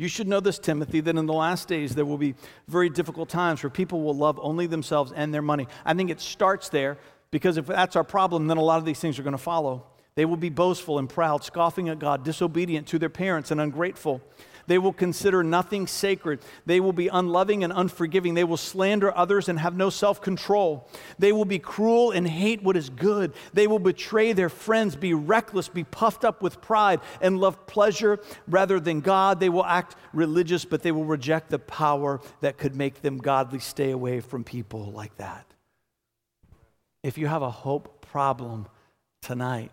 You 0.00 0.08
should 0.08 0.28
know 0.28 0.40
this, 0.40 0.58
Timothy, 0.58 1.00
that 1.00 1.14
in 1.14 1.26
the 1.26 1.34
last 1.34 1.68
days 1.68 1.94
there 1.94 2.06
will 2.06 2.16
be 2.16 2.34
very 2.66 2.88
difficult 2.88 3.28
times 3.28 3.62
where 3.62 3.68
people 3.68 4.00
will 4.00 4.16
love 4.16 4.40
only 4.42 4.66
themselves 4.66 5.12
and 5.12 5.32
their 5.32 5.42
money. 5.42 5.68
I 5.84 5.92
think 5.92 6.08
it 6.08 6.22
starts 6.22 6.70
there 6.70 6.96
because 7.30 7.58
if 7.58 7.66
that's 7.66 7.96
our 7.96 8.02
problem, 8.02 8.46
then 8.46 8.56
a 8.56 8.62
lot 8.62 8.78
of 8.78 8.86
these 8.86 8.98
things 8.98 9.18
are 9.18 9.22
going 9.22 9.32
to 9.32 9.38
follow. 9.38 9.84
They 10.14 10.24
will 10.24 10.38
be 10.38 10.48
boastful 10.48 10.98
and 10.98 11.06
proud, 11.06 11.44
scoffing 11.44 11.90
at 11.90 11.98
God, 11.98 12.24
disobedient 12.24 12.86
to 12.86 12.98
their 12.98 13.10
parents, 13.10 13.50
and 13.50 13.60
ungrateful. 13.60 14.22
They 14.70 14.78
will 14.78 14.92
consider 14.92 15.42
nothing 15.42 15.88
sacred. 15.88 16.38
They 16.64 16.78
will 16.78 16.92
be 16.92 17.08
unloving 17.08 17.64
and 17.64 17.72
unforgiving. 17.72 18.34
They 18.34 18.44
will 18.44 18.56
slander 18.56 19.12
others 19.16 19.48
and 19.48 19.58
have 19.58 19.74
no 19.74 19.90
self 19.90 20.22
control. 20.22 20.88
They 21.18 21.32
will 21.32 21.44
be 21.44 21.58
cruel 21.58 22.12
and 22.12 22.24
hate 22.24 22.62
what 22.62 22.76
is 22.76 22.88
good. 22.88 23.32
They 23.52 23.66
will 23.66 23.80
betray 23.80 24.32
their 24.32 24.48
friends, 24.48 24.94
be 24.94 25.12
reckless, 25.12 25.66
be 25.66 25.82
puffed 25.82 26.24
up 26.24 26.40
with 26.40 26.60
pride, 26.60 27.00
and 27.20 27.40
love 27.40 27.66
pleasure 27.66 28.20
rather 28.46 28.78
than 28.78 29.00
God. 29.00 29.40
They 29.40 29.48
will 29.48 29.64
act 29.64 29.96
religious, 30.12 30.64
but 30.64 30.84
they 30.84 30.92
will 30.92 31.04
reject 31.04 31.50
the 31.50 31.58
power 31.58 32.20
that 32.40 32.56
could 32.56 32.76
make 32.76 33.02
them 33.02 33.18
godly. 33.18 33.58
Stay 33.58 33.90
away 33.90 34.20
from 34.20 34.44
people 34.44 34.92
like 34.92 35.16
that. 35.16 35.52
If 37.02 37.18
you 37.18 37.26
have 37.26 37.42
a 37.42 37.50
hope 37.50 38.06
problem 38.06 38.68
tonight, 39.20 39.72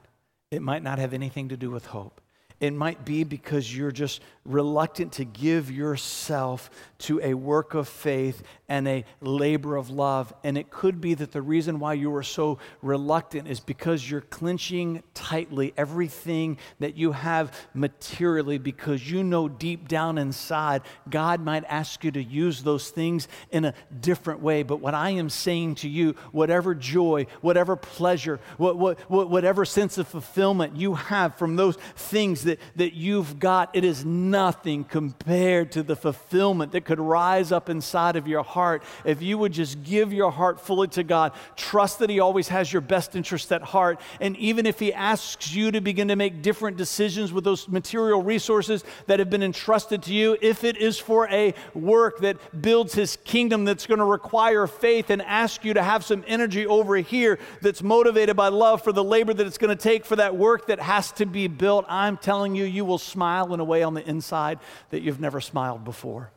it 0.49 0.63
might 0.63 0.81
not 0.81 0.97
have 0.97 1.13
anything 1.13 1.49
to 1.49 1.55
do 1.55 1.69
with 1.69 1.85
hope. 1.85 2.19
It 2.59 2.73
might 2.73 3.05
be 3.05 3.23
because 3.23 3.75
you're 3.75 3.91
just 3.91 4.21
reluctant 4.47 5.11
to 5.13 5.25
give 5.25 5.69
yourself 5.69 6.69
to 6.97 7.19
a 7.21 7.33
work 7.33 7.73
of 7.73 7.87
faith 7.87 8.41
and 8.69 8.87
a 8.87 9.05
labor 9.21 9.75
of 9.75 9.89
love. 9.89 10.33
And 10.43 10.57
it 10.57 10.69
could 10.69 10.99
be 10.99 11.13
that 11.13 11.31
the 11.31 11.41
reason 11.41 11.79
why 11.79 11.93
you 11.93 12.13
are 12.15 12.23
so 12.23 12.57
reluctant 12.81 13.47
is 13.47 13.59
because 13.59 14.09
you're 14.09 14.21
clenching 14.21 15.03
tightly 15.13 15.73
everything 15.77 16.57
that 16.79 16.97
you 16.97 17.11
have 17.11 17.53
materially 17.73 18.57
because 18.57 19.09
you 19.09 19.23
know 19.23 19.47
deep 19.47 19.87
down 19.87 20.17
inside 20.17 20.81
God 21.09 21.41
might 21.41 21.65
ask 21.67 22.03
you 22.03 22.11
to 22.11 22.23
use 22.23 22.63
those 22.63 22.89
things 22.89 23.27
in 23.51 23.65
a 23.65 23.73
different 23.99 24.41
way. 24.41 24.63
But 24.63 24.79
what 24.79 24.93
I 24.93 25.11
am 25.11 25.29
saying 25.29 25.75
to 25.75 25.89
you, 25.89 26.15
whatever 26.31 26.73
joy, 26.73 27.27
whatever 27.41 27.75
pleasure, 27.75 28.39
what, 28.57 28.77
what, 28.77 29.09
whatever 29.09 29.65
sense 29.65 29.97
of 29.97 30.07
fulfillment 30.07 30.75
you 30.77 30.95
have 30.95 31.37
from 31.37 31.57
those 31.57 31.75
things 31.95 32.46
that, 32.47 32.59
that 32.75 32.93
you've 32.93 33.39
got, 33.39 33.75
it 33.75 33.83
is 33.83 34.03
nothing 34.03 34.83
compared 34.83 35.71
to 35.73 35.83
the 35.83 35.95
fulfillment 35.95 36.71
that 36.71 36.85
could 36.85 36.99
rise 36.99 37.51
up 37.51 37.69
inside 37.69 38.15
of 38.15 38.27
your 38.27 38.43
heart 38.43 38.83
if 39.05 39.21
you 39.21 39.37
would 39.37 39.51
just 39.51 39.83
give 39.83 40.11
your 40.11 40.31
heart 40.31 40.59
fully 40.59 40.87
to 40.89 41.03
God. 41.03 41.33
Trust 41.55 41.99
that 41.99 42.09
He 42.09 42.19
always 42.19 42.47
has 42.47 42.71
your 42.71 42.81
best 42.81 43.15
interest 43.15 43.51
at 43.51 43.61
heart. 43.61 43.99
And 44.19 44.35
even 44.37 44.65
if 44.65 44.79
He 44.79 44.93
asks 44.93 45.53
you 45.53 45.71
to 45.71 45.81
begin 45.81 46.07
to 46.07 46.15
make 46.15 46.41
different 46.41 46.77
decisions 46.77 47.31
with 47.31 47.43
those 47.43 47.67
material 47.67 48.23
resources 48.23 48.83
that 49.05 49.19
have 49.19 49.29
been 49.29 49.43
entrusted 49.43 50.01
to 50.03 50.13
you, 50.13 50.37
if 50.41 50.63
it 50.63 50.77
is 50.77 50.97
for 50.97 51.27
a 51.29 51.53
work 51.73 52.19
that 52.19 52.61
builds 52.61 52.93
His 52.93 53.17
kingdom 53.23 53.65
that's 53.65 53.85
going 53.85 53.99
to 53.99 54.05
require 54.05 54.67
faith 54.67 55.09
and 55.09 55.21
ask 55.21 55.63
you 55.63 55.73
to 55.73 55.83
have 55.83 56.03
some 56.03 56.23
energy 56.27 56.65
over 56.65 56.95
here 56.95 57.39
that's 57.61 57.83
motivated 57.83 58.35
by 58.35 58.47
love 58.47 58.81
for 58.81 58.91
the 58.91 59.03
labor 59.03 59.33
that 59.33 59.45
it's 59.45 59.57
going 59.57 59.75
to 59.75 59.81
take 59.81 60.05
for 60.05 60.15
that 60.15 60.35
work 60.35 60.67
that 60.67 60.79
has 60.79 61.11
to 61.13 61.25
be 61.25 61.47
built, 61.47 61.85
I'm 61.87 62.17
telling 62.17 62.36
telling 62.37 62.55
you, 62.55 62.65
you 62.65 62.85
will 62.85 62.99
smile 62.99 63.51
in 63.55 63.59
a 63.59 63.63
way 63.63 63.81
on 63.81 63.95
the 63.95 64.07
inside 64.07 64.59
that 64.91 65.01
you've 65.01 65.19
never 65.19 65.41
smiled 65.41 65.83
before. 65.83 66.29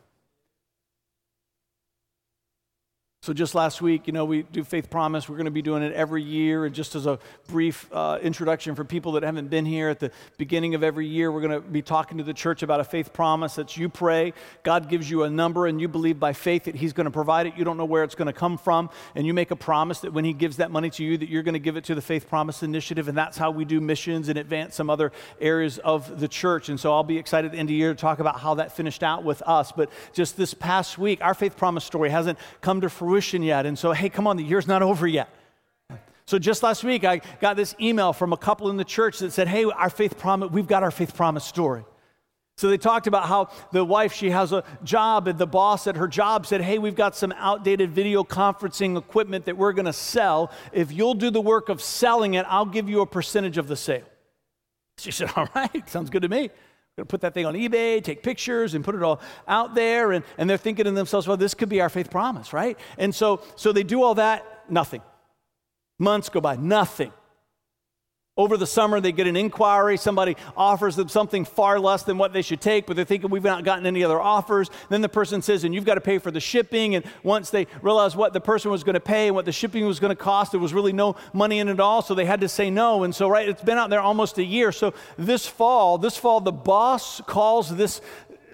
So, 3.23 3.33
just 3.33 3.53
last 3.53 3.83
week, 3.83 4.07
you 4.07 4.13
know, 4.13 4.25
we 4.25 4.41
do 4.41 4.63
Faith 4.63 4.89
Promise. 4.89 5.29
We're 5.29 5.35
going 5.35 5.45
to 5.45 5.51
be 5.51 5.61
doing 5.61 5.83
it 5.83 5.93
every 5.93 6.23
year. 6.23 6.65
And 6.65 6.73
just 6.73 6.95
as 6.95 7.05
a 7.05 7.19
brief 7.47 7.87
uh, 7.93 8.17
introduction 8.19 8.73
for 8.73 8.83
people 8.83 9.11
that 9.11 9.21
haven't 9.21 9.47
been 9.47 9.63
here, 9.63 9.89
at 9.89 9.99
the 9.99 10.09
beginning 10.39 10.73
of 10.73 10.83
every 10.83 11.05
year, 11.05 11.31
we're 11.31 11.41
going 11.41 11.53
to 11.53 11.59
be 11.61 11.83
talking 11.83 12.17
to 12.17 12.23
the 12.23 12.33
church 12.33 12.63
about 12.63 12.79
a 12.79 12.83
faith 12.83 13.13
promise. 13.13 13.53
That's 13.53 13.77
you 13.77 13.89
pray, 13.89 14.33
God 14.63 14.89
gives 14.89 15.07
you 15.07 15.21
a 15.21 15.29
number, 15.29 15.67
and 15.67 15.79
you 15.79 15.87
believe 15.87 16.19
by 16.19 16.33
faith 16.33 16.63
that 16.63 16.73
He's 16.73 16.93
going 16.93 17.05
to 17.05 17.11
provide 17.11 17.45
it. 17.45 17.53
You 17.55 17.63
don't 17.63 17.77
know 17.77 17.85
where 17.85 18.03
it's 18.03 18.15
going 18.15 18.25
to 18.25 18.33
come 18.33 18.57
from. 18.57 18.89
And 19.13 19.27
you 19.27 19.35
make 19.35 19.51
a 19.51 19.55
promise 19.55 19.99
that 19.99 20.13
when 20.13 20.25
He 20.25 20.33
gives 20.33 20.57
that 20.57 20.71
money 20.71 20.89
to 20.89 21.03
you, 21.03 21.15
that 21.19 21.29
you're 21.29 21.43
going 21.43 21.53
to 21.53 21.59
give 21.59 21.77
it 21.77 21.83
to 21.83 21.93
the 21.93 22.01
Faith 22.01 22.27
Promise 22.27 22.63
Initiative. 22.63 23.07
And 23.07 23.15
that's 23.15 23.37
how 23.37 23.51
we 23.51 23.65
do 23.65 23.79
missions 23.79 24.29
and 24.29 24.39
advance 24.39 24.73
some 24.73 24.89
other 24.89 25.11
areas 25.39 25.77
of 25.77 26.19
the 26.19 26.27
church. 26.27 26.69
And 26.69 26.79
so 26.79 26.91
I'll 26.91 27.03
be 27.03 27.19
excited 27.19 27.49
at 27.49 27.51
the 27.51 27.59
end 27.59 27.67
of 27.67 27.73
the 27.73 27.75
year 27.75 27.93
to 27.93 28.01
talk 28.01 28.17
about 28.17 28.39
how 28.39 28.55
that 28.55 28.75
finished 28.75 29.03
out 29.03 29.23
with 29.23 29.43
us. 29.43 29.71
But 29.71 29.91
just 30.11 30.37
this 30.37 30.55
past 30.55 30.97
week, 30.97 31.21
our 31.21 31.35
faith 31.35 31.55
promise 31.55 31.83
story 31.83 32.09
hasn't 32.09 32.39
come 32.61 32.81
to 32.81 32.89
fruition 32.89 33.10
fruition 33.11 33.43
yet. 33.43 33.65
And 33.65 33.77
so, 33.77 33.91
hey, 33.91 34.07
come 34.07 34.25
on, 34.25 34.37
the 34.37 34.43
year's 34.43 34.67
not 34.67 34.81
over 34.81 35.05
yet. 35.05 35.27
So 36.25 36.39
just 36.39 36.63
last 36.63 36.81
week, 36.81 37.03
I 37.03 37.19
got 37.41 37.57
this 37.57 37.75
email 37.81 38.13
from 38.13 38.31
a 38.31 38.37
couple 38.37 38.69
in 38.69 38.77
the 38.77 38.85
church 38.85 39.19
that 39.19 39.33
said, 39.33 39.49
hey, 39.49 39.65
our 39.65 39.89
faith 39.89 40.17
promise, 40.17 40.49
we've 40.49 40.67
got 40.67 40.81
our 40.81 40.91
faith 40.91 41.13
promise 41.13 41.43
story. 41.43 41.83
So 42.55 42.69
they 42.69 42.77
talked 42.77 43.07
about 43.07 43.27
how 43.27 43.49
the 43.73 43.83
wife, 43.83 44.13
she 44.13 44.29
has 44.29 44.53
a 44.53 44.63
job, 44.85 45.27
and 45.27 45.37
the 45.37 45.45
boss 45.45 45.87
at 45.87 45.97
her 45.97 46.07
job 46.07 46.45
said, 46.45 46.61
Hey, 46.61 46.77
we've 46.77 46.95
got 46.95 47.15
some 47.15 47.33
outdated 47.37 47.91
video 47.91 48.23
conferencing 48.23 48.97
equipment 48.97 49.45
that 49.45 49.57
we're 49.57 49.73
going 49.73 49.87
to 49.87 49.93
sell. 49.93 50.51
If 50.71 50.91
you'll 50.91 51.15
do 51.15 51.31
the 51.31 51.41
work 51.41 51.69
of 51.69 51.81
selling 51.81 52.35
it, 52.35 52.45
I'll 52.47 52.65
give 52.65 52.87
you 52.87 53.01
a 53.01 53.05
percentage 53.05 53.57
of 53.57 53.67
the 53.67 53.75
sale. 53.75 54.05
She 54.99 55.11
said, 55.11 55.31
All 55.35 55.47
right, 55.55 55.89
sounds 55.89 56.09
good 56.09 56.21
to 56.21 56.29
me. 56.29 56.51
Going 56.97 57.05
to 57.05 57.09
put 57.09 57.21
that 57.21 57.33
thing 57.33 57.45
on 57.45 57.53
eBay, 57.53 58.03
take 58.03 58.21
pictures, 58.21 58.73
and 58.73 58.83
put 58.83 58.95
it 58.95 59.03
all 59.03 59.21
out 59.47 59.75
there. 59.75 60.11
And, 60.11 60.25
and 60.37 60.49
they're 60.49 60.57
thinking 60.57 60.85
to 60.85 60.91
themselves, 60.91 61.27
well, 61.27 61.37
this 61.37 61.53
could 61.53 61.69
be 61.69 61.79
our 61.79 61.89
faith 61.89 62.11
promise, 62.11 62.51
right? 62.51 62.77
And 62.97 63.15
so, 63.15 63.41
so 63.55 63.71
they 63.71 63.83
do 63.83 64.03
all 64.03 64.15
that, 64.15 64.69
nothing. 64.69 65.01
Months 65.99 66.29
go 66.29 66.41
by, 66.41 66.57
nothing. 66.57 67.13
Over 68.37 68.55
the 68.55 68.65
summer, 68.65 69.01
they 69.01 69.11
get 69.11 69.27
an 69.27 69.35
inquiry. 69.35 69.97
Somebody 69.97 70.37
offers 70.55 70.95
them 70.95 71.09
something 71.09 71.43
far 71.43 71.81
less 71.81 72.03
than 72.03 72.17
what 72.17 72.31
they 72.31 72.41
should 72.41 72.61
take, 72.61 72.85
but 72.85 72.95
they're 72.95 73.03
thinking 73.03 73.29
we've 73.29 73.43
not 73.43 73.65
gotten 73.65 73.85
any 73.85 74.05
other 74.05 74.21
offers. 74.21 74.69
Then 74.87 75.01
the 75.01 75.09
person 75.09 75.41
says, 75.41 75.65
and 75.65 75.75
you've 75.75 75.83
got 75.83 75.95
to 75.95 76.01
pay 76.01 76.17
for 76.17 76.31
the 76.31 76.39
shipping. 76.39 76.95
And 76.95 77.03
once 77.23 77.49
they 77.49 77.67
realized 77.81 78.15
what 78.15 78.31
the 78.31 78.39
person 78.39 78.71
was 78.71 78.85
going 78.85 78.93
to 78.93 79.01
pay 79.01 79.27
and 79.27 79.35
what 79.35 79.43
the 79.43 79.51
shipping 79.51 79.85
was 79.85 79.99
going 79.99 80.11
to 80.11 80.15
cost, 80.15 80.51
there 80.51 80.61
was 80.61 80.73
really 80.73 80.93
no 80.93 81.17
money 81.33 81.59
in 81.59 81.67
it 81.67 81.81
all. 81.81 82.01
So 82.01 82.15
they 82.15 82.23
had 82.23 82.39
to 82.39 82.47
say 82.47 82.69
no. 82.69 83.03
And 83.03 83.13
so, 83.13 83.27
right, 83.27 83.49
it's 83.49 83.63
been 83.63 83.77
out 83.77 83.89
there 83.89 83.99
almost 83.99 84.37
a 84.37 84.43
year. 84.43 84.71
So 84.71 84.93
this 85.17 85.45
fall, 85.45 85.97
this 85.97 86.15
fall, 86.15 86.39
the 86.39 86.53
boss 86.53 87.19
calls 87.27 87.75
this 87.75 87.99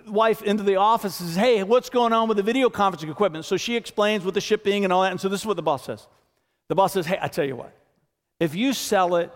wife 0.08 0.42
into 0.42 0.64
the 0.64 0.78
office 0.78 1.20
and 1.20 1.30
says, 1.30 1.38
Hey, 1.38 1.62
what's 1.62 1.92
going 1.92 2.14
on 2.14 2.28
with 2.28 2.38
the 2.38 2.44
video 2.44 2.70
conferencing 2.70 3.12
equipment? 3.12 3.46
So 3.46 3.58
she 3.58 3.76
explains 3.76 4.26
with 4.26 4.34
the 4.34 4.42
shipping 4.42 4.86
and 4.86 4.92
all 4.92 5.04
that. 5.04 5.12
And 5.12 5.22
so 5.22 5.30
this 5.30 5.42
is 5.42 5.46
what 5.46 5.56
the 5.56 5.62
boss 5.62 5.86
says. 5.86 6.08
The 6.68 6.76
boss 6.76 6.94
says, 6.94 7.06
Hey, 7.06 7.20
I 7.22 7.28
tell 7.28 7.46
you 7.46 7.56
what, 7.56 7.72
if 8.40 8.56
you 8.56 8.74
sell 8.74 9.18
it, 9.18 9.32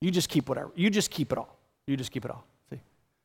you 0.00 0.10
just 0.10 0.28
keep 0.28 0.48
whatever. 0.48 0.70
You 0.74 0.90
just 0.90 1.10
keep 1.10 1.32
it 1.32 1.38
all. 1.38 1.58
You 1.86 1.96
just 1.96 2.10
keep 2.10 2.24
it 2.24 2.30
all. 2.30 2.44
See? 2.70 2.80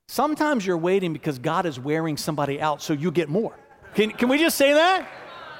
Sometimes 0.07 0.65
you're 0.65 0.77
waiting 0.77 1.13
because 1.13 1.39
God 1.39 1.65
is 1.65 1.79
wearing 1.79 2.17
somebody 2.17 2.61
out 2.61 2.81
so 2.81 2.93
you 2.93 3.11
get 3.11 3.29
more. 3.29 3.57
Can, 3.93 4.11
can 4.11 4.29
we 4.29 4.37
just 4.37 4.57
say 4.57 4.73
that? 4.73 5.07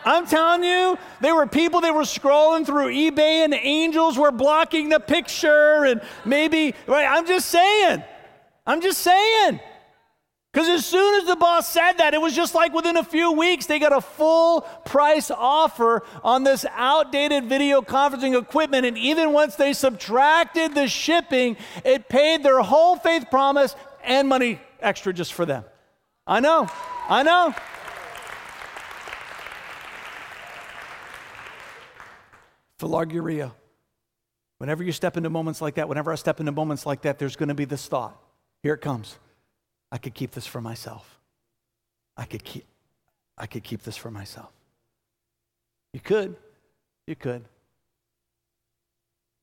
I'm 0.03 0.26
telling 0.26 0.64
you, 0.64 0.97
there 1.20 1.36
were 1.36 1.45
people 1.45 1.82
that 1.82 1.93
were 1.93 2.01
scrolling 2.01 2.66
through 2.66 2.88
eBay 2.88 3.43
and 3.43 3.53
the 3.53 3.59
angels 3.59 4.18
were 4.18 4.32
blocking 4.32 4.89
the 4.89 4.99
picture 4.99 5.86
and 5.86 6.01
maybe, 6.26 6.74
right? 6.88 7.05
I'm 7.05 7.28
just 7.28 7.49
saying. 7.49 8.03
I'm 8.66 8.82
just 8.82 8.99
saying. 8.99 9.59
Because 10.52 10.68
as 10.68 10.86
soon 10.86 11.22
as 11.22 11.28
the 11.28 11.38
boss 11.38 11.70
said 11.70 11.93
that, 11.93 12.14
it 12.14 12.20
was 12.20 12.36
just 12.36 12.54
like 12.54 12.74
within 12.74 12.97
a 12.97 13.06
few 13.06 13.32
weeks, 13.32 13.68
they 13.68 13.80
got 13.80 13.93
a 13.93 14.02
full 14.02 14.62
price 14.84 15.32
offer 15.32 16.04
on 16.24 16.43
this 16.43 16.66
outdated 16.72 17.45
video 17.45 17.82
conferencing 17.82 18.38
equipment. 18.38 18.86
And 18.86 18.97
even 18.97 19.32
once 19.32 19.56
they 19.56 19.72
subtracted 19.72 20.76
the 20.76 20.89
shipping, 20.89 21.56
it 21.86 22.10
paid 22.10 22.43
their 22.43 22.60
whole 22.60 22.97
faith 22.97 23.28
promise 23.32 23.76
and 24.04 24.28
money 24.28 24.60
extra 24.82 25.14
just 25.14 25.32
for 25.32 25.45
them. 25.45 25.64
I 26.28 26.41
know, 26.41 26.68
I 27.08 27.24
know. 27.24 27.56
Philargyria. 32.78 33.54
Whenever 34.58 34.84
you 34.84 34.91
step 34.91 35.16
into 35.16 35.30
moments 35.30 35.62
like 35.62 35.76
that, 35.76 35.88
whenever 35.88 36.12
I 36.12 36.16
step 36.16 36.41
into 36.41 36.52
moments 36.52 36.86
like 36.86 37.04
that, 37.04 37.20
there's 37.20 37.38
going 37.38 37.49
to 37.49 37.56
be 37.56 37.66
this 37.66 37.88
thought. 37.88 38.20
Here 38.64 38.74
it 38.74 38.82
comes. 38.82 39.18
I 39.92 39.98
could 39.98 40.14
keep 40.14 40.32
this 40.32 40.48
for 40.48 40.62
myself. 40.62 41.20
I 42.16 42.26
could 42.26 42.44
keep, 42.44 42.66
I 43.38 43.46
could 43.46 43.64
keep 43.64 43.84
this 43.84 43.98
for 43.98 44.12
myself. 44.12 44.52
You 45.94 46.00
could. 46.00 46.36
You 47.08 47.16
could. 47.16 47.44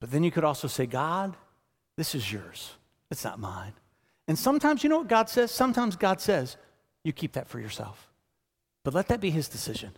But 0.01 0.11
then 0.11 0.23
you 0.25 0.31
could 0.31 0.45
also 0.45 0.69
say, 0.69 0.87
God, 0.87 1.37
this 1.97 2.15
is 2.15 2.33
yours. 2.33 2.73
It's 3.11 3.25
not 3.25 3.39
mine. 3.39 3.73
And 4.27 4.39
sometimes, 4.39 4.83
you 4.83 4.91
know 4.91 4.99
what 4.99 5.09
God 5.09 5.29
says? 5.29 5.51
Sometimes 5.51 5.97
God 5.97 6.21
says, 6.21 6.57
you 7.03 7.13
keep 7.13 7.33
that 7.33 7.49
for 7.49 7.59
yourself. 7.59 8.09
But 8.85 8.95
let 8.95 9.09
that 9.09 9.21
be 9.21 9.31
his 9.31 9.49
decision. 9.49 9.91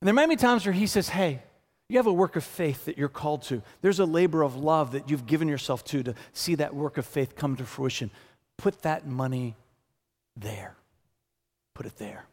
And 0.00 0.06
there 0.06 0.14
might 0.14 0.28
be 0.28 0.36
times 0.36 0.66
where 0.66 0.72
he 0.72 0.86
says, 0.86 1.08
hey, 1.08 1.42
you 1.88 1.96
have 1.96 2.06
a 2.06 2.12
work 2.12 2.36
of 2.36 2.44
faith 2.44 2.84
that 2.84 2.98
you're 2.98 3.08
called 3.08 3.42
to. 3.44 3.62
There's 3.80 3.98
a 3.98 4.04
labor 4.04 4.42
of 4.42 4.56
love 4.56 4.92
that 4.92 5.08
you've 5.08 5.26
given 5.26 5.48
yourself 5.48 5.84
to 5.86 6.02
to 6.02 6.14
see 6.32 6.54
that 6.56 6.74
work 6.74 6.98
of 6.98 7.06
faith 7.06 7.34
come 7.34 7.56
to 7.56 7.64
fruition 7.64 8.10
put 8.58 8.82
that 8.82 9.06
money 9.06 9.56
there. 10.36 10.76
Put 11.74 11.86
it 11.86 11.96
there. 11.96 12.26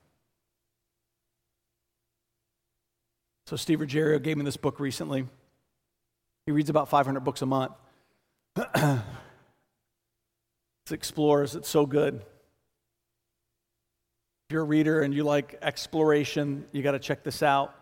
So, 3.48 3.56
Steve 3.56 3.80
Ruggiero 3.80 4.20
gave 4.20 4.38
me 4.38 4.44
this 4.44 4.58
book 4.58 4.80
recently. 4.80 5.28
He 6.48 6.52
reads 6.52 6.70
about 6.70 6.90
500 6.90 7.20
books 7.22 7.42
a 7.44 7.46
month. 7.46 7.74
it's 8.76 9.02
Explorers, 10.92 11.56
it's 11.56 11.70
so 11.70 11.86
good. 11.86 12.16
If 14.48 14.54
you're 14.54 14.62
a 14.62 14.66
reader 14.66 15.02
and 15.02 15.14
you 15.14 15.24
like 15.24 15.58
exploration, 15.62 16.66
you 16.72 16.84
got 16.84 16.92
to 16.92 17.00
check 17.00 17.24
this 17.24 17.42
out. 17.42 17.74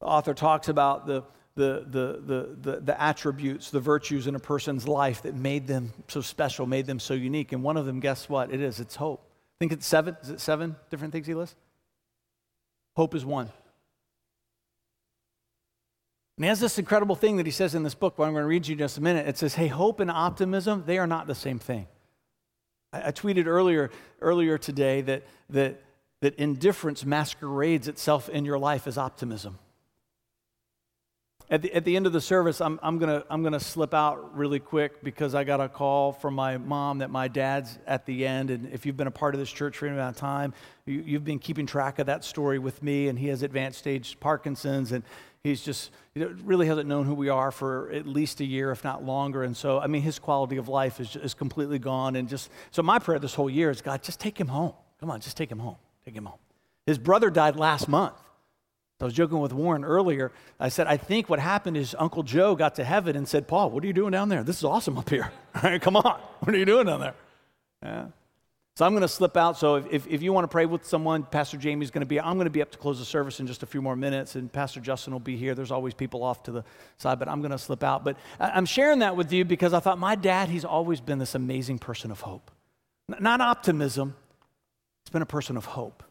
The 0.00 0.06
author 0.06 0.34
talks 0.34 0.68
about 0.68 1.06
the 1.06 1.22
the, 1.54 1.84
the, 1.86 2.22
the, 2.24 2.56
the, 2.60 2.80
the 2.80 3.02
attributes, 3.02 3.70
the 3.70 3.80
virtues 3.80 4.26
in 4.26 4.34
a 4.34 4.38
person's 4.38 4.88
life 4.88 5.22
that 5.22 5.34
made 5.34 5.66
them 5.66 5.92
so 6.08 6.20
special, 6.20 6.66
made 6.66 6.86
them 6.86 6.98
so 6.98 7.14
unique. 7.14 7.52
And 7.52 7.62
one 7.62 7.76
of 7.76 7.86
them, 7.86 8.00
guess 8.00 8.28
what? 8.28 8.52
It 8.52 8.60
is, 8.60 8.80
it's 8.80 8.96
hope. 8.96 9.20
I 9.24 9.58
think 9.58 9.72
it's 9.72 9.86
seven. 9.86 10.16
Is 10.22 10.30
it 10.30 10.40
seven 10.40 10.76
different 10.90 11.12
things 11.12 11.26
he 11.26 11.34
lists? 11.34 11.56
Hope 12.96 13.14
is 13.14 13.24
one. 13.24 13.50
And 16.38 16.44
he 16.44 16.48
has 16.48 16.60
this 16.60 16.78
incredible 16.78 17.14
thing 17.14 17.36
that 17.36 17.46
he 17.46 17.52
says 17.52 17.74
in 17.74 17.82
this 17.82 17.94
book, 17.94 18.18
what 18.18 18.26
I'm 18.26 18.32
going 18.32 18.42
to 18.42 18.48
read 18.48 18.66
you 18.66 18.72
in 18.72 18.78
just 18.78 18.96
a 18.96 19.02
minute. 19.02 19.28
It 19.28 19.36
says, 19.36 19.54
hey, 19.54 19.68
hope 19.68 20.00
and 20.00 20.10
optimism, 20.10 20.84
they 20.86 20.98
are 20.98 21.06
not 21.06 21.26
the 21.26 21.34
same 21.34 21.58
thing. 21.58 21.86
I, 22.92 23.08
I 23.08 23.12
tweeted 23.12 23.46
earlier, 23.46 23.90
earlier 24.20 24.56
today 24.56 25.02
that, 25.02 25.24
that, 25.50 25.82
that 26.20 26.34
indifference 26.36 27.04
masquerades 27.04 27.88
itself 27.88 28.28
in 28.30 28.46
your 28.46 28.58
life 28.58 28.86
as 28.86 28.96
optimism. 28.96 29.58
At 31.52 31.60
the, 31.60 31.74
at 31.74 31.84
the 31.84 31.96
end 31.96 32.06
of 32.06 32.14
the 32.14 32.20
service, 32.20 32.62
I'm, 32.62 32.80
I'm 32.82 32.96
going 32.96 33.20
to 33.20 33.26
I'm 33.28 33.42
gonna 33.42 33.60
slip 33.60 33.92
out 33.92 34.34
really 34.34 34.58
quick 34.58 35.04
because 35.04 35.34
I 35.34 35.44
got 35.44 35.60
a 35.60 35.68
call 35.68 36.14
from 36.14 36.32
my 36.32 36.56
mom 36.56 37.00
that 37.00 37.10
my 37.10 37.28
dad's 37.28 37.78
at 37.86 38.06
the 38.06 38.26
end. 38.26 38.48
And 38.48 38.72
if 38.72 38.86
you've 38.86 38.96
been 38.96 39.06
a 39.06 39.10
part 39.10 39.34
of 39.34 39.38
this 39.38 39.52
church 39.52 39.76
for 39.76 39.86
any 39.86 39.94
amount 39.94 40.16
of 40.16 40.20
time, 40.20 40.54
you, 40.86 41.04
you've 41.06 41.24
been 41.24 41.38
keeping 41.38 41.66
track 41.66 41.98
of 41.98 42.06
that 42.06 42.24
story 42.24 42.58
with 42.58 42.82
me. 42.82 43.08
And 43.08 43.18
he 43.18 43.28
has 43.28 43.42
advanced 43.42 43.80
stage 43.80 44.18
Parkinson's. 44.18 44.92
And 44.92 45.04
he's 45.44 45.60
just 45.60 45.90
you 46.14 46.24
know, 46.24 46.34
really 46.42 46.66
hasn't 46.68 46.88
known 46.88 47.04
who 47.04 47.12
we 47.12 47.28
are 47.28 47.50
for 47.50 47.90
at 47.92 48.06
least 48.06 48.40
a 48.40 48.46
year, 48.46 48.70
if 48.70 48.82
not 48.82 49.04
longer. 49.04 49.44
And 49.44 49.54
so, 49.54 49.78
I 49.78 49.88
mean, 49.88 50.00
his 50.00 50.18
quality 50.18 50.56
of 50.56 50.70
life 50.70 51.00
is, 51.00 51.16
is 51.16 51.34
completely 51.34 51.78
gone. 51.78 52.16
And 52.16 52.30
just 52.30 52.48
so, 52.70 52.82
my 52.82 52.98
prayer 52.98 53.18
this 53.18 53.34
whole 53.34 53.50
year 53.50 53.68
is 53.68 53.82
God, 53.82 54.02
just 54.02 54.20
take 54.20 54.40
him 54.40 54.48
home. 54.48 54.72
Come 55.00 55.10
on, 55.10 55.20
just 55.20 55.36
take 55.36 55.52
him 55.52 55.58
home. 55.58 55.76
Take 56.06 56.14
him 56.14 56.24
home. 56.24 56.38
His 56.86 56.96
brother 56.96 57.28
died 57.28 57.56
last 57.56 57.88
month. 57.88 58.14
I 59.02 59.04
was 59.04 59.14
joking 59.14 59.40
with 59.40 59.52
Warren 59.52 59.84
earlier. 59.84 60.30
I 60.60 60.68
said, 60.68 60.86
I 60.86 60.96
think 60.96 61.28
what 61.28 61.40
happened 61.40 61.76
is 61.76 61.96
Uncle 61.98 62.22
Joe 62.22 62.54
got 62.54 62.76
to 62.76 62.84
heaven 62.84 63.16
and 63.16 63.26
said, 63.26 63.48
Paul, 63.48 63.70
what 63.70 63.82
are 63.82 63.86
you 63.88 63.92
doing 63.92 64.12
down 64.12 64.28
there? 64.28 64.44
This 64.44 64.58
is 64.58 64.64
awesome 64.64 64.96
up 64.96 65.10
here. 65.10 65.32
come 65.80 65.96
on. 65.96 66.20
What 66.38 66.54
are 66.54 66.58
you 66.58 66.64
doing 66.64 66.86
down 66.86 67.00
there? 67.00 67.14
Yeah. 67.82 68.06
So 68.76 68.86
I'm 68.86 68.92
going 68.92 69.02
to 69.02 69.08
slip 69.08 69.36
out. 69.36 69.58
So 69.58 69.74
if, 69.74 69.86
if, 69.90 70.06
if, 70.06 70.22
you 70.22 70.32
want 70.32 70.44
to 70.44 70.48
pray 70.48 70.66
with 70.66 70.86
someone, 70.86 71.24
Pastor 71.24 71.56
Jamie's 71.56 71.90
going 71.90 72.02
to 72.02 72.06
be, 72.06 72.20
I'm 72.20 72.34
going 72.36 72.46
to 72.46 72.50
be 72.50 72.62
up 72.62 72.70
to 72.70 72.78
close 72.78 73.00
the 73.00 73.04
service 73.04 73.40
in 73.40 73.48
just 73.48 73.64
a 73.64 73.66
few 73.66 73.82
more 73.82 73.96
minutes, 73.96 74.36
and 74.36 74.50
Pastor 74.50 74.78
Justin 74.78 75.12
will 75.12 75.20
be 75.20 75.36
here. 75.36 75.56
There's 75.56 75.72
always 75.72 75.94
people 75.94 76.22
off 76.22 76.44
to 76.44 76.52
the 76.52 76.64
side, 76.96 77.18
but 77.18 77.28
I'm 77.28 77.40
going 77.40 77.50
to 77.50 77.58
slip 77.58 77.82
out. 77.82 78.04
But 78.04 78.16
I'm 78.38 78.66
sharing 78.66 79.00
that 79.00 79.16
with 79.16 79.32
you 79.32 79.44
because 79.44 79.74
I 79.74 79.80
thought 79.80 79.98
my 79.98 80.14
dad, 80.14 80.48
he's 80.48 80.64
always 80.64 81.00
been 81.00 81.18
this 81.18 81.34
amazing 81.34 81.80
person 81.80 82.12
of 82.12 82.20
hope. 82.20 82.52
Not 83.18 83.40
optimism, 83.40 84.14
he's 85.04 85.10
been 85.10 85.22
a 85.22 85.26
person 85.26 85.56
of 85.56 85.64
hope. 85.64 86.04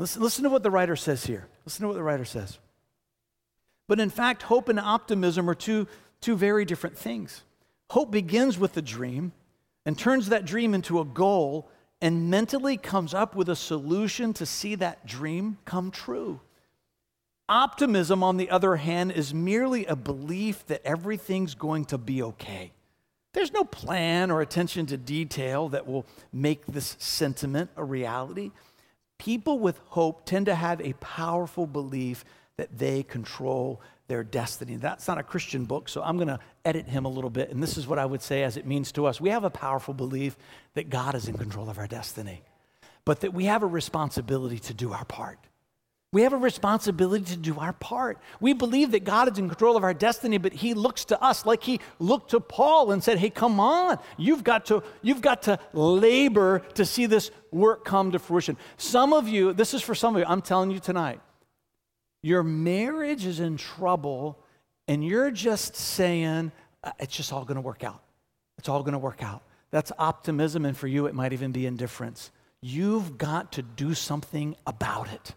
Listen, 0.00 0.22
listen 0.22 0.44
to 0.44 0.50
what 0.50 0.62
the 0.62 0.70
writer 0.70 0.96
says 0.96 1.26
here. 1.26 1.46
Listen 1.66 1.82
to 1.82 1.88
what 1.88 1.94
the 1.94 2.02
writer 2.02 2.24
says. 2.24 2.58
But 3.86 4.00
in 4.00 4.08
fact, 4.08 4.42
hope 4.44 4.70
and 4.70 4.80
optimism 4.80 5.48
are 5.50 5.54
two, 5.54 5.86
two 6.22 6.36
very 6.36 6.64
different 6.64 6.96
things. 6.96 7.42
Hope 7.90 8.10
begins 8.10 8.58
with 8.58 8.74
a 8.78 8.82
dream 8.82 9.32
and 9.84 9.98
turns 9.98 10.30
that 10.30 10.46
dream 10.46 10.72
into 10.72 11.00
a 11.00 11.04
goal 11.04 11.68
and 12.00 12.30
mentally 12.30 12.78
comes 12.78 13.12
up 13.12 13.36
with 13.36 13.50
a 13.50 13.56
solution 13.56 14.32
to 14.32 14.46
see 14.46 14.74
that 14.76 15.04
dream 15.04 15.58
come 15.66 15.90
true. 15.90 16.40
Optimism, 17.50 18.22
on 18.22 18.38
the 18.38 18.48
other 18.48 18.76
hand, 18.76 19.12
is 19.12 19.34
merely 19.34 19.84
a 19.84 19.96
belief 19.96 20.66
that 20.68 20.80
everything's 20.82 21.54
going 21.54 21.84
to 21.86 21.98
be 21.98 22.22
okay. 22.22 22.72
There's 23.34 23.52
no 23.52 23.64
plan 23.64 24.30
or 24.30 24.40
attention 24.40 24.86
to 24.86 24.96
detail 24.96 25.68
that 25.68 25.86
will 25.86 26.06
make 26.32 26.64
this 26.64 26.96
sentiment 26.98 27.68
a 27.76 27.84
reality. 27.84 28.50
People 29.20 29.58
with 29.58 29.78
hope 29.88 30.24
tend 30.24 30.46
to 30.46 30.54
have 30.54 30.80
a 30.80 30.94
powerful 30.94 31.66
belief 31.66 32.24
that 32.56 32.78
they 32.78 33.02
control 33.02 33.82
their 34.08 34.24
destiny. 34.24 34.76
That's 34.76 35.06
not 35.06 35.18
a 35.18 35.22
Christian 35.22 35.66
book, 35.66 35.90
so 35.90 36.02
I'm 36.02 36.16
going 36.16 36.28
to 36.28 36.38
edit 36.64 36.86
him 36.86 37.04
a 37.04 37.10
little 37.10 37.28
bit. 37.28 37.50
And 37.50 37.62
this 37.62 37.76
is 37.76 37.86
what 37.86 37.98
I 37.98 38.06
would 38.06 38.22
say 38.22 38.44
as 38.44 38.56
it 38.56 38.66
means 38.66 38.92
to 38.92 39.04
us. 39.04 39.20
We 39.20 39.28
have 39.28 39.44
a 39.44 39.50
powerful 39.50 39.92
belief 39.92 40.38
that 40.72 40.88
God 40.88 41.14
is 41.14 41.28
in 41.28 41.36
control 41.36 41.68
of 41.68 41.76
our 41.76 41.86
destiny, 41.86 42.40
but 43.04 43.20
that 43.20 43.34
we 43.34 43.44
have 43.44 43.62
a 43.62 43.66
responsibility 43.66 44.58
to 44.58 44.72
do 44.72 44.94
our 44.94 45.04
part. 45.04 45.38
We 46.12 46.22
have 46.22 46.32
a 46.32 46.38
responsibility 46.38 47.24
to 47.26 47.36
do 47.36 47.56
our 47.60 47.72
part. 47.72 48.18
We 48.40 48.52
believe 48.52 48.90
that 48.90 49.04
God 49.04 49.30
is 49.30 49.38
in 49.38 49.48
control 49.48 49.76
of 49.76 49.84
our 49.84 49.94
destiny, 49.94 50.38
but 50.38 50.52
He 50.52 50.74
looks 50.74 51.04
to 51.06 51.22
us 51.22 51.46
like 51.46 51.62
He 51.62 51.80
looked 52.00 52.32
to 52.32 52.40
Paul 52.40 52.90
and 52.90 53.02
said, 53.02 53.18
Hey, 53.18 53.30
come 53.30 53.60
on, 53.60 53.98
you've 54.16 54.42
got 54.42 54.66
to, 54.66 54.82
you've 55.02 55.20
got 55.20 55.42
to 55.42 55.60
labor 55.72 56.60
to 56.74 56.84
see 56.84 57.06
this 57.06 57.30
work 57.52 57.84
come 57.84 58.10
to 58.10 58.18
fruition. 58.18 58.56
Some 58.76 59.12
of 59.12 59.28
you, 59.28 59.52
this 59.52 59.72
is 59.72 59.82
for 59.82 59.94
some 59.94 60.16
of 60.16 60.20
you, 60.20 60.26
I'm 60.26 60.42
telling 60.42 60.72
you 60.72 60.80
tonight, 60.80 61.20
your 62.22 62.42
marriage 62.42 63.24
is 63.24 63.38
in 63.38 63.56
trouble, 63.56 64.36
and 64.88 65.04
you're 65.04 65.30
just 65.30 65.76
saying, 65.76 66.50
uh, 66.82 66.90
It's 66.98 67.16
just 67.16 67.32
all 67.32 67.44
gonna 67.44 67.60
work 67.60 67.84
out. 67.84 68.02
It's 68.58 68.68
all 68.68 68.82
gonna 68.82 68.98
work 68.98 69.22
out. 69.22 69.42
That's 69.70 69.92
optimism, 69.96 70.64
and 70.64 70.76
for 70.76 70.88
you, 70.88 71.06
it 71.06 71.14
might 71.14 71.32
even 71.32 71.52
be 71.52 71.66
indifference. 71.66 72.32
You've 72.60 73.16
got 73.16 73.52
to 73.52 73.62
do 73.62 73.94
something 73.94 74.56
about 74.66 75.12
it. 75.12 75.34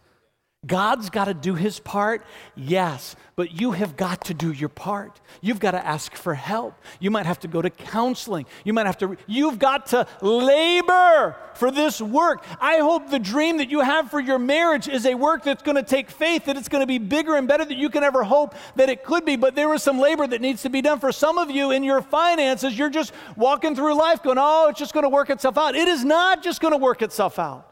God's 0.65 1.09
got 1.09 1.25
to 1.25 1.33
do 1.33 1.55
his 1.55 1.79
part, 1.79 2.25
yes, 2.55 3.17
but 3.35 3.59
you 3.59 3.71
have 3.71 3.97
got 3.97 4.25
to 4.25 4.33
do 4.33 4.51
your 4.53 4.69
part. 4.69 5.19
You've 5.41 5.59
got 5.59 5.71
to 5.71 5.85
ask 5.85 6.15
for 6.15 6.35
help. 6.35 6.75
You 7.01 7.11
might 7.11 7.25
have 7.25 7.39
to 7.41 7.49
go 7.49 7.61
to 7.61 7.69
counseling. 7.69 8.45
You 8.63 8.71
might 8.71 8.85
have 8.85 8.97
to, 8.99 9.17
you've 9.27 9.59
got 9.59 9.87
to 9.87 10.07
labor 10.21 11.35
for 11.55 11.69
this 11.69 11.99
work. 11.99 12.45
I 12.61 12.77
hope 12.77 13.09
the 13.09 13.19
dream 13.19 13.57
that 13.57 13.69
you 13.69 13.81
have 13.81 14.09
for 14.09 14.21
your 14.21 14.39
marriage 14.39 14.87
is 14.87 15.05
a 15.05 15.15
work 15.15 15.43
that's 15.43 15.63
going 15.63 15.75
to 15.75 15.83
take 15.83 16.09
faith, 16.09 16.45
that 16.45 16.55
it's 16.55 16.69
going 16.69 16.81
to 16.81 16.87
be 16.87 16.97
bigger 16.97 17.35
and 17.35 17.45
better 17.45 17.65
than 17.65 17.77
you 17.77 17.89
can 17.89 18.03
ever 18.03 18.23
hope 18.23 18.55
that 18.77 18.87
it 18.87 19.03
could 19.03 19.25
be. 19.25 19.35
But 19.35 19.55
there 19.55 19.73
is 19.73 19.83
some 19.83 19.99
labor 19.99 20.25
that 20.27 20.39
needs 20.39 20.61
to 20.61 20.69
be 20.69 20.81
done. 20.81 20.99
For 20.99 21.11
some 21.11 21.37
of 21.37 21.51
you 21.51 21.71
in 21.71 21.83
your 21.83 22.01
finances, 22.01 22.77
you're 22.77 22.89
just 22.89 23.11
walking 23.35 23.75
through 23.75 23.95
life 23.95 24.23
going, 24.23 24.37
oh, 24.39 24.69
it's 24.69 24.79
just 24.79 24.93
going 24.93 25.03
to 25.03 25.09
work 25.09 25.29
itself 25.29 25.57
out. 25.57 25.75
It 25.75 25.89
is 25.89 26.05
not 26.05 26.41
just 26.41 26.61
going 26.61 26.71
to 26.71 26.77
work 26.77 27.01
itself 27.01 27.37
out. 27.37 27.69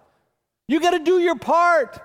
You 0.67 0.81
got 0.81 0.91
to 0.91 0.99
do 0.99 1.19
your 1.19 1.37
part. 1.37 2.01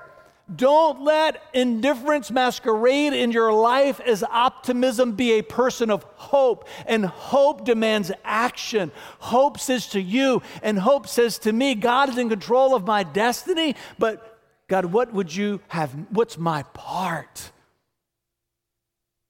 Don't 0.55 1.03
let 1.03 1.43
indifference 1.53 2.31
masquerade 2.31 3.13
in 3.13 3.33
your 3.33 3.53
life 3.53 3.99
as 3.99 4.23
optimism. 4.23 5.13
Be 5.13 5.33
a 5.33 5.43
person 5.43 5.91
of 5.91 6.05
hope. 6.15 6.69
And 6.87 7.05
hope 7.05 7.65
demands 7.65 8.13
action. 8.25 8.93
Hope 9.19 9.59
says 9.59 9.89
to 9.89 10.01
you, 10.01 10.43
and 10.63 10.79
hope 10.79 11.09
says 11.09 11.39
to 11.41 11.53
me, 11.53 11.75
God 11.75 12.11
is 12.11 12.19
in 12.19 12.29
control 12.29 12.77
of 12.77 12.87
my 12.87 13.03
destiny, 13.03 13.75
but 13.99 14.39
God, 14.69 14.87
what 14.87 15.13
would 15.13 15.35
you 15.35 15.61
have? 15.69 15.91
What's 16.11 16.39
my 16.39 16.63
part? 16.75 17.51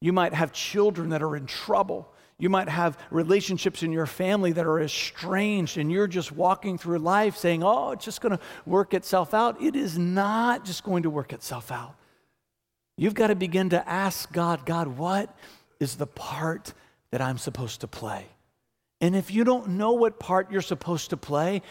You 0.01 0.13
might 0.13 0.35
have 0.35 0.53
children 0.53 1.11
that 1.11 1.23
are 1.23 1.37
in 1.37 1.47
trouble. 1.47 2.13
You 2.39 2.51
might 2.51 2.69
have 2.69 2.99
relationships 3.11 3.83
in 3.83 3.93
your 3.93 4.07
family 4.07 4.53
that 4.53 4.67
are 4.67 4.81
estranged, 4.81 5.79
and 5.79 5.91
you're 5.91 6.07
just 6.07 6.33
walking 6.33 6.77
through 6.77 6.99
life 6.99 7.37
saying, 7.37 7.63
Oh, 7.65 7.93
it's 7.93 8.05
just 8.05 8.21
going 8.21 8.37
to 8.37 8.43
work 8.67 8.93
itself 8.93 9.33
out. 9.33 9.61
It 9.63 9.75
is 9.75 9.97
not 9.97 10.65
just 10.65 10.85
going 10.85 11.05
to 11.05 11.11
work 11.11 11.33
itself 11.33 11.73
out. 11.73 11.95
You've 12.99 13.15
got 13.15 13.29
to 13.29 13.35
begin 13.35 13.71
to 13.71 13.89
ask 13.89 14.31
God, 14.33 14.67
God, 14.67 14.89
what 14.89 15.35
is 15.81 15.97
the 15.97 16.07
part 16.07 16.75
that 17.11 17.21
I'm 17.21 17.39
supposed 17.39 17.81
to 17.83 17.87
play? 17.87 18.27
And 19.01 19.15
if 19.15 19.31
you 19.31 19.45
don't 19.45 19.71
know 19.71 19.93
what 19.93 20.19
part 20.19 20.51
you're 20.51 20.63
supposed 20.63 21.11
to 21.11 21.17
play, 21.17 21.63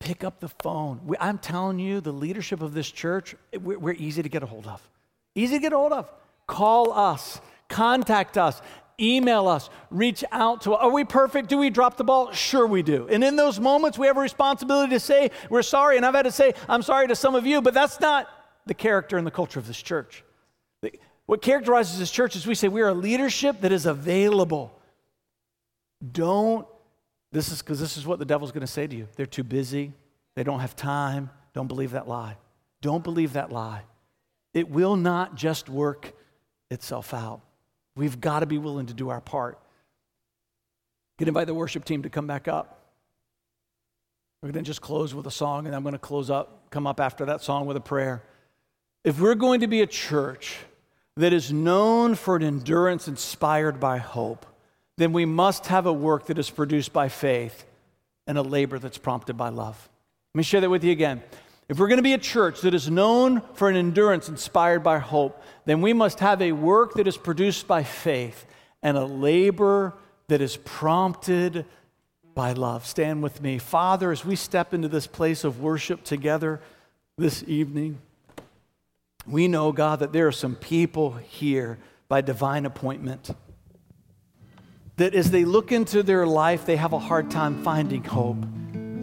pick 0.00 0.24
up 0.24 0.40
the 0.40 0.48
phone. 0.48 1.00
We, 1.04 1.16
I'm 1.20 1.38
telling 1.38 1.78
you, 1.78 2.00
the 2.00 2.12
leadership 2.12 2.62
of 2.62 2.74
this 2.74 2.90
church, 2.90 3.34
we're, 3.60 3.78
we're 3.78 3.94
easy 3.94 4.22
to 4.22 4.28
get 4.28 4.42
a 4.42 4.46
hold 4.46 4.66
of. 4.66 4.86
Easy 5.34 5.56
to 5.56 5.60
get 5.60 5.72
a 5.72 5.76
hold 5.76 5.92
of. 5.92 6.12
Call 6.46 6.92
us, 6.92 7.40
contact 7.68 8.36
us, 8.38 8.60
email 9.00 9.48
us, 9.48 9.70
reach 9.90 10.24
out 10.32 10.62
to 10.62 10.74
us. 10.74 10.78
Are 10.82 10.90
we 10.90 11.04
perfect? 11.04 11.48
Do 11.48 11.58
we 11.58 11.70
drop 11.70 11.96
the 11.96 12.04
ball? 12.04 12.32
Sure, 12.32 12.66
we 12.66 12.82
do. 12.82 13.08
And 13.10 13.22
in 13.22 13.36
those 13.36 13.60
moments, 13.60 13.98
we 13.98 14.06
have 14.06 14.16
a 14.16 14.20
responsibility 14.20 14.94
to 14.94 15.00
say, 15.00 15.30
We're 15.50 15.62
sorry. 15.62 15.96
And 15.96 16.04
I've 16.06 16.14
had 16.14 16.22
to 16.22 16.32
say, 16.32 16.54
I'm 16.68 16.82
sorry 16.82 17.08
to 17.08 17.16
some 17.16 17.34
of 17.34 17.46
you, 17.46 17.60
but 17.62 17.74
that's 17.74 18.00
not 18.00 18.28
the 18.66 18.74
character 18.74 19.16
and 19.16 19.26
the 19.26 19.30
culture 19.30 19.58
of 19.58 19.66
this 19.66 19.80
church. 19.80 20.24
What 21.28 21.42
characterizes 21.42 21.98
this 21.98 22.10
church 22.10 22.36
is 22.36 22.46
we 22.46 22.54
say 22.54 22.68
we 22.68 22.80
are 22.80 22.88
a 22.88 22.94
leadership 22.94 23.60
that 23.60 23.70
is 23.70 23.84
available. 23.84 24.72
Don't, 26.12 26.66
this 27.32 27.52
is 27.52 27.60
because 27.60 27.78
this 27.78 27.98
is 27.98 28.06
what 28.06 28.18
the 28.18 28.24
devil's 28.24 28.50
going 28.50 28.62
to 28.62 28.66
say 28.66 28.86
to 28.86 28.96
you. 28.96 29.08
They're 29.14 29.26
too 29.26 29.44
busy, 29.44 29.92
they 30.36 30.42
don't 30.42 30.60
have 30.60 30.74
time. 30.74 31.28
Don't 31.52 31.66
believe 31.66 31.90
that 31.90 32.08
lie. 32.08 32.36
Don't 32.80 33.04
believe 33.04 33.34
that 33.34 33.50
lie. 33.52 33.82
It 34.54 34.70
will 34.70 34.96
not 34.96 35.34
just 35.34 35.68
work 35.68 36.14
itself 36.70 37.12
out. 37.12 37.40
We've 37.98 38.20
got 38.20 38.40
to 38.40 38.46
be 38.46 38.58
willing 38.58 38.86
to 38.86 38.94
do 38.94 39.08
our 39.08 39.20
part. 39.20 39.58
Get 41.18 41.26
invite 41.26 41.48
the 41.48 41.54
worship 41.54 41.84
team 41.84 42.04
to 42.04 42.08
come 42.08 42.28
back 42.28 42.46
up. 42.46 42.80
We're 44.40 44.52
going 44.52 44.64
to 44.64 44.68
just 44.68 44.80
close 44.80 45.12
with 45.12 45.26
a 45.26 45.32
song, 45.32 45.66
and 45.66 45.74
I'm 45.74 45.82
going 45.82 45.94
to 45.94 45.98
close 45.98 46.30
up, 46.30 46.70
come 46.70 46.86
up 46.86 47.00
after 47.00 47.24
that 47.24 47.42
song 47.42 47.66
with 47.66 47.76
a 47.76 47.80
prayer. 47.80 48.22
If 49.02 49.20
we're 49.20 49.34
going 49.34 49.62
to 49.62 49.66
be 49.66 49.80
a 49.80 49.86
church 49.86 50.58
that 51.16 51.32
is 51.32 51.52
known 51.52 52.14
for 52.14 52.36
an 52.36 52.44
endurance 52.44 53.08
inspired 53.08 53.80
by 53.80 53.98
hope, 53.98 54.46
then 54.96 55.12
we 55.12 55.24
must 55.24 55.66
have 55.66 55.84
a 55.84 55.92
work 55.92 56.26
that 56.26 56.38
is 56.38 56.50
produced 56.50 56.92
by 56.92 57.08
faith 57.08 57.64
and 58.28 58.38
a 58.38 58.42
labor 58.42 58.78
that's 58.78 58.98
prompted 58.98 59.36
by 59.36 59.48
love. 59.48 59.88
Let 60.34 60.38
me 60.38 60.44
share 60.44 60.60
that 60.60 60.70
with 60.70 60.84
you 60.84 60.92
again. 60.92 61.20
If 61.68 61.78
we're 61.78 61.88
going 61.88 61.98
to 61.98 62.02
be 62.02 62.14
a 62.14 62.18
church 62.18 62.62
that 62.62 62.72
is 62.72 62.90
known 62.90 63.42
for 63.52 63.68
an 63.68 63.76
endurance 63.76 64.28
inspired 64.28 64.82
by 64.82 64.98
hope, 64.98 65.42
then 65.66 65.82
we 65.82 65.92
must 65.92 66.20
have 66.20 66.40
a 66.40 66.52
work 66.52 66.94
that 66.94 67.06
is 67.06 67.18
produced 67.18 67.66
by 67.66 67.82
faith 67.82 68.46
and 68.82 68.96
a 68.96 69.04
labor 69.04 69.92
that 70.28 70.40
is 70.40 70.56
prompted 70.56 71.66
by 72.34 72.52
love. 72.52 72.86
Stand 72.86 73.22
with 73.22 73.42
me. 73.42 73.58
Father, 73.58 74.12
as 74.12 74.24
we 74.24 74.34
step 74.34 74.72
into 74.72 74.88
this 74.88 75.06
place 75.06 75.44
of 75.44 75.60
worship 75.60 76.04
together 76.04 76.60
this 77.18 77.44
evening, 77.46 77.98
we 79.26 79.46
know, 79.46 79.72
God, 79.72 79.98
that 79.98 80.12
there 80.12 80.26
are 80.26 80.32
some 80.32 80.54
people 80.54 81.12
here 81.12 81.78
by 82.08 82.22
divine 82.22 82.64
appointment 82.64 83.30
that 84.96 85.14
as 85.14 85.30
they 85.30 85.44
look 85.44 85.70
into 85.70 86.02
their 86.02 86.26
life, 86.26 86.66
they 86.66 86.76
have 86.76 86.92
a 86.92 86.98
hard 86.98 87.30
time 87.30 87.62
finding 87.62 88.02
hope. 88.02 88.38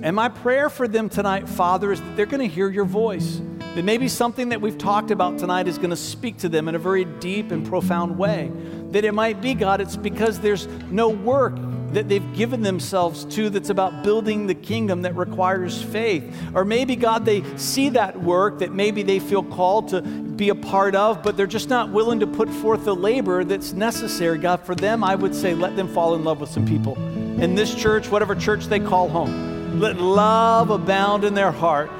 And 0.02 0.16
my 0.16 0.30
prayer 0.30 0.70
for 0.70 0.88
them 0.88 1.10
tonight, 1.10 1.50
Father, 1.50 1.92
is 1.92 2.00
that 2.02 2.16
they're 2.16 2.26
going 2.26 2.48
to 2.48 2.54
hear 2.54 2.70
your 2.70 2.86
voice. 2.86 3.42
That 3.76 3.84
maybe 3.84 4.08
something 4.08 4.50
that 4.50 4.62
we've 4.62 4.78
talked 4.78 5.12
about 5.12 5.38
tonight 5.38 5.68
is 5.68 5.78
going 5.78 5.90
to 5.90 5.96
speak 5.96 6.38
to 6.38 6.50
them 6.50 6.68
in 6.68 6.76
a 6.76 6.80
very 6.80 7.06
deep 7.06 7.52
and 7.52 7.68
profound 7.68 8.18
way. 8.18 8.52
That 8.92 9.04
it 9.04 9.14
might 9.14 9.42
be, 9.42 9.54
God, 9.54 9.82
it's 9.82 9.98
because 9.98 10.40
there's 10.40 10.68
no 10.90 11.10
work 11.10 11.56
that 11.92 12.08
they've 12.08 12.34
given 12.34 12.62
themselves 12.62 13.26
to 13.26 13.50
that's 13.50 13.70
about 13.70 14.04
building 14.04 14.48
the 14.48 14.54
kingdom 14.54 15.02
that 15.02 15.16
requires 15.16 15.82
faith. 15.82 16.24
Or 16.54 16.66
maybe, 16.66 16.96
God, 16.96 17.26
they 17.26 17.44
see 17.58 17.90
that 17.90 18.22
work 18.22 18.60
that 18.60 18.72
maybe 18.72 19.02
they 19.02 19.20
feel 19.20 19.44
called 19.44 19.90
to 19.90 20.02
be 20.02 20.50
a 20.50 20.56
part 20.56 20.96
of, 20.96 21.24
but 21.24 21.36
they're 21.36 21.48
just 21.48 21.70
not 21.70 21.90
willing 21.92 22.20
to 22.20 22.28
put 22.28 22.50
forth 22.50 22.86
the 22.86 22.96
labor 22.96 23.44
that's 23.44 23.74
necessary. 23.74 24.38
God, 24.38 24.62
for 24.66 24.76
them, 24.76 25.04
I 25.04 25.16
would 25.16 25.34
say 25.34 25.54
let 25.54 25.76
them 25.76 25.88
fall 25.88 26.16
in 26.16 26.24
love 26.24 26.42
with 26.42 26.50
some 26.50 26.66
people. 26.66 26.96
In 27.42 27.56
this 27.56 27.74
church, 27.74 28.10
whatever 28.10 28.36
church 28.36 28.66
they 28.66 28.80
call 28.80 29.10
home 29.10 29.45
let 29.80 29.98
love 29.98 30.70
abound 30.70 31.24
in 31.24 31.34
their 31.34 31.52
heart. 31.52 31.92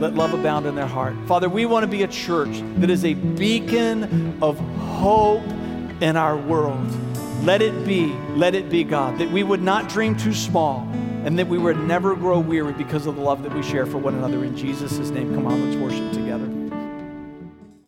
Let 0.00 0.14
love 0.14 0.34
abound 0.34 0.66
in 0.66 0.74
their 0.74 0.86
heart. 0.86 1.14
Father, 1.26 1.48
we 1.48 1.66
want 1.66 1.84
to 1.84 1.86
be 1.86 2.02
a 2.02 2.08
church 2.08 2.62
that 2.78 2.90
is 2.90 3.04
a 3.04 3.14
beacon 3.14 4.42
of 4.42 4.58
hope 4.58 5.44
in 6.00 6.16
our 6.16 6.36
world. 6.36 6.84
Let 7.44 7.62
it 7.62 7.86
be, 7.86 8.06
let 8.34 8.54
it 8.54 8.68
be, 8.68 8.84
God, 8.84 9.18
that 9.18 9.30
we 9.30 9.42
would 9.42 9.62
not 9.62 9.88
dream 9.88 10.16
too 10.16 10.34
small 10.34 10.88
and 11.24 11.38
that 11.38 11.46
we 11.46 11.58
would 11.58 11.78
never 11.78 12.14
grow 12.14 12.40
weary 12.40 12.72
because 12.72 13.06
of 13.06 13.16
the 13.16 13.22
love 13.22 13.42
that 13.44 13.54
we 13.54 13.62
share 13.62 13.86
for 13.86 13.98
one 13.98 14.14
another. 14.14 14.44
In 14.44 14.56
Jesus' 14.56 15.10
name, 15.10 15.34
come 15.34 15.46
on, 15.46 15.70
let's 15.70 15.76
worship 15.76 16.12
together. 16.12 16.63